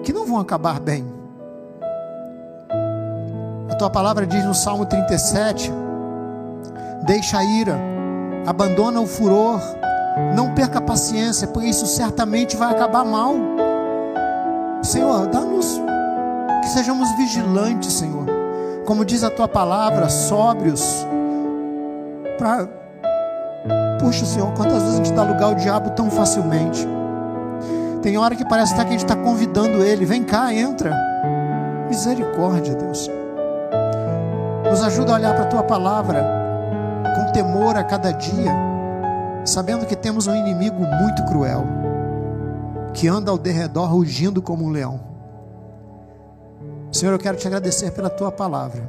que 0.04 0.12
não 0.12 0.24
vão 0.24 0.38
acabar 0.38 0.78
bem. 0.78 1.04
A 3.68 3.74
tua 3.74 3.90
palavra 3.90 4.24
diz 4.24 4.44
no 4.44 4.54
Salmo 4.54 4.86
37: 4.86 5.72
Deixa 7.02 7.38
a 7.38 7.44
ira, 7.44 7.78
abandona 8.46 9.00
o 9.00 9.06
furor, 9.06 9.60
não 10.34 10.54
perca 10.54 10.78
a 10.78 10.82
paciência, 10.82 11.46
pois 11.48 11.66
isso 11.66 11.86
certamente 11.86 12.56
vai 12.56 12.72
acabar 12.72 13.04
mal. 13.04 13.34
Senhor, 14.82 15.26
dá-nos 15.26 15.80
que 16.62 16.68
sejamos 16.68 17.10
vigilantes, 17.16 17.92
Senhor. 17.92 18.26
Como 18.86 19.04
diz 19.04 19.22
a 19.22 19.30
tua 19.30 19.48
palavra, 19.48 20.08
sóbrios, 20.08 21.06
Puxa, 23.98 24.24
Senhor, 24.24 24.52
quantas 24.54 24.82
vezes 24.82 24.94
a 24.94 24.96
gente 24.96 25.12
dá 25.12 25.24
lugar 25.24 25.44
ao 25.44 25.54
diabo 25.54 25.90
tão 25.90 26.08
facilmente. 26.08 26.86
Tem 28.00 28.16
hora 28.16 28.36
que 28.36 28.44
parece 28.44 28.72
até 28.72 28.84
que 28.84 28.88
a 28.88 28.92
gente 28.92 29.04
está 29.04 29.16
convidando 29.16 29.84
ele. 29.84 30.04
Vem 30.04 30.22
cá, 30.22 30.54
entra. 30.54 30.96
Misericórdia, 31.88 32.74
Deus. 32.74 33.10
Nos 34.70 34.82
ajuda 34.82 35.12
a 35.12 35.14
olhar 35.16 35.34
para 35.34 35.44
a 35.44 35.48
tua 35.48 35.62
palavra 35.64 36.37
com 37.18 37.32
temor 37.32 37.76
a 37.76 37.82
cada 37.82 38.12
dia, 38.12 38.52
sabendo 39.44 39.84
que 39.86 39.96
temos 39.96 40.28
um 40.28 40.34
inimigo 40.36 40.80
muito 40.80 41.24
cruel, 41.24 41.64
que 42.94 43.08
anda 43.08 43.32
ao 43.32 43.36
derredor 43.36 43.90
rugindo 43.90 44.40
como 44.40 44.64
um 44.64 44.70
leão. 44.70 45.00
Senhor, 46.92 47.12
eu 47.12 47.18
quero 47.18 47.36
te 47.36 47.46
agradecer 47.48 47.90
pela 47.90 48.08
tua 48.08 48.30
palavra 48.30 48.88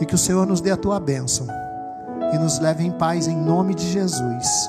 e 0.00 0.04
que 0.04 0.16
o 0.16 0.18
Senhor 0.18 0.44
nos 0.46 0.60
dê 0.60 0.72
a 0.72 0.76
tua 0.76 0.98
bênção 0.98 1.46
e 2.34 2.38
nos 2.38 2.58
leve 2.58 2.84
em 2.84 2.90
paz 2.90 3.28
em 3.28 3.36
nome 3.36 3.72
de 3.72 3.88
Jesus. 3.88 4.68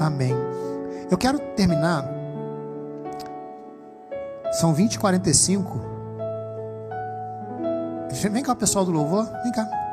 Amém. 0.00 0.34
Eu 1.08 1.16
quero 1.16 1.38
terminar. 1.38 2.04
São 4.52 4.74
20 4.74 4.94
e 4.94 4.98
45. 4.98 5.80
Vem 8.10 8.42
cá, 8.42 8.54
pessoal 8.54 8.84
do 8.84 8.90
louvor. 8.90 9.24
Vem 9.44 9.52
cá. 9.52 9.85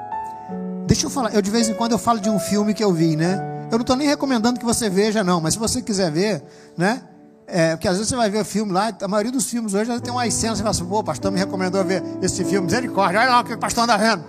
Deixa 0.93 1.07
eu 1.07 1.09
falar. 1.09 1.33
Eu 1.33 1.41
de 1.41 1.49
vez 1.49 1.67
em 1.67 1.73
quando 1.73 1.93
eu 1.93 1.97
falo 1.97 2.19
de 2.19 2.29
um 2.29 2.37
filme 2.37 2.71
que 2.71 2.83
eu 2.83 2.93
vi, 2.93 3.15
né? 3.15 3.67
Eu 3.71 3.79
não 3.79 3.81
estou 3.81 3.95
nem 3.95 4.07
recomendando 4.07 4.59
que 4.59 4.65
você 4.65 4.91
veja, 4.91 5.23
não. 5.23 5.41
Mas 5.41 5.55
se 5.55 5.59
você 5.59 5.81
quiser 5.81 6.11
ver, 6.11 6.43
né? 6.77 7.01
É, 7.47 7.71
porque 7.71 7.87
às 7.87 7.95
vezes 7.95 8.09
você 8.09 8.15
vai 8.15 8.29
ver 8.29 8.41
o 8.41 8.45
filme 8.45 8.71
lá, 8.71 8.95
a 9.01 9.07
maioria 9.07 9.31
dos 9.31 9.45
filmes 9.45 9.73
hoje 9.73 9.99
tem 10.01 10.13
uma 10.13 10.29
cenas, 10.29 10.59
você 10.59 10.63
fala 10.63 10.69
assim, 10.69 10.85
pô, 10.85 10.99
o 10.99 11.03
pastor 11.03 11.31
me 11.31 11.39
recomendou 11.39 11.83
ver 11.83 12.03
esse 12.21 12.45
filme, 12.45 12.65
misericórdia, 12.65 13.19
olha 13.19 13.29
lá 13.29 13.39
o 13.41 13.43
que 13.43 13.53
o 13.53 13.57
pastor 13.57 13.85
anda 13.85 13.97
vendo. 13.97 14.23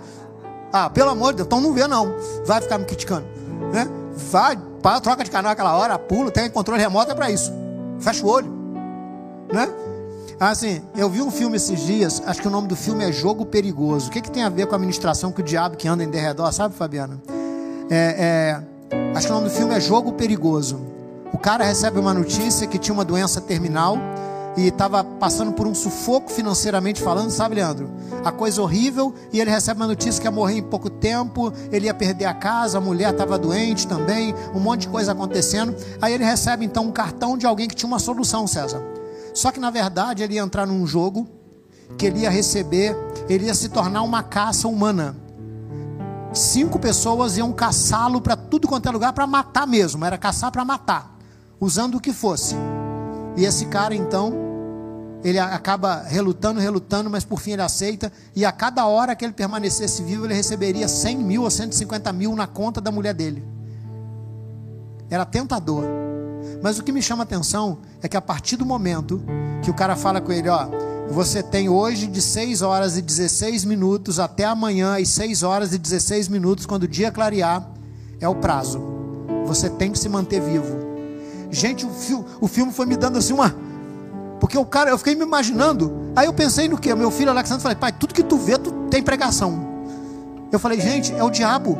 Ah, 0.73 0.89
pelo 0.89 1.11
amor 1.11 1.33
de 1.33 1.37
Deus, 1.37 1.45
então 1.45 1.61
não 1.61 1.71
vê 1.71 1.87
não. 1.87 2.11
Vai 2.47 2.59
ficar 2.59 2.79
me 2.79 2.85
criticando. 2.85 3.27
Né? 3.71 3.87
Vai, 4.31 4.57
para, 4.81 4.99
troca 4.99 5.23
de 5.23 5.29
canal 5.29 5.51
aquela 5.51 5.77
hora, 5.77 5.99
pula, 5.99 6.31
tem 6.31 6.49
controle 6.49 6.81
remoto, 6.81 7.11
é 7.11 7.15
para 7.15 7.29
isso. 7.29 7.53
Fecha 7.99 8.25
o 8.25 8.27
olho. 8.27 8.51
Né? 9.53 9.69
Assim, 10.39 10.81
eu 10.97 11.09
vi 11.09 11.21
um 11.21 11.31
filme 11.31 11.55
esses 11.55 11.79
dias, 11.79 12.21
acho 12.25 12.41
que 12.41 12.47
o 12.47 12.51
nome 12.51 12.67
do 12.67 12.75
filme 12.75 13.05
é 13.05 13.11
Jogo 13.11 13.45
Perigoso. 13.45 14.09
O 14.09 14.11
que, 14.11 14.21
que 14.21 14.29
tem 14.29 14.43
a 14.43 14.49
ver 14.49 14.67
com 14.67 14.73
a 14.73 14.77
administração 14.77 15.31
que 15.31 15.39
o 15.39 15.43
diabo 15.43 15.77
que 15.77 15.87
anda 15.87 16.03
em 16.03 16.09
derredor, 16.09 16.51
sabe, 16.51 16.75
Fabiana? 16.75 17.21
É, 17.89 18.61
é, 18.91 19.07
acho 19.15 19.27
que 19.27 19.31
o 19.31 19.35
nome 19.35 19.47
do 19.47 19.55
filme 19.55 19.73
é 19.73 19.79
Jogo 19.79 20.11
Perigoso. 20.13 20.81
O 21.31 21.37
cara 21.37 21.63
recebe 21.63 21.99
uma 21.99 22.13
notícia 22.13 22.67
que 22.67 22.77
tinha 22.77 22.93
uma 22.93 23.05
doença 23.05 23.39
terminal 23.39 23.97
e 24.57 24.67
estava 24.67 25.03
passando 25.03 25.53
por 25.53 25.67
um 25.67 25.75
sufoco 25.75 26.29
financeiramente 26.29 27.01
falando, 27.01 27.29
sabe, 27.29 27.55
Leandro? 27.55 27.89
A 28.23 28.31
coisa 28.31 28.61
horrível, 28.61 29.13
e 29.31 29.39
ele 29.39 29.49
recebe 29.49 29.79
uma 29.79 29.87
notícia 29.87 30.21
que 30.21 30.27
ia 30.27 30.31
morrer 30.31 30.57
em 30.57 30.63
pouco 30.63 30.89
tempo, 30.89 31.51
ele 31.71 31.85
ia 31.85 31.93
perder 31.93 32.25
a 32.25 32.33
casa, 32.33 32.77
a 32.77 32.81
mulher 32.81 33.11
estava 33.11 33.37
doente 33.37 33.87
também, 33.87 34.35
um 34.53 34.59
monte 34.59 34.81
de 34.81 34.87
coisa 34.89 35.13
acontecendo. 35.13 35.73
Aí 36.01 36.13
ele 36.13 36.25
recebe 36.25 36.65
então 36.65 36.85
um 36.85 36.91
cartão 36.91 37.37
de 37.37 37.45
alguém 37.45 37.67
que 37.67 37.75
tinha 37.75 37.87
uma 37.87 37.99
solução, 37.99 38.47
César. 38.47 38.94
Só 39.35 39.51
que 39.51 39.59
na 39.59 39.69
verdade 39.69 40.23
ele 40.23 40.35
ia 40.35 40.41
entrar 40.41 40.65
num 40.65 40.87
jogo 40.87 41.27
que 41.97 42.05
ele 42.05 42.19
ia 42.19 42.29
receber, 42.29 42.95
ele 43.29 43.45
ia 43.45 43.53
se 43.53 43.67
tornar 43.69 44.01
uma 44.01 44.23
caça 44.23 44.67
humana. 44.67 45.15
Cinco 46.33 46.79
pessoas 46.79 47.37
iam 47.37 47.51
caçá-lo 47.51 48.21
para 48.21 48.35
tudo 48.35 48.67
quanto 48.67 48.87
é 48.87 48.91
lugar 48.91 49.13
para 49.13 49.27
matar 49.27 49.67
mesmo, 49.67 50.03
era 50.03 50.17
caçar 50.17 50.51
para 50.51 50.65
matar. 50.65 51.13
usando 51.59 51.95
o 51.95 52.01
que 52.01 52.11
fosse. 52.11 52.55
E 53.37 53.45
esse 53.45 53.65
cara, 53.67 53.95
então, 53.95 54.33
ele 55.23 55.39
acaba 55.39 56.03
relutando, 56.03 56.59
relutando, 56.59 57.09
mas 57.09 57.23
por 57.23 57.39
fim 57.39 57.51
ele 57.51 57.61
aceita. 57.61 58.11
E 58.35 58.45
a 58.45 58.51
cada 58.51 58.85
hora 58.85 59.15
que 59.15 59.25
ele 59.25 59.33
permanecesse 59.33 60.03
vivo, 60.03 60.25
ele 60.25 60.33
receberia 60.33 60.87
100 60.87 61.17
mil 61.17 61.43
ou 61.43 61.49
150 61.49 62.11
mil 62.13 62.35
na 62.35 62.45
conta 62.45 62.79
da 62.79 62.91
mulher 62.91 63.13
dele. 63.13 63.43
Era 65.09 65.25
tentador. 65.25 66.04
Mas 66.65 66.79
o 66.79 66.83
que 66.83 66.91
me 66.91 66.99
chama 66.99 67.21
a 67.21 67.25
atenção 67.25 67.77
é 68.01 68.07
que 68.07 68.17
a 68.17 68.21
partir 68.21 68.55
do 68.55 68.65
momento 68.65 69.21
que 69.61 69.69
o 69.69 69.73
cara 69.75 69.95
fala 69.95 70.19
com 70.19 70.31
ele, 70.31 70.49
ó, 70.49 70.67
você 71.11 71.43
tem 71.43 71.69
hoje 71.69 72.07
de 72.07 72.19
6 72.19 72.63
horas 72.63 72.97
e 72.97 73.03
16 73.03 73.63
minutos 73.65 74.19
até 74.19 74.45
amanhã 74.45 74.99
às 74.99 75.09
6 75.09 75.43
horas 75.43 75.75
e 75.75 75.77
16 75.77 76.27
minutos, 76.27 76.65
quando 76.65 76.85
o 76.85 76.87
dia 76.87 77.11
clarear, 77.11 77.69
é 78.19 78.27
o 78.27 78.33
prazo. 78.33 78.81
Você 79.45 79.69
tem 79.69 79.91
que 79.91 79.99
se 79.99 80.09
manter 80.09 80.41
vivo. 80.41 80.75
Gente, 81.51 81.85
o, 81.85 82.25
o 82.41 82.47
filme 82.47 82.73
foi 82.73 82.87
me 82.87 82.97
dando 82.97 83.19
assim 83.19 83.33
uma. 83.33 83.55
Porque 84.39 84.57
o 84.57 84.65
cara, 84.65 84.89
eu 84.89 84.97
fiquei 84.97 85.13
me 85.13 85.21
imaginando. 85.21 85.93
Aí 86.15 86.25
eu 86.25 86.33
pensei 86.33 86.67
no 86.67 86.79
que? 86.79 86.95
Meu 86.95 87.11
filho 87.11 87.29
Alexandre 87.29 87.61
falei, 87.61 87.77
pai, 87.77 87.91
tudo 87.91 88.11
que 88.11 88.23
tu 88.23 88.39
vê, 88.39 88.57
tu 88.57 88.71
tem 88.89 89.03
pregação. 89.03 89.67
Eu 90.51 90.57
falei, 90.57 90.81
gente, 90.81 91.13
é 91.13 91.23
o 91.23 91.29
diabo. 91.29 91.77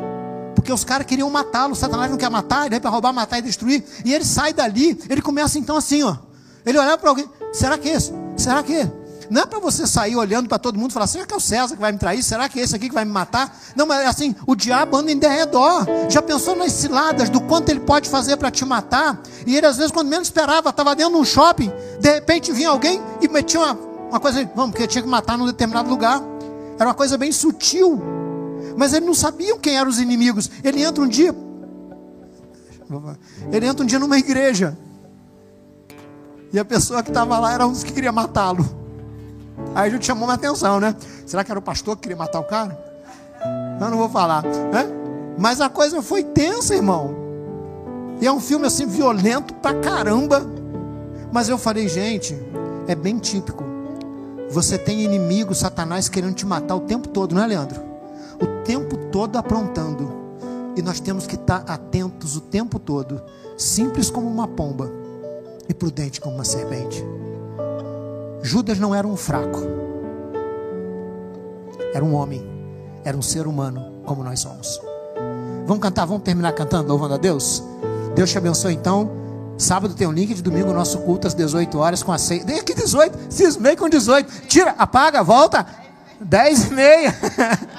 Porque 0.56 0.72
os 0.72 0.82
caras 0.82 1.06
queriam 1.06 1.30
matá-lo, 1.30 1.76
Satanás 1.76 2.10
não 2.10 2.18
quer 2.18 2.30
matar, 2.30 2.66
ele 2.66 2.74
é 2.74 2.80
para 2.80 2.90
roubar, 2.90 3.12
matar 3.12 3.38
e 3.38 3.42
destruir. 3.42 3.84
E 4.04 4.12
ele 4.12 4.24
sai 4.24 4.52
dali, 4.52 4.98
ele 5.08 5.22
começa 5.22 5.58
então 5.58 5.76
assim, 5.76 6.02
ó. 6.02 6.16
Ele 6.64 6.78
olha 6.78 6.98
para 6.98 7.10
alguém, 7.10 7.30
será 7.52 7.78
que 7.78 7.88
é 7.88 7.92
esse? 7.92 8.12
Será 8.36 8.62
que 8.62 8.74
é? 8.74 8.90
Não 9.30 9.42
é 9.42 9.46
para 9.46 9.58
você 9.58 9.86
sair 9.86 10.16
olhando 10.16 10.48
para 10.48 10.58
todo 10.58 10.78
mundo 10.78 10.90
e 10.90 10.94
falar: 10.94 11.06
será 11.06 11.26
que 11.26 11.34
é 11.34 11.36
o 11.36 11.40
César 11.40 11.74
que 11.74 11.80
vai 11.80 11.92
me 11.92 11.98
trair? 11.98 12.22
Será 12.22 12.48
que 12.48 12.60
é 12.60 12.62
esse 12.62 12.74
aqui 12.74 12.88
que 12.88 12.94
vai 12.94 13.04
me 13.04 13.10
matar? 13.10 13.56
Não, 13.74 13.86
mas 13.86 14.06
assim, 14.06 14.34
o 14.46 14.54
diabo 14.54 14.96
anda 14.96 15.10
em 15.10 15.18
derredor. 15.18 15.84
Já 16.08 16.22
pensou 16.22 16.56
nas 16.56 16.72
ciladas 16.72 17.28
do 17.28 17.40
quanto 17.40 17.68
ele 17.70 17.80
pode 17.80 18.08
fazer 18.08 18.36
para 18.36 18.50
te 18.50 18.64
matar? 18.64 19.20
E 19.46 19.56
ele, 19.56 19.66
às 19.66 19.76
vezes, 19.76 19.92
quando 19.92 20.08
menos 20.08 20.28
esperava, 20.28 20.70
estava 20.70 20.94
dentro 20.94 21.14
de 21.14 21.18
um 21.20 21.24
shopping, 21.24 21.72
de 22.00 22.10
repente 22.10 22.52
vinha 22.52 22.70
alguém 22.70 23.00
e 23.20 23.28
metia 23.28 23.60
uma, 23.60 23.72
uma 24.10 24.20
coisa, 24.20 24.48
vamos, 24.54 24.70
porque 24.72 24.86
tinha 24.86 25.02
que 25.02 25.08
matar 25.08 25.36
num 25.36 25.46
determinado 25.46 25.88
lugar. 25.88 26.22
Era 26.78 26.88
uma 26.88 26.94
coisa 26.94 27.16
bem 27.18 27.32
sutil. 27.32 28.25
Mas 28.76 28.92
ele 28.92 29.06
não 29.06 29.14
sabia 29.14 29.56
quem 29.58 29.76
eram 29.76 29.88
os 29.88 29.98
inimigos. 29.98 30.50
Ele 30.62 30.82
entra 30.82 31.02
um 31.02 31.08
dia. 31.08 31.34
Ele 33.50 33.66
entra 33.66 33.82
um 33.82 33.86
dia 33.86 33.98
numa 33.98 34.18
igreja. 34.18 34.76
E 36.52 36.58
a 36.58 36.64
pessoa 36.64 37.02
que 37.02 37.10
estava 37.10 37.38
lá 37.38 37.52
era 37.52 37.66
um 37.66 37.72
dos 37.72 37.82
que 37.82 37.92
queria 37.92 38.12
matá-lo. 38.12 38.64
Aí 39.74 39.88
a 39.88 39.92
gente 39.92 40.04
chamou 40.04 40.28
uma 40.28 40.34
atenção, 40.34 40.78
né? 40.78 40.94
Será 41.26 41.42
que 41.42 41.50
era 41.50 41.58
o 41.58 41.62
pastor 41.62 41.96
que 41.96 42.02
queria 42.02 42.16
matar 42.16 42.40
o 42.40 42.44
cara? 42.44 42.78
Eu 43.80 43.90
não 43.90 43.98
vou 43.98 44.08
falar, 44.08 44.42
né? 44.42 44.86
Mas 45.38 45.60
a 45.60 45.68
coisa 45.68 46.00
foi 46.00 46.22
tensa, 46.22 46.74
irmão. 46.74 47.14
E 48.20 48.26
é 48.26 48.32
um 48.32 48.40
filme 48.40 48.66
assim 48.66 48.86
violento 48.86 49.54
pra 49.54 49.74
caramba. 49.74 50.46
Mas 51.32 51.48
eu 51.48 51.58
falei, 51.58 51.88
gente, 51.88 52.38
é 52.86 52.94
bem 52.94 53.18
típico. 53.18 53.64
Você 54.50 54.78
tem 54.78 55.02
inimigo, 55.02 55.54
Satanás 55.54 56.08
querendo 56.08 56.34
te 56.34 56.46
matar 56.46 56.76
o 56.76 56.80
tempo 56.80 57.08
todo, 57.08 57.34
não 57.34 57.42
é, 57.42 57.46
Leandro? 57.46 57.82
O 58.40 58.64
tempo 58.64 58.96
todo 59.10 59.36
aprontando. 59.36 60.26
E 60.76 60.82
nós 60.82 61.00
temos 61.00 61.26
que 61.26 61.36
estar 61.36 61.64
atentos 61.66 62.36
o 62.36 62.40
tempo 62.40 62.78
todo, 62.78 63.22
simples 63.56 64.10
como 64.10 64.28
uma 64.28 64.46
pomba 64.46 64.90
e 65.68 65.72
prudente 65.74 66.20
como 66.20 66.34
uma 66.34 66.44
serpente. 66.44 67.02
Judas 68.42 68.78
não 68.78 68.94
era 68.94 69.06
um 69.06 69.16
fraco, 69.16 69.60
era 71.94 72.04
um 72.04 72.14
homem, 72.14 72.44
era 73.04 73.16
um 73.16 73.22
ser 73.22 73.46
humano 73.46 74.02
como 74.04 74.22
nós 74.22 74.40
somos. 74.40 74.80
Vamos 75.66 75.82
cantar, 75.82 76.04
vamos 76.04 76.22
terminar 76.22 76.52
cantando, 76.52 76.88
louvando 76.88 77.14
a 77.14 77.16
Deus? 77.16 77.62
Deus 78.14 78.30
te 78.30 78.38
abençoe 78.38 78.74
então. 78.74 79.10
Sábado 79.58 79.94
tem 79.94 80.06
um 80.06 80.12
link 80.12 80.34
de 80.34 80.42
domingo, 80.42 80.72
nosso 80.72 80.98
culto 80.98 81.26
às 81.26 81.34
18 81.34 81.78
horas 81.78 82.02
com 82.02 82.12
a 82.12 82.18
ceia. 82.18 82.44
Dei 82.44 82.60
aqui 82.60 82.74
18, 82.74 83.18
cismei 83.30 83.74
com 83.74 83.88
18. 83.88 84.46
Tira, 84.46 84.74
apaga, 84.76 85.22
volta. 85.22 85.66
10 86.20 86.64
e 86.64 86.74
meia. 86.74 87.14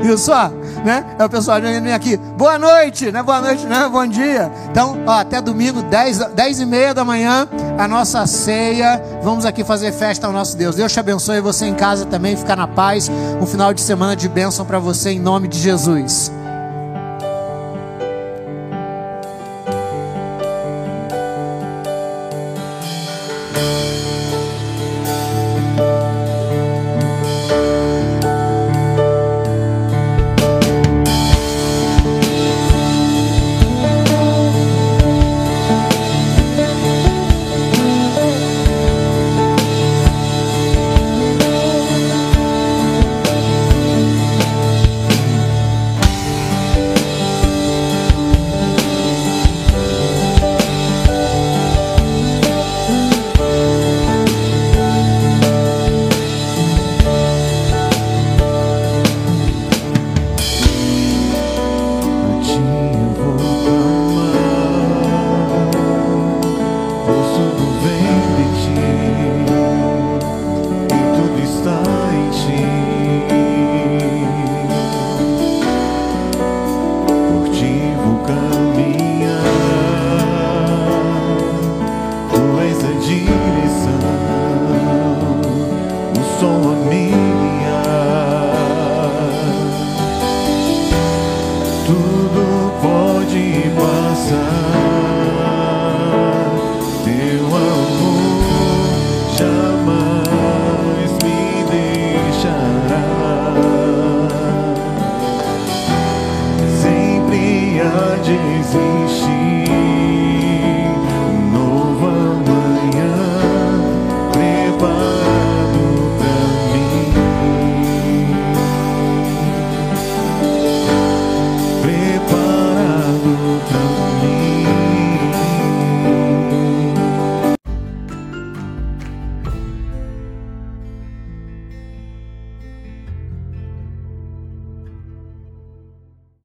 Viu 0.00 0.16
só? 0.16 0.52
né? 0.84 1.04
É 1.18 1.24
o 1.24 1.28
pessoal 1.28 1.60
vem 1.60 1.92
aqui, 1.92 2.16
boa 2.16 2.58
noite, 2.58 3.10
né? 3.10 3.22
Boa 3.22 3.40
noite, 3.40 3.66
né? 3.66 3.88
Bom 3.90 4.06
dia. 4.06 4.50
Então, 4.70 4.98
ó, 5.06 5.18
até 5.18 5.40
domingo, 5.40 5.82
10, 5.82 6.18
10 6.34 6.60
e 6.60 6.66
meia 6.66 6.94
da 6.94 7.04
manhã, 7.04 7.48
a 7.78 7.86
nossa 7.88 8.26
ceia. 8.26 9.02
Vamos 9.22 9.44
aqui 9.44 9.64
fazer 9.64 9.92
festa 9.92 10.26
ao 10.26 10.32
nosso 10.32 10.56
Deus. 10.56 10.76
Deus 10.76 10.92
te 10.92 11.00
abençoe 11.00 11.40
você 11.40 11.66
em 11.66 11.74
casa 11.74 12.06
também, 12.06 12.36
ficar 12.36 12.56
na 12.56 12.66
paz. 12.66 13.10
Um 13.40 13.46
final 13.46 13.72
de 13.74 13.80
semana 13.80 14.14
de 14.14 14.28
bênção 14.28 14.64
para 14.64 14.78
você 14.78 15.10
em 15.10 15.20
nome 15.20 15.48
de 15.48 15.58
Jesus. 15.58 16.30